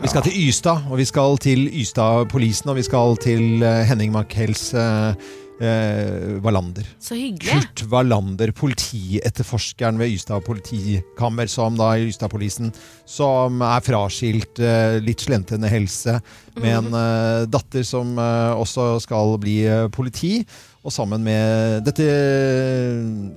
[0.00, 4.12] Vi skal til Ystad, og vi skal til Ystad-polisen, og vi skal til eh, Henning
[4.14, 5.18] Mankels eh,
[5.58, 6.86] eh, Wallander.
[7.02, 7.50] Så hyggelig.
[7.50, 12.70] Kurt Wallander, politietterforskeren ved Ystad politikammer, som da i Ystad-polisen,
[13.10, 16.20] som er fraskilt, eh, litt slentende helse,
[16.62, 20.38] med en eh, datter som også skal bli politi.
[20.80, 22.06] Og sammen med dette,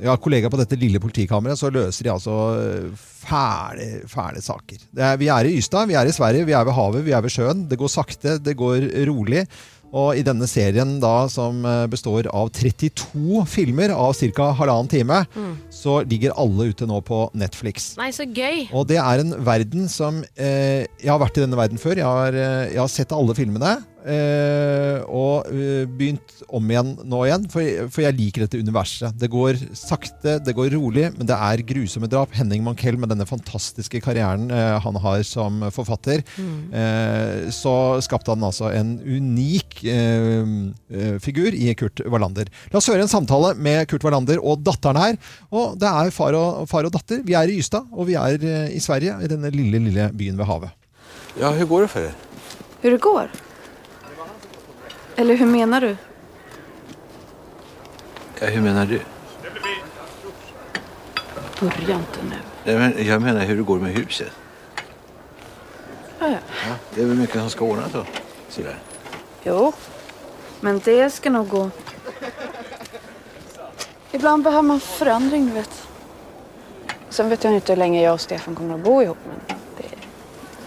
[0.04, 4.80] ja, kollega på dette lille politikammeret, så løser de altså eh, fæle, fæle saker.
[4.96, 7.16] Det er, vi er i Ystad, vi er i Sverige, vi er ved havet, vi
[7.16, 7.66] er ved sjøen.
[7.68, 9.44] Det går sakte, det går rolig.
[9.94, 14.48] Og i denne serien da, som eh, består av 32 filmer av ca.
[14.58, 15.54] halvannen time, Mm.
[15.70, 17.92] så ligger alle ute nå på Netflix.
[18.00, 18.70] Nei, så gøy.
[18.74, 22.00] Og det er en verden som eh, Jeg har vært i denne verden før.
[22.00, 23.76] Jeg har, eh, jeg har sett alle filmene.
[24.04, 29.16] Eh, og eh, begynt om igjen nå igjen, for, for jeg liker dette universet.
[29.20, 32.34] Det går sakte, det går rolig, men det er grusomme drap.
[32.36, 36.24] Henning Mankell med denne fantastiske karrieren eh, han har som forfatter,
[36.76, 39.80] eh, så skapte han altså en unik
[41.24, 42.50] figur i Kurt Wallander.
[42.72, 45.18] La oss høre en samtale med Kurt Wallander og datteren her.
[45.54, 47.24] Og det er far og, far og datter.
[47.26, 48.38] Vi er i Ystad, og vi er
[48.70, 50.76] i Sverige, i denne lille, lille byen ved havet.
[51.40, 52.12] Ja, hvordan går det för
[52.82, 53.53] Hvordan går det går?
[55.16, 55.98] Eller hur menar du?
[58.40, 59.02] Ja, hur menar du?
[61.60, 62.36] Börja inte nu.
[62.64, 64.32] Nej, men jag menar hur det går med huset.
[66.20, 66.38] Ja, ja.
[66.68, 68.06] Ja, det är väl mycket som ska ordnas då.
[68.50, 68.78] Sådär.
[69.44, 69.74] Jo,
[70.60, 71.70] men det ska nog gå.
[74.12, 75.88] Ibland behöver man förändring, du vet.
[77.10, 79.84] Sen vet jag inte hur länge jag och Stefan kommer att bo ihop, men det,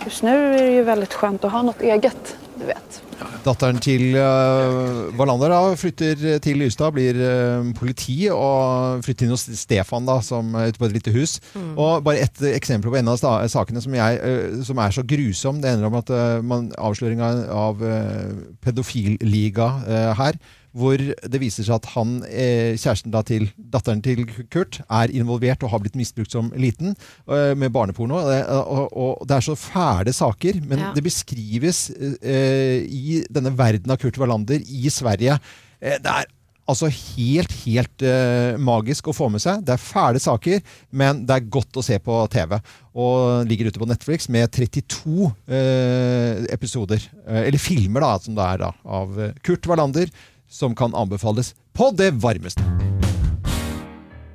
[0.04, 3.02] just nu är det ju väldigt skönt att ha något eget, du vet.
[3.46, 9.46] Datteren til uh, Wallander da, flytter til Ystad, blir uh, politi og flytter inn hos
[9.58, 11.38] Stefan da, som er ute på et lite hus.
[11.54, 11.72] Mm.
[11.74, 15.62] Og bare et eksempel på en av sakene som, jeg, uh, som er så grusom.
[15.62, 18.30] Det ender om at uh, man, avsløring av, eh,
[18.64, 20.38] pedofilliga eh, her.
[20.76, 25.64] Hvor det viser seg at han, eh, kjæresten da til datteren til Kurt, er involvert
[25.64, 28.20] og har blitt misbrukt som liten eh, med barneporno.
[28.20, 30.92] Og, det- er så fæle saker, men Ja.
[30.92, 31.90] det beskrives
[32.22, 35.38] eh, i denne verden av Kurt Wallander i Sverige.
[35.80, 36.24] Det er
[36.66, 39.60] altså helt, helt uh, magisk å få med seg.
[39.62, 42.56] Det er fæle saker, men det er godt å se på TV.
[42.98, 48.48] Og ligger ute på Netflix med 32 uh, episoder, uh, eller filmer da, som det
[48.48, 49.14] er da, av
[49.46, 50.10] Kurt Wallander,
[50.48, 52.64] som kan anbefales på det varmeste.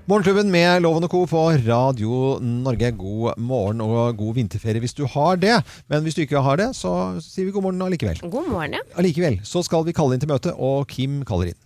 [0.09, 1.19] Morgenklubben med Loven og Co.
[1.29, 2.89] på Radio Norge.
[2.97, 5.61] God morgen og god vinterferie hvis du har det.
[5.87, 8.19] Men hvis du ikke har det, så sier vi god morgen allikevel.
[8.25, 8.83] God morgen, ja.
[8.99, 11.59] Allikevel så skal vi kalle inn til møte, og Kim kaller inn.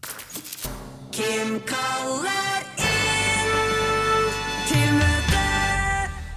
[1.16, 2.05] Kim kaller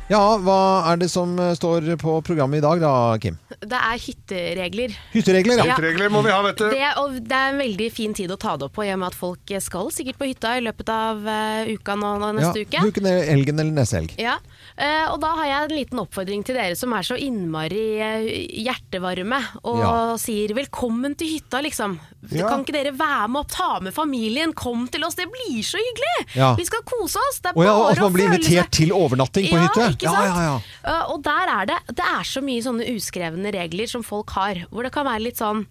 [0.08, 3.36] Ja, hva er det som eh, står på programmet i dag da, Kim?
[3.60, 4.94] Det er hytteregler.
[5.12, 5.66] Hytteregler, ja.
[5.74, 6.64] Hytteregler må vi ha, vet du.
[6.72, 9.02] Det, og det er en veldig fin tid å ta det opp på, i og
[9.02, 12.64] med at folk skal sikkert på hytta i løpet av uh, uka nå, neste ja,
[12.64, 13.02] uke.
[13.02, 14.14] Eller elgen eller neste helg.
[14.16, 14.38] Ja,
[14.78, 18.28] eh, og da har jeg en liten oppfordring til dere som er så innmari eh,
[18.62, 20.16] hjertevarme og Ja.
[20.16, 21.98] sier 'velkommen til hytta', liksom.
[22.30, 22.48] Ja.
[22.48, 25.78] Kan ikke dere være med opp, ta med familien, kom til oss, det blir så
[25.78, 26.34] hyggelig!
[26.36, 26.54] Ja.
[26.54, 27.40] Vi skal kose oss!
[27.40, 29.90] Det er Å ja, bare at man blir invitert til overnatting på ja, hytte?
[29.94, 30.24] Ikke sant?
[30.24, 31.02] Ja, ja, ja.
[31.02, 34.66] Uh, og der er det Det er så mye sånne uskrevne regler som folk har,
[34.70, 35.66] hvor det kan være litt sånn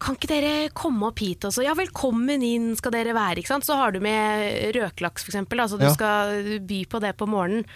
[0.00, 1.62] kan ikke dere komme opp hit også?
[1.62, 3.66] Ja, velkommen inn skal dere være, ikke sant.
[3.68, 5.60] Så har du med røkelaks, eksempel.
[5.60, 5.92] Altså du Ja.
[5.92, 7.66] skal by på det på morgenen.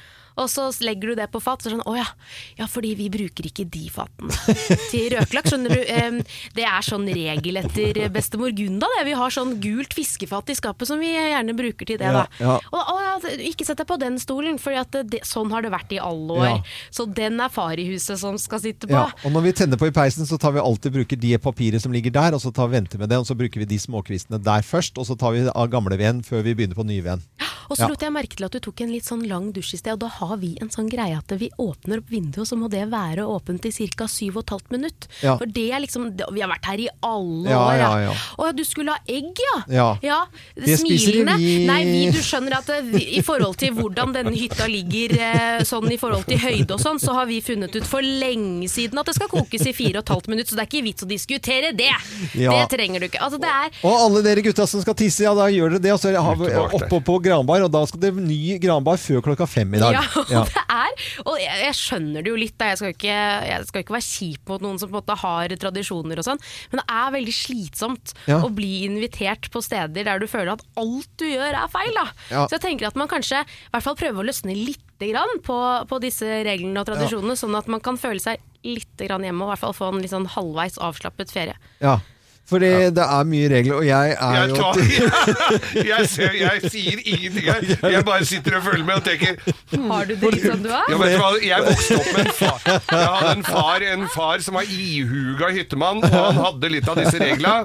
[0.40, 1.62] Og så legger du det på fat.
[1.62, 2.06] Så sånn, å ja,
[2.58, 4.34] ja, fordi vi bruker ikke de fatene
[4.92, 5.52] til røkelaks.
[5.54, 6.22] Skjønner du?
[6.56, 8.88] Det er sånn regel etter bestemor Gunda.
[8.96, 9.04] Det.
[9.10, 12.10] Vi har sånn gult fiskefat i skapet som vi gjerne bruker til det.
[12.14, 12.24] Da.
[12.40, 12.56] ja.
[12.72, 13.14] Og, og ja,
[13.50, 14.74] ikke sett deg på den stolen, for
[15.28, 16.48] sånn har det vært i alle år.
[16.48, 16.58] Ja.
[16.94, 18.96] Så den er far i huset som skal sitte på.
[18.96, 21.82] Ja, og når vi tenner på i peisen, så tar vi alltid bruker de papiret
[21.84, 23.78] som ligger der, og så tar vi venter med det, og så bruker vi de
[23.82, 27.22] småkvistene der først, og så tar vi av gamleveden før vi begynner på nyveden.
[27.70, 27.88] Og så Ja.
[27.88, 30.00] lot jeg merke til at du tok en litt sånn lang dusj i sted, og
[30.04, 32.84] da har vi en sånn greie at vi åpner opp vinduet, og så må det
[32.92, 34.06] være åpent i ca.
[34.10, 35.08] 7,5 minutt.
[35.22, 35.36] Ja.
[35.40, 37.78] For det er liksom Vi har vært her i alle Ja, år.
[37.78, 38.14] ja, ja.
[38.38, 39.90] Å, du skulle ha egg, ja!
[40.02, 40.18] Ja.
[40.56, 41.36] Det spiser Smilende.
[41.38, 41.66] vi.
[41.68, 45.90] Nei, vi, du skjønner at det, i forhold til hvordan denne hytta ligger eh, sånn
[45.92, 49.06] i forhold til høyde og sånn, så har vi funnet ut for lenge siden at
[49.10, 51.90] det skal kokes i 4,5 minutt, så det er ikke vits å diskutere det!
[52.38, 52.50] Ja.
[52.54, 53.20] Det trenger du ikke.
[53.24, 55.92] Altså, det er Og alle dere gutta som skal tisse, ja da gjør dere det,
[55.94, 59.46] og så er vi oppå på granbar, og da skal det ny granbar før klokka
[59.50, 59.96] fem i dag.
[59.98, 62.70] Ja, og det er Og jeg, jeg skjønner det jo litt, da.
[62.72, 63.16] Jeg skal ikke,
[63.50, 66.40] jeg skal ikke være kjip mot noen som på en måte har tradisjoner og sånn,
[66.72, 68.40] men det er veldig slitsomt Ja.
[68.46, 72.06] å bli invitert på steder der du føler at alt du gjør er feil, da.
[72.30, 72.46] Ja.
[72.48, 75.56] Så jeg tenker at man kanskje i hvert fall prøver å løsne litt grann på,
[75.90, 79.50] på disse reglene og tradisjonene, sånn at man kan føle seg litt grann hjemme og
[79.50, 81.56] i hvert fall få en litt sånn halvveis avslappet ferie.
[81.84, 81.98] Ja.
[82.48, 87.00] Fordi det er mye regler, og jeg er Jeg, jo jeg, jeg, ser, jeg sier
[87.04, 87.62] ingenting her.
[87.94, 89.38] Jeg bare sitter og følger med og tenker
[89.88, 90.84] Har du det litt sånn du er?
[90.92, 91.30] Ja, vet du hva?
[91.48, 95.52] Jeg vokste opp med en far Jeg hadde en far, en far som var ihuga
[95.56, 97.64] hyttemann, og han hadde litt av disse reglene.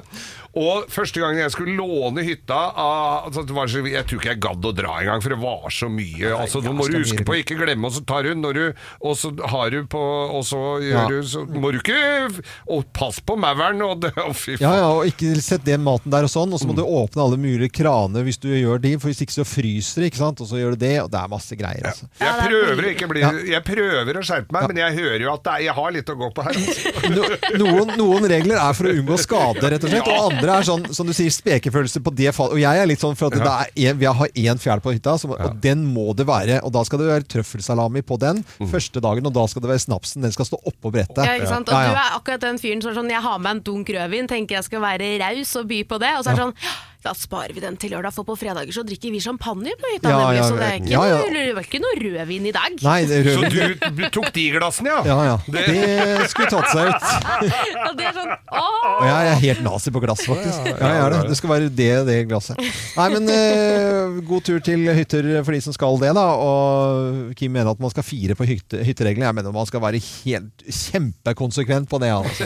[0.58, 4.40] Og første gang jeg skulle låne hytta altså det var så, Jeg tror ikke jeg
[4.42, 6.32] gadd å dra engang, for det var så mye.
[6.34, 8.62] Altså, Nå må du huske på ikke glemme, og så tar du når du
[9.06, 10.00] Og så har du på
[10.34, 11.04] Og så gjør Ja.
[11.08, 14.78] du så må du ikke Og pass på mauren, og det Å, fy Ja, faen.
[14.80, 17.38] ja, og ikke sett den maten der og sånn, og så må du åpne alle
[17.40, 20.48] mulige kraner hvis du gjør de, for hvis ikke så fryser det, ikke sant, og
[20.50, 22.08] så gjør du det, og det er masse greier, altså.
[22.20, 23.22] Jeg prøver, ikke bli,
[23.52, 26.10] jeg prøver å skjerpe meg, men jeg hører jo at det er, jeg har litt
[26.12, 26.58] å gå på her.
[26.60, 26.92] Altså.
[27.14, 27.22] No,
[27.62, 30.86] noen, noen regler er for å unngå skade, rett og slett, og andre er sånn,
[30.94, 32.52] som du sier, spekefølelse på det fallet.
[32.56, 34.94] Og jeg er litt sånn for at det er en, vi har én fjær på
[34.94, 36.62] hytta, så, og den må det være.
[36.64, 39.84] Og da skal det være trøffelsalami på den første dagen, og da skal det være
[39.84, 40.22] snapsen.
[40.22, 41.20] Den skal stå oppå brettet.
[41.26, 41.68] Ja, ikke sant?
[41.68, 41.90] Og Ja, ja.
[41.90, 44.56] du er akkurat den fyren som er sånn Jeg har med en dunk rødvin, tenker
[44.56, 46.14] jeg skal være raus og by på det.
[46.16, 46.46] Og så er det Ja.
[46.46, 46.70] sånn «Ja,
[47.00, 50.10] Da sparer vi den til lørdag, for på fredager så drikker vi champagne på hytta.
[50.12, 51.20] Ja, ja, så det er ikke, ja, ja.
[51.22, 52.74] Noe, det var ikke noe rødvin i dag.
[52.84, 54.98] Nei, det Så du, du tok de glassene, ja?
[55.08, 55.36] Ja, ja.
[55.48, 57.06] Det- Det skulle tatt seg ut.
[57.88, 59.00] Og det er sånn åh!
[59.06, 60.68] Jeg er helt nazi på glass, faktisk.
[60.68, 61.22] Ja, jeg er det.
[61.30, 62.60] Det skal være det det glasset.
[62.98, 66.26] Nei, men eh, god tur til hytter for de som skal det, da.
[66.36, 69.30] Og Kim mener at man skal fire på hytte, hyttereglene.
[69.30, 72.44] Jeg mener man skal være helt kjempekonsekvent på det, altså.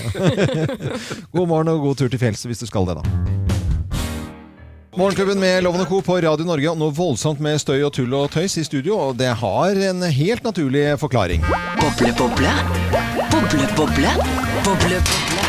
[1.35, 3.54] God morgen og god tur til fjells hvis du skal det, da.
[4.97, 6.03] Morgenklubben med Lovende Co.
[6.03, 6.71] på Radio Norge.
[6.71, 10.05] Og noe voldsomt med støy og tull og tøys i studio, og det har en
[10.07, 11.43] helt naturlig forklaring.
[11.81, 12.53] Boble, boble.
[13.33, 14.13] Boble, boble.
[14.65, 15.41] Boble, boble.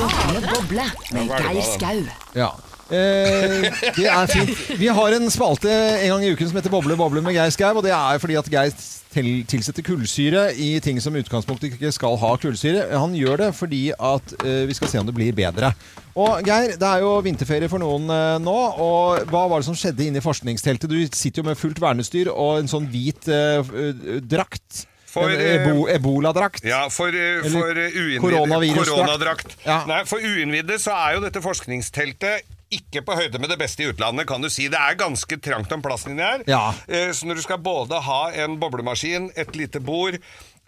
[0.00, 0.88] Boble, boble.
[1.14, 2.02] Med Geir Skau.
[2.34, 2.50] Ja.
[2.88, 3.66] Eh,
[3.98, 4.52] det er fint.
[4.80, 7.74] Vi har en spalte en gang i uken som heter Boble boble med Geir Skau.
[7.76, 8.72] Og det er fordi at Geir
[9.12, 12.88] til, tilsetter kullsyre i ting som utgangspunktet ikke skal ha kullsyre.
[12.96, 15.72] Han gjør det fordi at eh, vi skal se om det blir bedre.
[16.18, 18.58] Og Geir, det er jo vinterferie for noen eh, nå.
[18.84, 20.90] Og hva var det som skjedde inne i forskningsteltet?
[20.90, 24.86] Du sitter jo med fullt vernestyr og en sånn hvit eh, drakt.
[25.08, 26.66] For, eh, ebo, ebola-drakt.
[26.68, 28.76] Ja, for, eh, for uinnvidde.
[28.76, 29.56] Koronadrakt.
[29.64, 29.80] Ja.
[29.88, 33.88] Nei, for uinnvidde så er jo dette forskningsteltet ikke på høyde med det beste i
[33.92, 34.68] utlandet, kan du si.
[34.68, 36.44] Det er ganske trangt om plassen inni her.
[36.46, 36.74] Ja.
[36.88, 40.18] Eh, Så når du skal både ha en boblemaskin, et lite bord,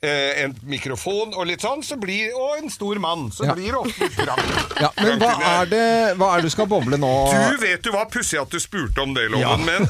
[0.03, 3.53] eh, en mikrofon og litt sånn, så blir, og en stor mann, så Ja.
[3.55, 4.81] blir det ofte trangt.
[4.81, 7.11] Ja, men hva er det hva er det du skal boble nå?
[7.51, 9.87] Du vet jo hva pussig at du spurte om det, Loven, men,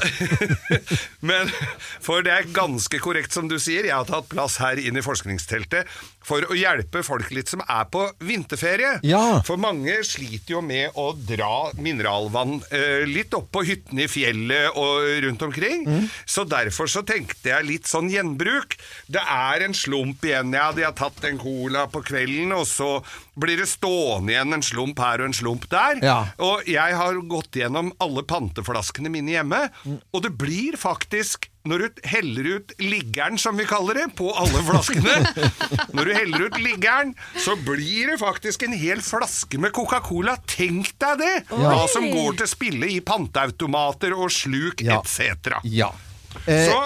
[1.21, 1.47] men
[2.01, 3.85] For det er ganske korrekt som du sier.
[3.87, 5.87] Jeg har tatt plass her inn i forskningsteltet
[6.25, 8.99] for å hjelpe folk litt som er på vinterferie.
[9.07, 9.41] Ja.
[9.47, 14.77] For mange sliter jo med å dra mineralvann eh, litt opp på hyttene i fjellet
[14.79, 15.85] og rundt omkring.
[15.87, 16.07] Mm.
[16.25, 18.77] Så derfor så tenkte jeg litt sånn gjenbruk.
[19.11, 20.53] Det er en slump igjen.
[20.55, 22.93] Ja, de har tatt en cola på kvelden, og så
[23.41, 26.01] blir det stående igjen en slump her og en slump der.
[26.05, 26.19] Ja.
[26.43, 29.65] Og jeg har gått gjennom alle panteflaskene mine hjemme,
[30.11, 34.61] og det blir faktisk når du heller ut liggeren, som vi kaller det, på alle
[34.65, 35.13] flaskene
[35.95, 40.37] Når du heller ut liggeren, så blir det faktisk en hel flaske med Coca-Cola.
[40.49, 41.33] Tenk deg det!
[41.51, 41.59] Ja.
[41.75, 44.99] Hva som går til spille i panteautomater og sluk Ja.
[45.03, 45.59] etc.
[45.69, 45.91] Ja.
[46.47, 46.79] Eh, Så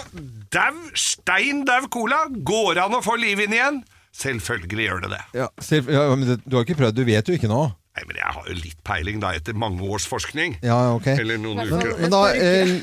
[0.51, 3.82] dau, stein dau cola, går an å få liv inn igjen?
[4.15, 5.23] Selvfølgelig gjør det det.
[5.41, 7.63] ja, selv, ja, men det, du har ikke prøvd, du vet jo ikke nå.
[7.95, 10.58] Nei, men jeg har jo litt peiling da, etter mange års forskning.
[10.63, 11.05] Ja, ok.
[11.16, 11.93] Eller noen uker.
[12.01, 12.74] men da, eh,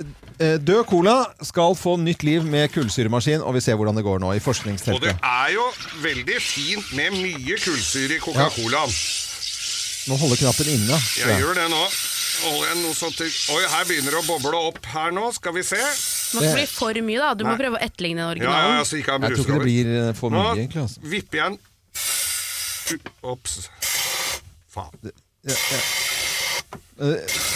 [0.00, 0.06] eh,
[0.38, 1.16] død cola
[1.46, 4.96] skal få nytt liv med kullsyremaskin, og vi ser hvordan det går nå i forskningsteltet.
[4.96, 5.68] Og det er jo
[6.02, 8.96] veldig fint med mye kullsyre i Coca-Colaen.
[10.04, 10.98] Nå holder knappen inne.
[11.16, 11.30] Jeg.
[11.30, 11.84] Jeg gjør det nå.
[12.44, 15.28] Jeg noe sånt til Oi, her begynner det å boble opp her nå.
[15.36, 15.78] Skal vi se.
[15.80, 17.30] Det må ikke bli for mye, da.
[17.38, 18.82] Du må prøve å etterligne Ja, ja, originalen.
[18.84, 20.82] ikke Jeg tror ikke det blir eh, for mye, Nå egentlig.
[20.84, 21.04] Altså.
[21.14, 21.62] vipper jeg den
[23.24, 23.70] Ops.
[24.74, 25.12] Faen.
[25.46, 25.80] Ja, ja.
[26.94, 27.06] Eh,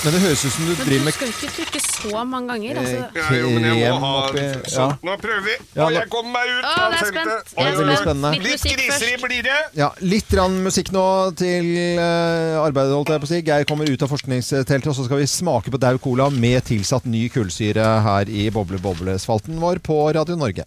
[0.02, 2.80] Men det høres ut som du Men driver du skal ikke trykke så mange ganger.
[2.80, 3.02] Altså.
[3.14, 4.42] Ja, jo, men jeg må ha oppi
[4.74, 4.86] ja.
[5.06, 5.54] Nå prøver vi.
[5.76, 7.52] Nå- jeg kommer meg ut av det teltet.
[7.62, 8.32] er veldig spennende.
[8.48, 9.60] Litt Litt griseri blir det.
[9.78, 11.04] Ja, Litt rann musikk nå
[11.38, 13.40] til eh, arbeidet, holdt jeg på å si.
[13.46, 17.06] Geir kommer ut av forskningsteltet, og så skal vi smake på Dau Cola med tilsatt
[17.06, 20.66] ny kullsyre her i Boble-boble-spalten vår på Radio Norge.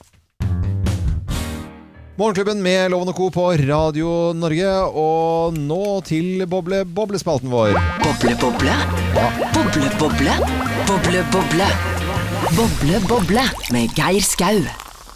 [2.21, 3.27] Morgenklubben med Loven og Co.
[3.33, 7.71] på Radio Norge, og nå til Boble-boble-spalten vår.
[8.03, 8.75] Boble, boble.
[9.55, 10.35] Boble, boble.
[10.85, 11.69] Boble, boble.
[12.59, 14.61] Boble, boble med Geir Skau.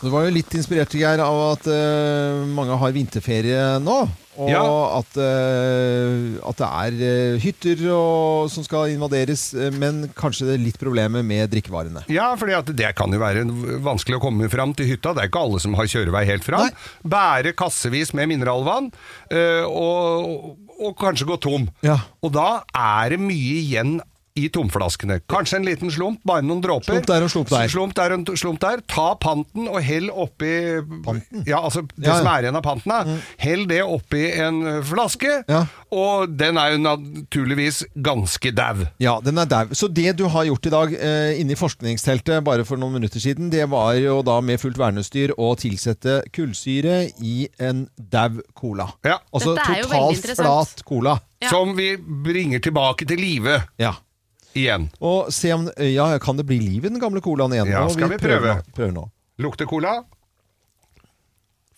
[0.02, 4.00] Du var jo litt inspirert Geir, av at uh, mange har vinterferie nå.
[4.36, 4.62] Og Ja.
[5.00, 10.56] at, uh, at det er eh, hytter og, som skal invaderes, eh, men kanskje det
[10.58, 12.04] er litt problemer med drikkevarene.
[12.12, 13.46] Ja, for det kan jo være
[13.86, 15.14] vanskelig å komme fram til hytta.
[15.16, 16.68] Det er ikke alle som har kjørevei helt fram.
[17.08, 18.92] Bære kassevis med mineralvann,
[19.32, 21.70] uh, og, og kanskje gå tom.
[21.86, 22.02] Ja.
[22.26, 23.98] Og da er det mye igjen
[24.36, 25.22] i tomflaskene.
[25.32, 26.90] Kanskje en liten slump, bare noen dråper.
[26.92, 27.70] Slump der og slump der.
[27.72, 28.82] Slump der og slump der.
[28.92, 30.50] Ta panten og hell oppi
[31.06, 31.46] panten.
[31.48, 32.18] Ja, altså det Ja, ja.
[32.20, 32.92] som er igjen av panten.
[32.92, 33.18] da.
[33.40, 35.62] Hell det oppi en flaske, ja.
[35.96, 38.84] og den er jo naturligvis ganske dau.
[39.00, 39.72] Ja, den er dau.
[39.72, 43.24] Så det du har gjort i dag eh, inne i forskningsteltet bare for noen minutter
[43.24, 48.90] siden, det var jo da med fullt vernestyr å tilsette kullsyre i en dau cola.
[49.08, 49.22] Ja.
[49.32, 51.20] Altså totalt flat cola.
[51.46, 53.94] Som vi bringer tilbake til live Ja.
[54.56, 54.90] Igjen.
[55.04, 57.72] Og se om Ja, kan det bli liv i den gamle colaen igjen?
[57.74, 58.58] Ja, skal vi vi prøve?
[58.60, 58.76] nå.
[58.76, 59.08] Prøver nå.
[59.44, 59.98] Lukter cola?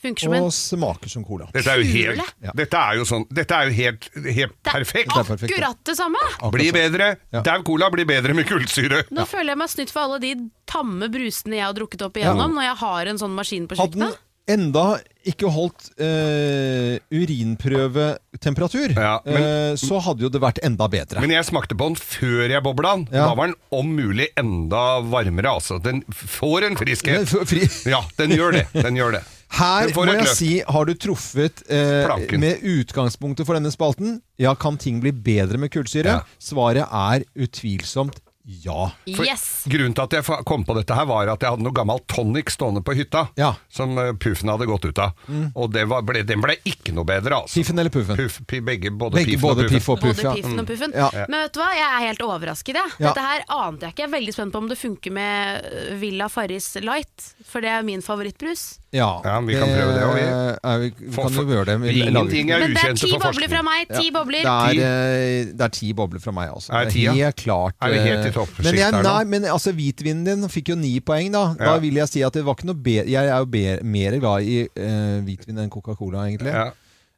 [0.02, 1.48] Funker som en Og smaker som cola.
[1.56, 5.10] Dette er jo helt, dette er jo sånn, dette er jo helt, helt perfekt.
[5.10, 6.22] Det er perfekt, akkurat det samme!
[6.54, 7.08] Blir bedre.
[7.34, 7.41] Ja.
[7.48, 9.08] Dau cola blir bedre med kullsyre.
[9.10, 10.36] Nå føler jeg meg snytt for alle de
[10.70, 14.22] tamme brusene jeg har drukket opp igjennom når jeg har en sånn maskin på kjøkkenet.
[14.48, 14.98] Enda
[15.28, 21.19] ikke holdt eh, urinprøvetemperatur, Ja, men- eh, så hadde jo det vært enda bedre.
[21.22, 23.07] Men jeg smakte på den før jeg bobla den.
[23.11, 23.28] Ja.
[23.28, 25.49] Da var den om mulig enda varmere.
[25.57, 25.82] Altså.
[25.84, 27.28] Den får en friskhet.
[27.45, 28.68] fri- Ja, den gjør det.
[28.74, 29.24] Den gjør det.
[29.49, 34.22] Her må jeg si, har du truffet eh, med utgangspunktet for denne spalten?
[34.38, 36.03] Ja, kan ting bli bedre med kullsyre?
[36.06, 36.22] Ja.
[36.38, 38.86] Svaret er utvilsomt ja.
[39.15, 39.65] For Yes!
[39.68, 42.49] Grunnen til at jeg kom på dette her var at jeg hadde noe gammel tonic
[42.53, 43.49] stående på hytta, Ja.
[43.69, 45.11] som eh, puffen hadde gått ut av.
[45.56, 47.60] Og det var, ble, den ble ikke noe bedre, altså.
[47.60, 48.15] Piffen eller puffen?
[48.15, 49.78] Puff, pi- begge, både, Begge, piffen både og puffen.
[49.78, 50.95] piff og puff, Både piffen og puffen.
[50.95, 51.10] Ja.
[51.28, 52.80] Men vet du hva, jeg er helt overrasket.
[52.80, 52.95] Jeg.
[53.03, 53.10] Ja.
[53.11, 54.06] Dette her ante jeg ikke.
[54.06, 57.69] Jeg er veldig spent på om det funker med øh, Villa Farris Light, for det
[57.76, 58.78] er min favorittbrus.
[58.98, 61.65] Ja, Ja, vi kan prøve det, og vi- ja, vi, kan For- kan jo gjøre
[61.69, 61.76] det.
[61.82, 63.49] Vi Ingenting er Men det er ti for bobler forskning.
[63.53, 63.88] fra meg!
[63.94, 64.41] Ti bobler!
[64.48, 66.74] Det er, eh, det er ti bobler fra meg, altså.
[66.74, 67.14] Er det Det ti, ja?
[67.14, 67.74] helt klart.
[67.82, 69.03] Er vi helt i toppsjikt toppsjiktet her nå?
[69.03, 71.53] nei, men altså, hvitvinen din fikk jo ni poeng, da.
[71.60, 71.78] Da Ja.
[71.80, 74.41] vil jeg si at det var ikke noe bedre Jeg er jo be, mer glad
[74.44, 76.52] i uh, hvitvin enn Coca-Cola, egentlig.
[76.53, 76.72] Ja.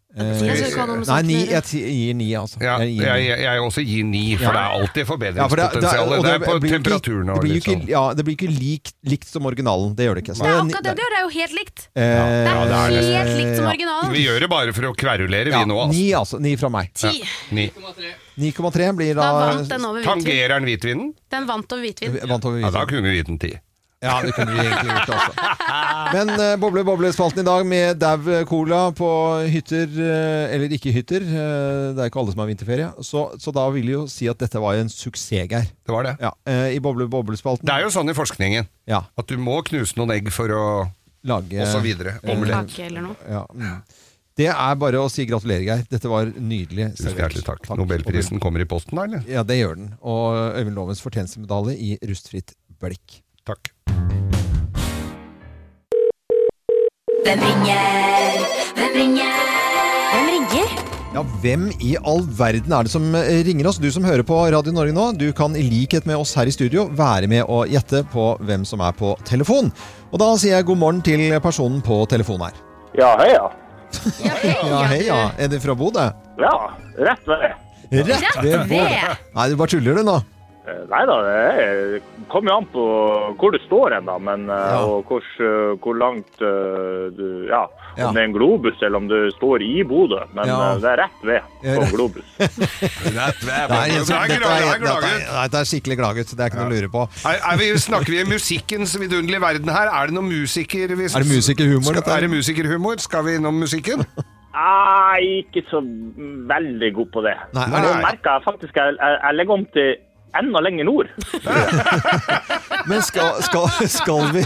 [0.09, 0.73] Eh, Jeg
[1.05, 2.57] nei, ni, jeg gir ni, altså.
[2.59, 3.25] Ja, Jeg gir ni.
[3.29, 4.51] jeg, jeg også gir ni, for Ja.
[4.51, 6.13] det er alltid Ja, det, det- forbedringspotensial.
[6.17, 7.75] og Det er på temperaturen og det blir liksom.
[7.83, 9.93] ikke, ja, det blir ikke likt, likt som originalen.
[9.95, 10.33] Det gjør det ikke.
[10.35, 11.79] Så Det er det- akkurat det det er jo helt likt!
[11.95, 13.05] Eh, Det Ja, det er er det.
[13.05, 14.11] helt likt som originalen.
[14.11, 15.77] Vi gjør det bare for å kverulere, vi ja, nå.
[15.77, 15.93] Altså.
[15.93, 16.39] Ni, altså.
[16.39, 16.93] Ni fra meg.
[16.95, 17.23] Ti.
[17.51, 17.71] Ni.
[18.39, 20.23] 9,3 blir Da da vant den over hvitvin.
[20.23, 21.13] Tangerer den hvitvinen?
[21.29, 22.17] Den vant over hvitvin.
[22.61, 23.53] Ja, da kunne vi gitt den ti.
[23.99, 25.55] Ja, det kunne vi egentlig gjort også.
[26.15, 29.09] Men uh, Boble Boble-spalten i dag med Dau Cola på
[29.51, 31.25] hytter, uh, eller ikke hytter.
[31.27, 32.87] uh, det er ikke alle som har vinterferie.
[33.03, 35.67] Så, så da vil jeg jo si at dette var en suksess, Geir.
[35.67, 36.15] Det var det.
[36.23, 37.67] Ja, uh, I Boble Boble-spalten.
[37.67, 40.65] Det er jo sånn i forskningen Ja, at du må knuse noen egg for å
[41.27, 42.15] lage Og så videre.
[42.23, 42.71] Omelett.
[42.71, 43.19] Kake eller noe.
[43.27, 44.05] Ja, mm.
[44.39, 45.81] Det er bare å si gratulerer, Geir.
[45.91, 46.93] Dette var nydelig.
[46.95, 47.67] Tusen hjertelig takk.
[47.75, 49.27] Nobelprisen kommer i posten, da, eller?
[49.27, 49.89] Ja, det gjør den.
[49.99, 53.19] Og Øyvind Lovens fortjenstmedalje i rustfritt blikk.
[53.49, 53.73] Takk.
[57.25, 58.45] Hvem ringer?
[58.77, 59.33] Hvem ringer?
[60.11, 60.71] Hvem ringer?
[61.13, 63.79] Ja, Hvem i all verden er det som eh, ringer oss?
[63.81, 66.53] Du som hører på Radio Norge nå, du kan i likhet med oss her i
[66.53, 69.71] studio være med og gjette på hvem som er på telefon.
[70.13, 72.59] Og da sier jeg god morgen til personen på telefonen her.
[72.99, 73.47] Ja, hei, ja.
[74.69, 75.21] Ja, hei, ja.
[75.41, 76.09] Er det fra Bodø?
[76.39, 76.55] Ja,
[77.09, 77.47] rett ved.
[78.05, 79.15] Rett ved Bodø.
[79.35, 80.19] Nei, du bare tuller du nå.
[80.69, 82.83] Eh, Nei da, det er- kommer jo an på
[83.39, 84.17] hvor du står hen, da.
[84.19, 84.79] Men, eh, Ja.
[84.85, 85.21] Og hvor,
[85.81, 87.65] hvor langt eh, du Ja.
[87.97, 88.07] Ja.
[88.07, 90.19] om det er en globus eller om du står i Bodø.
[90.33, 90.75] Men Ja.
[90.75, 91.81] det er rett ved på Ja.
[91.81, 92.23] en globus.
[92.39, 93.67] Rett ved.
[93.67, 96.29] Det er, en Det er dette glad- er, er er, er skikkelig gladgutt.
[96.37, 97.01] Det er ikke noe å lure på.
[97.25, 99.87] Er, er vi, snakker vi i musikkens vidunderlige verden her?
[99.89, 102.99] Er det noe musiker vi, Er det musikerhumor, Skal, dette er det musikerhumor?
[102.99, 104.05] Skal vi innom musikken?
[104.53, 105.79] Nei, ikke så
[106.49, 107.35] veldig god på det.
[107.53, 107.81] Nei, Men nei.
[107.85, 109.95] nå merker jeg faktisk jeg, jeg, jeg legger om til
[110.37, 111.07] enda lenger nord.
[112.89, 114.43] Men skal, skal, skal, vi,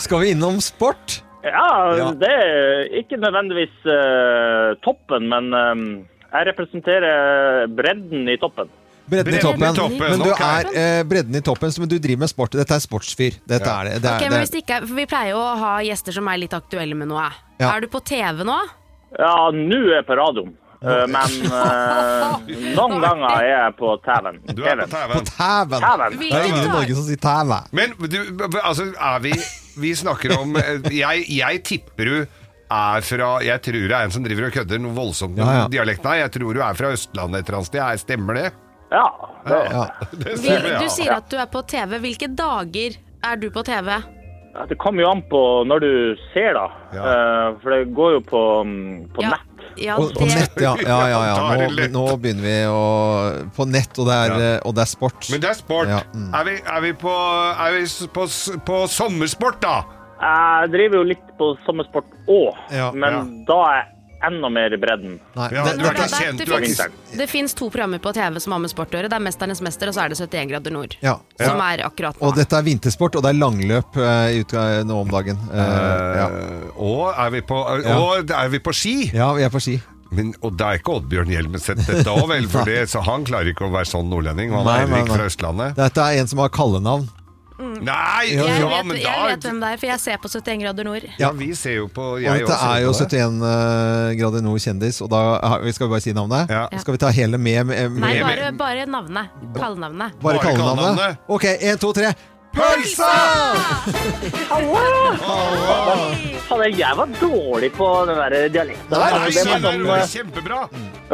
[0.00, 1.20] skal vi innom sport?
[1.44, 2.12] Ja, Ja.
[2.16, 5.82] det er ikke nødvendigvis uh, toppen, men um,
[6.30, 8.70] jeg representerer bredden i toppen.
[9.04, 9.66] Bredden i toppen.
[9.66, 12.56] i toppen, Men du er eh, bredden i toppen, men du driver med sport.
[12.56, 13.36] Dette er sportsfyr.
[13.44, 13.98] Dette er det.
[14.00, 15.72] det, er, okay, men det hvis det ikke er, for Vi pleier jo å ha
[15.84, 17.26] gjester som er litt aktuelle med noe.
[17.60, 17.74] Ja.
[17.74, 18.56] Er du på TV nå?
[19.20, 20.54] Ja, nå er jeg på radioen.
[20.84, 22.34] Eh, men uh,
[22.76, 24.40] noen ganger er jeg på TV-en.
[24.54, 25.80] Du er på På tæven.
[25.80, 26.16] Tæven.
[26.20, 27.60] Det er ingen i Norge som sier tæve.
[27.72, 28.18] Men du,
[28.62, 29.32] altså, er vi
[29.80, 32.16] Vi snakker om eh, Jeg, jeg tipper du
[32.74, 35.56] er fra Jeg tror det er en som driver og kødder noe voldsomt med Ja,
[35.62, 35.64] ja.
[35.72, 36.20] dialekten her.
[36.24, 37.80] Jeg tror du er fra Østlandet et eller annet sted.
[37.84, 38.46] Er- Stemmer det?
[38.94, 39.06] Ja,
[39.48, 39.84] det, Ja.
[40.12, 40.82] Det stemmer, ja.
[40.84, 41.96] du sier at du er på TV.
[42.04, 43.88] Hvilke dager er du på TV?
[44.68, 45.90] Det kommer jo an på når du
[46.32, 46.68] ser, da.
[46.94, 47.02] Ja.
[47.62, 49.30] for det går jo på, mm, på Ja.
[49.34, 49.50] nett.
[49.76, 50.14] Ja, det...
[50.14, 50.76] på nett, ja.
[50.86, 52.82] ja, ja, Nå, nå begynner vi å
[53.56, 54.52] På nett, og det er, Ja.
[54.54, 55.26] eh, og det er sport.
[55.32, 55.90] Men det er sport.
[55.90, 56.28] Ja, mm.
[56.38, 57.14] Er vi, er vi, på,
[57.66, 57.82] er vi
[58.14, 58.26] på,
[58.70, 59.74] på sommersport, da?
[60.24, 63.82] Jeg driver jo litt på sommersport òg, Ja, men da er
[64.26, 65.18] enda mer i bredden.
[65.36, 67.98] Nei, Ja, det, du er ikke kjent, du er ikke finnes, det finnes to programmer
[68.02, 69.08] på TV som har med sport å gjøre.
[69.12, 70.96] Det er 'Mesternes mester' og så er det 71 grader nord.
[71.02, 71.16] ja.
[71.40, 72.26] Som er akkurat nå.
[72.28, 75.36] Og dette er vintersport, og det er langløp uh, nå om dagen.
[75.50, 75.58] Uh,
[76.20, 76.28] ja.
[76.76, 77.98] Og er vi på, Ja.
[77.98, 79.10] og er vi på ski?
[79.14, 79.80] ja, vi er på ski.
[80.14, 82.46] Men, og det er ikke Oddbjørn Hjelmeset dette òg, vel?
[82.48, 84.52] For det, så han klarer ikke å være sånn nordlending.
[84.52, 85.18] og Han Nei, er heller nei, ikke nei.
[85.18, 85.74] fra Østlandet.
[85.80, 87.08] Dette er en som har kallenavn.
[87.58, 88.32] Nei!
[88.32, 90.88] jeg, Ja, vet, men jeg vet hvem det er, for jeg ser på 71 grader
[90.88, 91.04] nord.
[91.20, 95.12] Ja, vi ser jo på Og dette er jo 71 eh, grader nord kjendis, og
[95.12, 95.20] da
[95.62, 96.50] vi skal vi bare si navnet.
[96.50, 96.66] Ja.
[96.82, 99.30] Skal vi ta hele med, med, med Nei, bare, bare navnet.
[99.54, 100.18] Kallenavnet.
[100.22, 101.22] Bare Bare kallenavnet?
[101.30, 102.10] Ok, én, to, tre.
[102.54, 103.10] Pølsa!
[104.50, 104.74] Hallo!
[106.70, 108.94] jeg var dårlig på den der dialekten.
[108.94, 109.30] Nei, Det var
[109.62, 110.60] sånn, det kjempebra!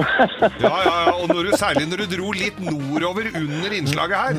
[0.61, 4.35] Ja, ja, ja, og når du, særlig når du dro litt nordover under innslaget her.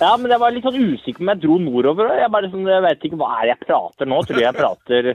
[0.00, 2.12] Ja, men jeg var litt sånn usikker om jeg dro nordover.
[2.16, 4.20] Jeg bare sånn, jeg vet ikke hva er det jeg prater nå.
[4.28, 5.10] Tror jeg prater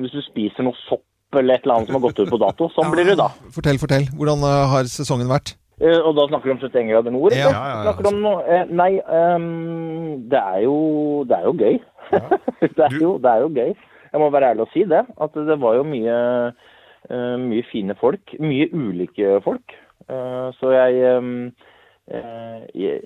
[0.00, 1.04] hvis du spiser noe sopp
[1.38, 2.68] eller et eller annet som har gått ut på dato.
[2.74, 3.28] Sånn blir det da.
[3.54, 4.08] Fortell, fortell.
[4.16, 5.54] Hvordan eh, har sesongen vært?
[5.80, 7.36] Eh, Og da snakker du om 71 grader nord?
[7.36, 7.94] Ja, ja, ja, ja.
[8.10, 10.76] Om noe eh, Nei, um, det er jo
[11.28, 11.80] Det er jo gøy.
[12.76, 13.72] det, er jo, det er jo gøy.
[14.12, 15.04] Jeg må være ærlig og si det.
[15.24, 16.16] At det var jo mye
[16.52, 18.34] uh, mye fine folk.
[18.40, 19.76] Mye ulike folk.
[20.10, 21.70] Uh, så jeg ehm, eh,
[22.10, 22.98] jeg,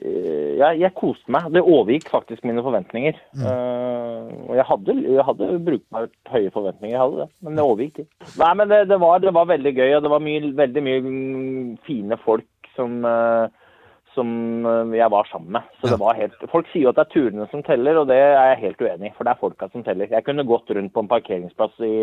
[0.57, 1.51] jeg, jeg koste meg.
[1.55, 3.19] Det overgikk faktisk mine forventninger.
[3.37, 7.29] Eh, og jeg hadde, jeg hadde brukbart høye forventninger, jeg hadde det.
[7.45, 8.33] Men det overgikk ikke.
[8.41, 11.05] Nei, men det, det, var, det var veldig gøy, og det var mye, veldig mye
[11.07, 13.49] mm, fine folk som, uh,
[14.17, 14.31] som
[14.69, 15.75] eh, jeg var sammen med.
[15.81, 18.19] Så det var helt, folk sier jo at det er turene som teller, og det
[18.21, 19.15] er jeg helt uenig i.
[19.17, 20.11] For det er folka som teller.
[20.13, 21.97] Jeg kunne gått rundt på en parkeringsplass i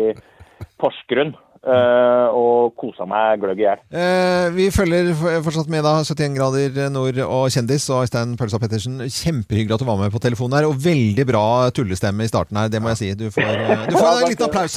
[0.80, 3.80] Porsgrunn eh, og kosa meg gløgg i hjel.
[3.94, 5.12] Eh, vi følger
[5.44, 8.98] fortsatt med da 71 grader nord og kjendis og Øystein Pølsa Pettersen.
[9.04, 11.44] Kjempehyggelig at du var med på telefonen her, og veldig bra
[11.74, 13.10] tullestemme i starten her, det må jeg si.
[13.18, 14.76] Du får, eh, du får en liten applaus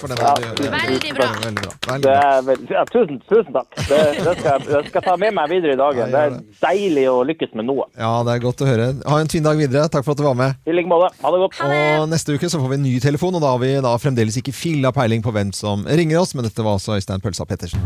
[0.00, 0.18] for den.
[0.18, 0.34] Ja.
[0.58, 0.64] du.
[0.68, 1.28] Veldig bra.
[1.44, 1.72] Veldig bra.
[1.78, 2.16] Det Veldig bra.
[2.38, 3.68] er vel, ja, tusen, tusen takk.
[3.88, 6.12] Det, det, skal, jeg- det skal jeg ta med meg videre i dagen.
[6.14, 7.86] Det er deilig å lykkes med noe.
[7.98, 8.88] Ja, det er godt å høre.
[9.06, 9.88] Ha en fin dag videre.
[9.92, 10.56] Takk for at du var med.
[10.66, 11.10] I like måte.
[11.22, 11.60] Ha det godt.
[11.68, 14.36] Og neste uke så får vi en ny telefon, og da har vi da fremdeles
[14.40, 17.82] ikke filla peiling på hvem som ringer oss, men dette var altså Øystein Pølsa Pettersen.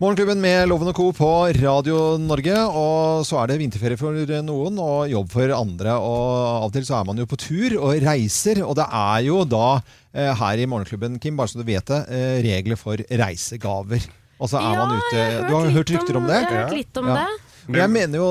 [0.00, 1.10] Morgenklubben med Loven og Co.
[1.12, 1.28] på
[1.60, 4.16] Radio Norge, og så er det vinterferie for
[4.46, 5.92] noen og jobb for andre.
[6.00, 6.30] Og
[6.64, 9.42] av og til så er man jo på tur og reiser, og det er jo
[9.44, 9.66] da
[10.14, 14.08] eh, her i Morgenklubben, Kim, bare så du vet det, eh, regler for reisegaver.
[14.40, 16.40] Og så er Ja, man ute Du har hørt rykter om- om det?
[16.40, 17.14] jeg har hørt litt om Ja.
[17.20, 17.28] det.
[17.76, 18.28] Jeg mener jo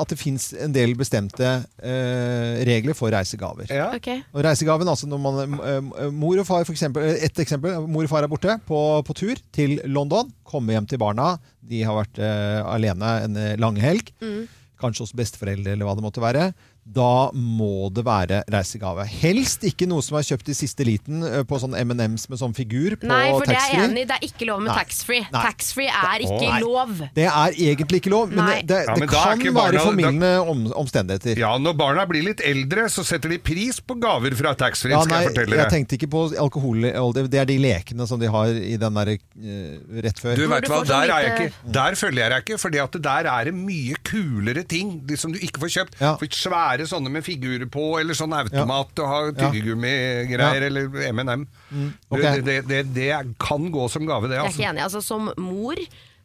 [0.00, 1.46] at det fins en del bestemte
[1.78, 3.70] eh, regler for reisegaver.
[3.94, 4.10] Ok.
[4.32, 7.78] Og reisegaven, altså når man eh, Mor og far, for eksempel, eh, et eksempel.
[7.86, 10.30] Mor og far er borte på, på tur til London.
[10.46, 11.34] Kommer hjem til barna.
[11.66, 14.12] De har vært eh, alene en eh, lang helg.
[14.22, 14.46] Mm.
[14.80, 16.50] Kanskje hos besteforeldre, eller hva det måtte være.
[16.86, 19.02] Da må det være reisegave.
[19.10, 22.54] Helst ikke noe som er kjøpt i siste liten eh, på sånn M&M's med sånn
[22.54, 24.06] figur på Nei, for det er jeg enig i.
[24.06, 25.26] Det er ikke lov med taxfree.
[25.34, 26.92] Taxfree er ikke Åh, lov.
[27.16, 28.60] Det er egentlig ikke lov, men Nei.
[28.62, 31.40] det, Ja, det men da er kan være formildende om, omstendigheter.
[31.42, 35.02] Ja, når barna blir litt eldre, så setter de pris på gaver fra taxfree, Ja,
[35.02, 36.86] skal nei, jeg fortelle jeg tenkte ikke på alkohol.
[37.16, 40.38] Det er de lekene som de har i den der uh, rett før.
[40.38, 43.30] Du vet hva, der, er jeg ikke, der følger jeg deg ikke, fordi at der
[43.32, 45.98] er det mye kulere ting de som du ikke får kjøpt.
[46.00, 46.14] Ja.
[46.20, 50.66] For svære være sånne med figurer på, eller sånn automat og ha tyggegummigreier, Ja.
[50.68, 51.46] eller M&M.
[51.72, 52.40] Mm, okay.
[52.40, 54.36] Det, det, det, det kan gå som gave, det.
[54.36, 54.60] Jeg er Altså.
[54.60, 54.82] ikke enig.
[54.86, 55.76] Altså, som mor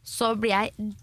[0.04, 0.94] så blir jeg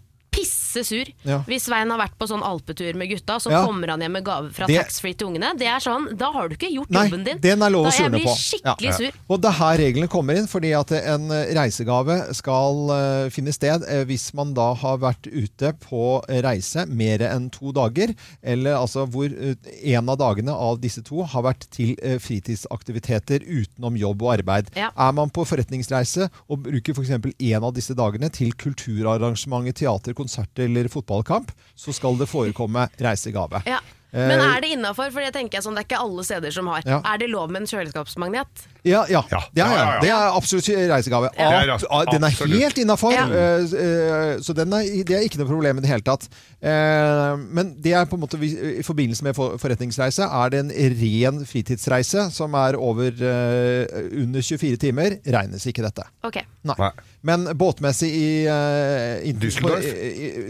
[0.70, 1.42] pissesur Ja.
[1.46, 3.64] hvis Svein har vært på sånn alpetur med gutta, så Ja.
[3.66, 5.56] kommer han hjem med gave fra Det- taxfree til ungene.
[5.58, 7.38] Det er sånn, Da har du ikke gjort Nei, jobben din.
[7.40, 8.92] den er lov å da jeg Da blir jeg skikkelig Ja.
[8.92, 9.10] sur.
[9.28, 13.82] Og det er her reglene kommer inn, fordi at en reisegave skal uh, finne sted
[13.82, 19.08] uh, hvis man da har vært ute på reise mer enn to dager, eller altså
[19.08, 24.38] hvor uh, en av dagene av disse to har vært til fritidsaktiviteter utenom jobb og
[24.38, 24.68] arbeid.
[24.76, 24.90] Ja.
[24.96, 27.10] Er man på forretningsreise og bruker f.eks.
[27.10, 30.14] en av disse dagene til kulturarrangementer, teater,
[30.60, 33.62] konsert eller fotballkamp, så skal det forekomme reisegave.
[33.66, 33.80] Ja.
[34.10, 35.12] Men Eh, er det innafor?
[35.14, 35.22] For
[35.62, 36.82] sånn, det er ikke alle steder som har.
[36.84, 37.00] Ja.
[37.06, 38.66] Er det lov med en kjøleskapsmagnet?
[38.84, 39.22] Ja, ja.
[39.30, 39.40] Ja.
[39.54, 40.00] Det, er, Ja, ja, ja.
[40.00, 41.30] det er absolutt reisegave.
[41.36, 41.50] Ja.
[41.62, 42.60] Er ah, den er absolutt.
[42.62, 43.26] helt innafor, Ja.
[44.40, 46.28] så den er, det er ikke noe problem i det hele tatt.
[46.62, 50.58] Eh, Men det er på en måte vi- i forbindelse med for- forretningsreise er det
[50.60, 50.70] en
[51.00, 53.86] ren fritidsreise som er over eh,
[54.22, 55.18] under 24 timer.
[55.26, 56.02] Regnes ikke dette.
[56.24, 56.42] Okay.
[56.64, 56.90] Nei.
[57.22, 59.84] Men båtmessig i, eh, i- Düsseldorf?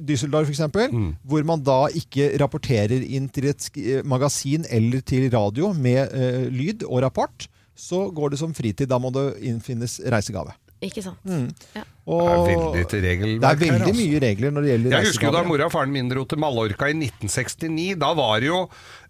[0.07, 5.31] Düsseldorf for eksempel, hvor man da ikke rapporterer inn til et eh, magasin eller til
[5.31, 7.47] radio med uh, lyd og rapport,
[7.81, 8.89] så går det som fritid.
[8.91, 10.55] Da må det innfinnes reisegave.
[10.85, 11.21] Ikke sant.
[11.29, 11.49] Mm.
[11.77, 11.85] Ja.
[12.11, 13.99] Og Det er veldig til regelverk det er her, altså.
[14.01, 16.41] mye regler når det gjelder Jeg husker jo da mora og faren min dro til
[16.43, 17.85] Mallorca i 1969.
[18.01, 18.59] Da var det jo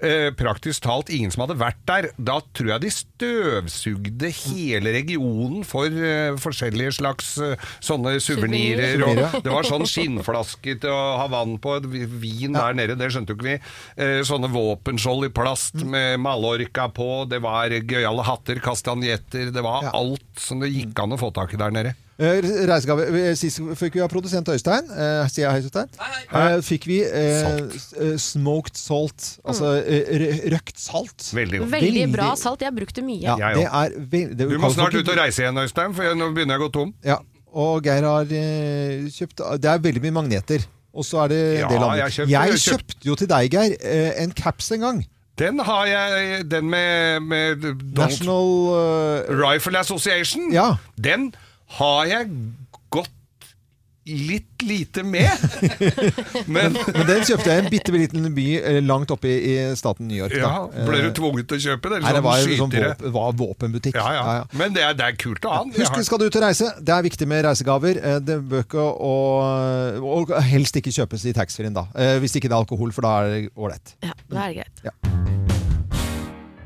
[0.05, 2.11] eh, praktisk talt ingen som hadde vært der.
[2.19, 9.01] Da tror jeg de støvsugde hele regionen for eh, forskjellige slags eh, sånne suvenirer.
[9.41, 13.41] Det var sånn skinnflaske til å ha vann på, vin der nede, det skjønte jo
[13.41, 13.57] ikke vi.
[13.97, 19.89] Eh, sånne våpenskjold i plast med Mallorca på, det var gøyale hatter, kastanjetter, det var
[19.95, 21.97] alt som det gikk an å få tak i der nede.
[22.21, 23.07] Eh, Reisegave.
[23.09, 24.91] Eh, Sist fikk vi av produsent Øystein.
[24.93, 25.93] Eh, sier jeg hei, Øystein?
[26.29, 29.31] Eh, fikk vi eh, smoked salt.
[29.41, 30.51] Altså mm.
[30.53, 31.31] røkt salt.
[31.37, 31.73] Veldig godt.
[31.79, 32.61] Veldig bra salt.
[32.61, 33.25] Jeg har brukt det mye.
[33.25, 33.97] Ja, det er
[34.37, 36.67] det Du må snart ut og reise igjen, Øystein, for jeg, nå begynner jeg å
[36.69, 36.93] gå tom.
[37.07, 37.21] Ja,
[37.57, 40.67] og Geir har eh, kjøpt Det er veldig mye magneter.
[40.91, 42.03] Og så er det Ja, det landet.
[42.03, 45.03] jeg kjøpt- jeg jeg kjøpt- kjøpte jo til deg, Geir, eh, en caps en gang.
[45.41, 47.63] Den har jeg, den med, med
[47.97, 50.51] National uh, Rifle Association.
[50.53, 50.75] Ja.
[51.01, 51.31] Den
[51.79, 52.29] har jeg
[52.91, 53.17] gått
[54.11, 55.31] litt lite med.
[56.51, 58.47] Men Men den kjøpte jeg i en bitte liten by
[58.83, 60.35] langt oppe i, i staten New York.
[60.35, 60.87] ja, da.
[60.89, 62.01] ble du Eh, tvunget til å kjøpe det?
[62.03, 63.99] Nei, det var, jo sånn våpen, var våpenbutikk.
[64.01, 64.39] Ja, ja.
[64.59, 65.77] Men det er, det er kult å ha den.
[65.79, 68.01] Husk, har- skal du ut og reise, det er viktig med reisegaver.
[68.03, 71.87] Eh, Det bør ikke og, og helst ikke kjøpes i taxfree-en, da.
[71.95, 73.95] Eh, Hvis ikke det er alkohol, for da er det ålreit.
[74.03, 75.40] Ja, da er det greit.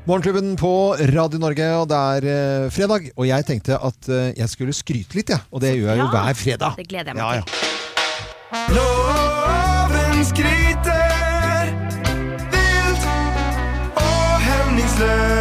[0.05, 3.07] Morgenklubben på Radio Norge, og det er eh, fredag.
[3.17, 5.41] Og jeg tenkte at eh, jeg skulle skryte litt, jeg.
[5.49, 6.77] Og det gjør jeg jo hver fredag.
[6.77, 7.41] det gleder jeg meg ja.
[7.41, 7.45] Ja.
[8.77, 11.73] Loven skryter
[12.53, 13.09] vilt
[13.97, 15.34] og hemningsløst.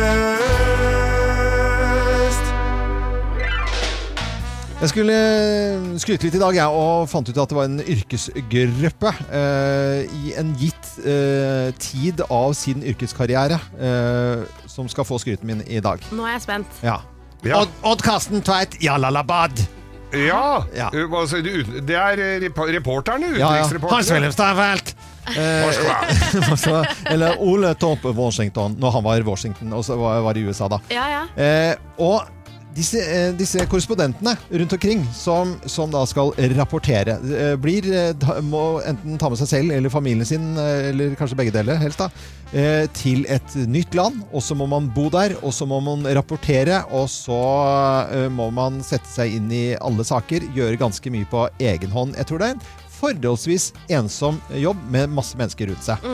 [4.84, 7.78] Jeg skulle eh, skryte litt i dag, jeg, og fant ut at det var en
[7.80, 15.48] yrkesgruppe eh, i en gitt eh, tid av sin yrkeskarriere eh, som skal få skryten
[15.48, 16.04] min i dag.
[16.12, 16.82] Nå er jeg spent.
[16.84, 16.98] Ja.
[17.44, 19.64] Odd, Odd Karsten Tveit, Jalalabad.
[20.14, 20.60] Ja!
[20.76, 20.90] Ja.
[21.10, 21.80] Hva sier du?
[21.88, 23.64] Det er eh, repo- reporterne, Ja, ja.
[23.64, 23.96] utenriksreporterne.
[23.96, 24.94] Hans Wilhelm Steinfeld.
[26.50, 26.84] Moskva.
[27.08, 30.68] Eller Ole Torp Washington, når han var i Washington og så var, var i USA
[30.68, 30.82] da.
[30.92, 31.24] Ja, ja.
[31.40, 32.28] Eh, og
[32.74, 38.80] disse, eh, disse korrespondentene rundt omkring som, som da skal rapportere, eh, blir, eh, må
[38.86, 42.10] enten ta med seg selv eller familien sin, eller kanskje begge deler helst, da,
[42.94, 44.20] til et nytt land.
[44.30, 47.38] Og så må man bo der, og så må man rapportere, og så
[48.30, 52.14] må man sette seg inn i alle saker, gjøre ganske mye på egen hånd.
[52.20, 52.66] Jeg tror det er en
[53.00, 56.04] forholdsvis ensom jobb med masse mennesker rundt seg.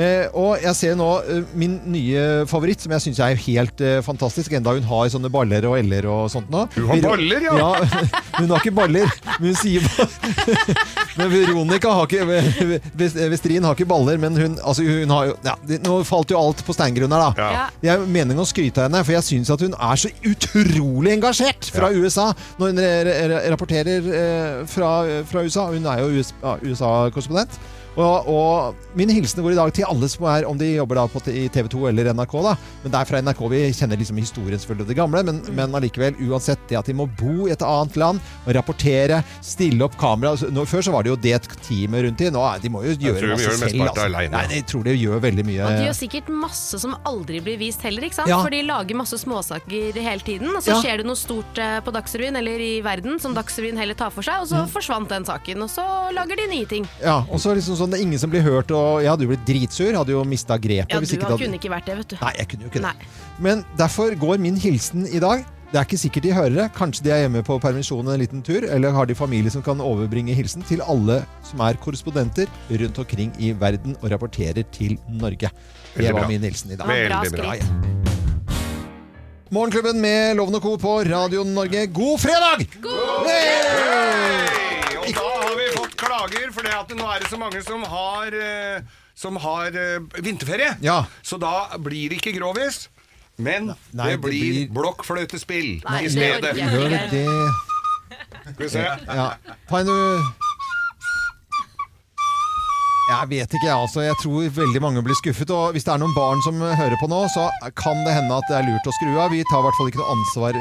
[0.00, 3.98] Eh, og jeg ser nå eh, min nye favoritt, som jeg syns er helt eh,
[4.04, 6.64] fantastisk, enda hun har sånne baller og l-er og sånt nå.
[6.78, 7.70] Hun har baller, ja.
[8.38, 9.84] Hun har ikke baller, men hun sier
[11.18, 12.24] Men Veronica har ikke
[12.96, 15.52] Vest- Vestrin har ikke baller, men hun, altså hun har jo ja,
[15.84, 17.50] Nå falt jo alt på steingrunn her, da.
[17.52, 17.66] Ja.
[17.84, 21.12] Jeg er meningen å skryte av henne, for jeg syns at hun er så utrolig
[21.18, 24.92] engasjert fra USA når hun re- re- rapporterer eh, fra,
[25.28, 25.68] fra USA.
[25.74, 26.24] Hun er jo
[26.62, 27.58] USA-korrespondent.
[27.96, 31.06] Og, og min hilsen går i dag til alle som er, om de jobber da
[31.12, 32.54] på, i TV 2 eller NRK, da.
[32.84, 35.76] Men det er fra NRK vi kjenner liksom historien selvfølgelig og det gamle, men, men
[35.76, 39.98] allikevel, uansett det at de må bo i et annet land og rapportere, stille opp
[40.00, 41.34] kamera altså, nå, Før så var det jo det
[41.66, 43.82] teamet rundt i, nå de må jo gjøre masse gjør selv.
[43.86, 44.06] Altså.
[44.06, 44.32] alene.
[44.32, 45.60] Nei, jeg tror de gjør veldig mye.
[45.66, 48.30] Og de gjør sikkert masse som aldri blir vist heller, ikke sant?
[48.32, 48.40] Ja.
[48.44, 50.80] For de lager masse småsaker hele tiden, og så Ja.
[50.80, 54.24] skjer det noe stort eh, på Dagsrevyen eller i verden som Dagsrevyen heller tar for
[54.24, 56.88] seg, og så forsvant den saken, og så lager de nye ting.
[57.02, 59.32] Ja, og så liksom sånn, det er ingen som blir hørt, og jeg hadde jo
[59.32, 59.90] blitt dritsur.
[59.98, 60.94] Hadde jo mista grepet.
[60.94, 61.42] Ja, hvis du ikke hadde...
[61.44, 62.20] kunne ikke vært det, vet du.
[62.22, 63.10] Nei, jeg kunne jo ikke det.
[63.42, 65.44] Men derfor går min hilsen i dag.
[65.72, 66.64] Det er ikke sikkert de hører det.
[66.76, 69.80] Kanskje de er hjemme på permisjon en liten tur, eller har de familie som kan
[69.80, 75.48] overbringe hilsen til alle som er korrespondenter rundt omkring i verden og rapporterer til Norge.
[75.96, 76.92] Det var min hilsen i dag.
[76.92, 77.56] Veldig bra.
[77.56, 77.70] Ja.
[79.52, 80.76] Morgenklubben med Loven og Co.
[80.80, 81.86] på Radio Norge.
[81.92, 82.68] God fredag!
[82.80, 84.60] God fredag!
[85.04, 85.41] Hey!
[86.02, 88.80] Klager, for det at nå er det så mange som har, eh,
[89.14, 89.70] som har
[90.18, 90.74] vinterferie.
[90.82, 91.06] vinterferie.
[91.22, 92.88] Så da blir det ikke grovis.
[93.38, 96.56] Men Nei, det det blir blir- blokkfløytespill i det stedet.
[96.56, 96.68] jeg.
[96.68, 97.10] Gjør det?
[98.54, 98.82] Skal vi se.
[99.08, 99.34] Ja.
[99.70, 99.88] Ta en
[103.10, 103.76] Jeg vet ikke, jeg.
[103.76, 105.50] Altså, jeg tror veldig mange blir skuffet.
[105.50, 108.46] Og hvis det er noen barn som hører på nå, så kan det hende at
[108.48, 109.30] det er lurt å skru av.
[109.34, 110.52] Vi tar i hvert fall ikke noe ansvar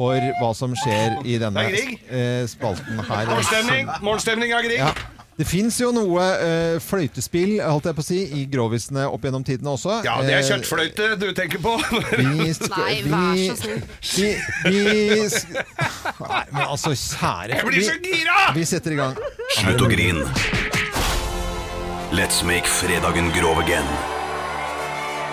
[0.00, 3.26] for hva som skjer i denne er eh, spalten her.
[3.28, 4.80] Morgenstemning, morgenstemning av Grieg.
[4.80, 4.92] Ja.
[5.40, 9.44] Det fins jo noe eh, fløytespill holdt jeg på å si, i grovisene opp gjennom
[9.46, 9.94] tidene også.
[10.04, 11.72] Ja, det er Eh, kjøttfløyte du tenker på.
[12.20, 13.80] vi Nei, vær så snill.
[14.04, 14.28] Vi,
[14.66, 15.56] vi sk-
[16.26, 18.38] Nei, men altså, kjære Jeg blir så vi- gira!
[18.58, 19.16] Vi setter i gang.
[19.56, 20.28] Slutt å grine.
[22.12, 23.86] Let's make fredagen grov again.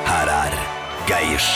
[0.07, 0.55] Her er
[1.09, 1.49] Geirs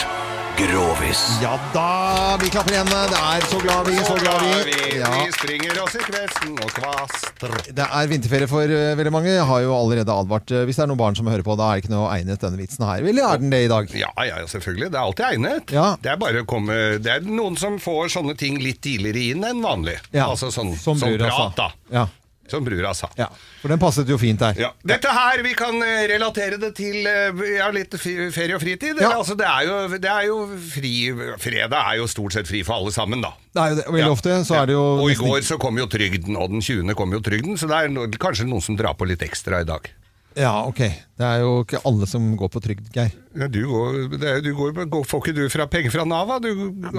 [0.58, 1.40] Grovis.
[1.42, 2.90] Ja da, vi klapper igjen.
[2.92, 4.52] Det er så glad vi, så glad vi.
[4.72, 5.10] Vi, Ja.
[5.26, 7.56] vi springer oss i kvesten og kvaster.
[7.74, 9.32] Det er vinterferie for uh, veldig mange.
[9.34, 10.52] Jeg har jo allerede advart.
[10.54, 12.44] Uh, Hvis det er noen barn som hører på, da er det ikke noe egnet
[12.44, 13.02] denne vitsen her.
[13.02, 13.90] Eller er den det i dag?
[13.98, 14.92] Ja, ja, selvfølgelig.
[14.94, 15.76] Det er alltid egnet.
[16.06, 19.44] Det er bare å komme Det er noen som får sånne ting litt tidligere inn
[19.48, 19.98] enn vanlig.
[20.14, 21.56] Ja, Altså sånn, som sånn brura prat, altså.
[21.58, 21.96] da.
[22.02, 22.08] Ja.
[22.52, 23.08] Som brura sa.
[23.18, 23.30] ja,
[23.62, 24.58] for den passet jo fint der.
[24.60, 24.70] Ja.
[24.84, 29.00] Dette her, vi kan eh, relatere det til eh, ja, litt fi- ferie og fritid.
[29.02, 29.14] Ja.
[29.18, 30.38] Altså, det er jo, det er jo
[30.74, 30.94] fri
[31.42, 33.32] Fredag er jo stort sett fri for alle sammen, da.
[33.56, 33.88] Det er jo det.
[33.88, 34.12] Veldig Ja.
[34.12, 36.62] ofte så er det jo Og i nesten går så kom jo trygden, og den
[36.62, 36.94] 20.
[37.00, 39.68] kom jo trygden, så det er no kanskje noen som drar på litt ekstra i
[39.68, 39.90] dag.
[40.36, 40.78] Ja, ok.
[41.20, 43.10] Det er jo ikke alle som går på trygd, Geir.
[43.34, 46.28] Ja, du går, det er, du går, går, får ikke du fra penger fra Nav,
[46.28, 46.40] da?
[46.44, 46.50] Du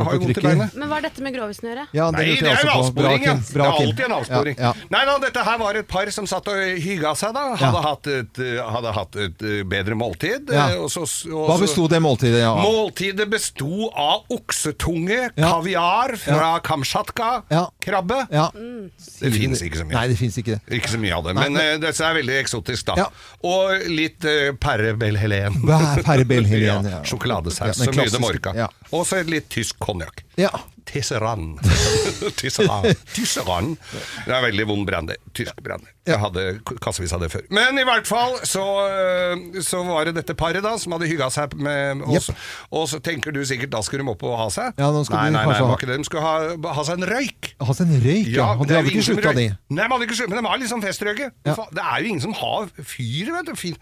[0.01, 0.75] har jo vondt i beinet.
[0.81, 1.85] Men hva er dette med grovisen å gjøre?
[1.93, 3.35] Ja, det Nei, det er jo avsporing, ja.
[3.43, 4.57] Det er alltid en avsporing.
[4.57, 4.89] Ja, ja.
[4.95, 7.45] Nei da, dette her var et par som satt og hygga seg, da.
[7.61, 8.41] Hadde, hatt, et,
[8.77, 10.49] hadde hatt et eh, bedre måltid.
[10.53, 10.71] Ja.
[10.73, 12.63] eh, og så- og Hva besto det måltidet av?
[12.65, 17.31] Måltidet besto av oksetunge, kaviar fra Kamtsjatka,
[17.83, 18.23] krabbe.
[18.33, 18.49] Ja.
[18.57, 19.95] Det fins ikke så mye.
[19.99, 20.79] Nei, det fins ikke det.
[20.81, 22.95] Ikke så mye av det, Nei, men men- eh, dette er veldig eksotisk, da.
[23.05, 23.07] Ja.
[23.45, 25.61] Og litt uh, Perre Bell Helen.
[25.67, 27.03] Hva- Perre Bell ja.
[27.05, 28.53] Sjokoladesaus, så mye det morka.
[28.53, 28.59] orka.
[28.65, 28.69] ja.
[28.91, 30.25] Og så litt tysk konjakk.
[30.41, 30.51] Ja.
[30.85, 31.59] Tisserann.
[32.37, 32.95] Tisserann.
[33.15, 33.77] Tisserann.
[34.27, 35.17] Det er veldig vond brandy.
[35.33, 35.89] Tysk brandy.
[36.03, 36.43] Jeg hadde
[36.83, 37.45] kassevis av det før.
[37.55, 41.29] Men i hvert fall så, øh, så var det dette paret da som hadde hygga
[41.31, 42.27] seg med oss.
[42.75, 44.73] Og så tenker du sikkert da skulle de opp og ha seg.
[44.83, 46.01] Ja, nei, de nei, nei, var ikke det.
[46.03, 47.53] De skulle ha, ha seg en røyk.
[47.63, 48.49] Ha seg en røyk, ja.
[48.57, 49.47] Og det de hadde ikke slutta, de.
[49.71, 51.31] Nei, de hadde ikke sluttet, men de var liksom festrøyke.
[51.47, 53.55] Det er jo ingen som har fyr, vet du.
[53.63, 53.79] Fyr,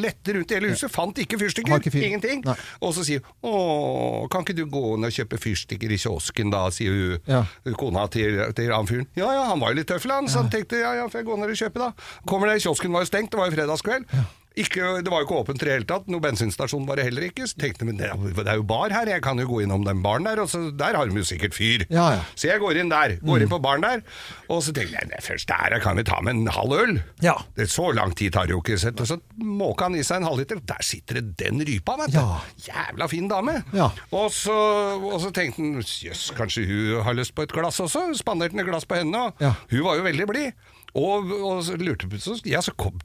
[0.00, 0.92] Lette rundt i hele huset.
[0.94, 1.76] Fant ikke fyrstikker.
[1.84, 2.04] Ikke.
[2.08, 2.40] Ingenting.
[2.48, 2.56] Nei.
[2.80, 6.48] Og så sier hun Å, kan ikke du gå ned og kjøpe fyrstikker i kiosken,
[6.54, 7.42] da, sier hun Ja.
[7.76, 9.06] kona til, til han fyren.
[9.18, 11.28] Ja ja, han var jo litt tøffel, han, så han tenkte ja ja, får jeg
[11.28, 11.92] gå ned dere kjøpe, da.
[12.28, 14.08] Kommer der, kiosken var jo stengt, det var jo fredagskveld.
[14.54, 17.24] Ikke, det var jo ikke åpent i det hele tatt, noe bensinstasjon var det heller
[17.26, 17.42] ikke.
[17.50, 19.82] Så tenkte jeg, det er, jo- det er bar her, jeg kan jo gå innom
[19.82, 21.82] den baren der, og så der har de jo sikkert fyr.
[21.90, 22.20] Ja, ja.
[22.38, 24.04] Så jeg går inn der, går inn på baren der,
[24.46, 26.92] og så tenker jeg, nei, først der kan vi ta med en halv øl.
[27.26, 27.34] Ja.
[27.58, 29.02] Det, så lang tid tar det jo ikke, sett.
[29.02, 32.22] og så måker han i seg en halvliter, der sitter det den rypa, vet du.
[32.68, 33.56] Jævla fin dame.
[33.74, 33.90] Ja.
[34.14, 34.54] Og, så,
[35.02, 38.62] og så tenkte han, jøss, kanskje hun har lyst på et glass også, spanderte han
[38.62, 40.70] et glass på henne, og hun var jo veldig blid.
[40.94, 43.00] Og, og så lurte så, ja, så kom,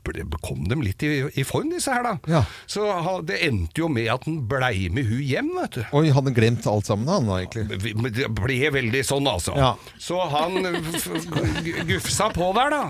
[0.45, 2.11] kom de litt i, i form, disse her, da.
[2.29, 2.41] Ja.
[2.69, 5.81] Så ha- det endte jo med at han blei med hun hjem, vet du.
[5.97, 7.79] Oi, hadde glemt alt sammen, han da, egentlig.
[8.19, 9.55] Det ble veldig sånn, altså.
[9.57, 9.71] Ja.
[9.97, 10.59] Så han
[11.89, 12.81] gufsa på der, da.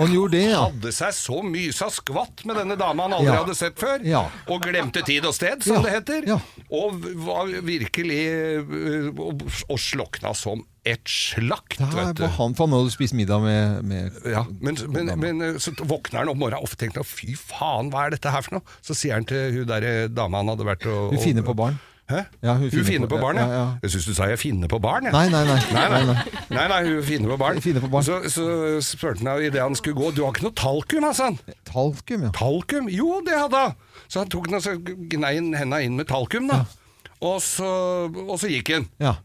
[0.00, 0.64] Han gjorde det, ja.
[0.68, 3.38] Hadde seg så mysa skvatt med denne dama han aldri Ja.
[3.44, 4.02] hadde sett før.
[4.50, 6.28] Og glemte tid og sted, som det heter.
[6.74, 10.64] Og var virkelig øh, og, og slokna som
[10.94, 12.24] et slakt, Der vet du.
[12.38, 16.22] han, for han hadde spist middag med, med Ja, men, men, men øh, så våkner
[16.24, 18.78] han om morgenen og tenkte fy faen, hva er dette her for noe?
[18.84, 21.54] Så sier han til hun der eh, dama han hadde vært og Hun finner på
[21.58, 21.78] barn.
[22.08, 22.22] Hæ?
[22.40, 23.42] Ja, hun hun, fine fine på- på, barn, ja.
[23.44, 23.64] ja, ja.
[23.84, 25.12] Jeg syns du sa jeg finner på barn, jeg.
[25.12, 25.58] Nei, nei, nei.
[25.76, 25.98] Nei, nei.
[26.08, 26.62] Nei, nei, nei.
[26.72, 27.60] nei, hun finner på barn.
[27.60, 28.06] Finner på barn.
[28.06, 28.46] Så, så
[28.86, 31.28] spurte han idet han skulle gå Du har ikke noe talkum, altså?
[31.68, 32.32] Talkum, ja.
[32.38, 32.88] Talkum?
[32.88, 33.76] Jo, det hadde han.
[34.08, 36.62] Så han tok den og så gnei henda inn med talkum, da.
[37.20, 37.68] Og, så,
[38.08, 38.88] og så gikk han.
[39.02, 39.18] Ja.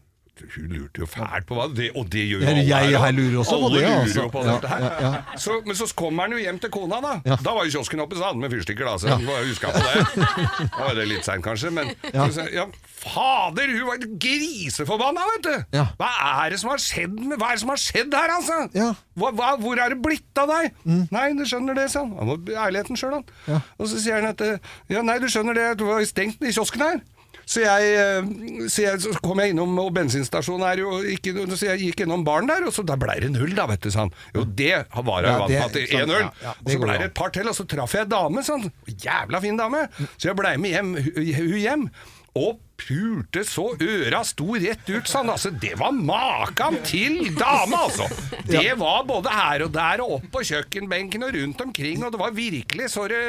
[0.56, 3.14] Hun lurte jo fælt på hva det, Og det gjør jo alle jeg- her, jeg
[3.14, 4.22] lurer også på det, altså.
[4.22, 4.80] jo på Ja, dette her.
[4.80, 5.36] ja, ja.
[5.38, 7.12] Så, men så kommer han jo hjem til kona, da.
[7.24, 7.36] Ja.
[7.36, 8.96] Da var jo kiosken oppe, så hadde han med fyrstikker, da.
[8.98, 9.16] Så Ja.
[9.16, 10.70] var huska på det.
[10.74, 12.26] Da var det litt seint, kanskje, men Ja.
[12.28, 12.66] så, ja,
[13.04, 15.64] Fader, hun var griseforbanna, vet du!
[15.76, 15.86] Ja.
[16.00, 16.10] Hva
[16.46, 18.58] er det som har skjedd med Hva er det som har skjedd her, altså?
[18.74, 18.90] Ja.
[19.18, 20.72] Hva, hva, hvor er det blitt av deg?
[21.12, 22.14] Nei, du skjønner det, sa han.
[22.18, 23.24] Han må ærligheten sjøl, han.
[23.46, 23.60] Ja.
[23.78, 24.40] Og så sier han at
[24.88, 27.00] Ja, nei, du skjønner det, du var stengt i kiosken her.
[27.46, 31.66] Så jeg, eh, så jeg så kom jeg innom, og bensinstasjonen er jo ikke Så
[31.68, 34.00] jeg gikk innom baren der, og så da ble det null, da, vet du, sa
[34.06, 34.12] han.
[34.34, 36.20] Jo, det var jeg Ja, vant det- med at det sånn, er null.
[36.24, 38.08] ja, ja, og så blei ble det et par til, og så traff jeg en
[38.08, 38.68] dame, sånn.
[38.88, 39.88] Jævla fin dame.
[40.16, 40.94] Så jeg blei med hjem,
[41.36, 41.90] hun hjem.
[42.34, 45.28] Og pulte så øra sto rett ut, sa han.
[45.30, 48.08] Altså, det var makan til dame, altså!
[48.48, 52.18] Det var både her og der og opp på kjøkkenbenken og rundt omkring, og det
[52.18, 53.22] var virkelig så det,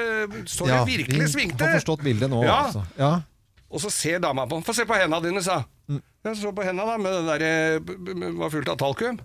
[0.49, 2.63] så det Ja, virkelig vi har forstått bildet nå, Ja.
[2.65, 2.83] altså.
[2.97, 3.11] Ja.
[3.71, 5.99] Og så ser dama på Få se på hendene dine, sa Mm.
[6.25, 9.19] Jeg så på hendene da, med det der eh, var fullt av talkum.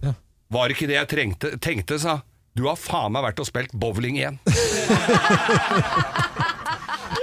[0.52, 2.18] Var ikke det jeg trengte, tenkte, sa
[2.52, 4.36] Du har faen meg vært og spilt bowling igjen.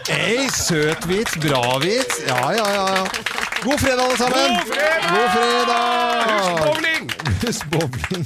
[0.10, 2.24] Ei, søt vits, bra vits.
[2.26, 2.90] Ja, ja, ja.
[2.98, 3.06] ja.
[3.62, 4.58] God fredag, alle sammen!
[4.58, 5.06] God fredag!
[5.14, 6.68] God fredag!
[7.46, 8.26] Husk bowling!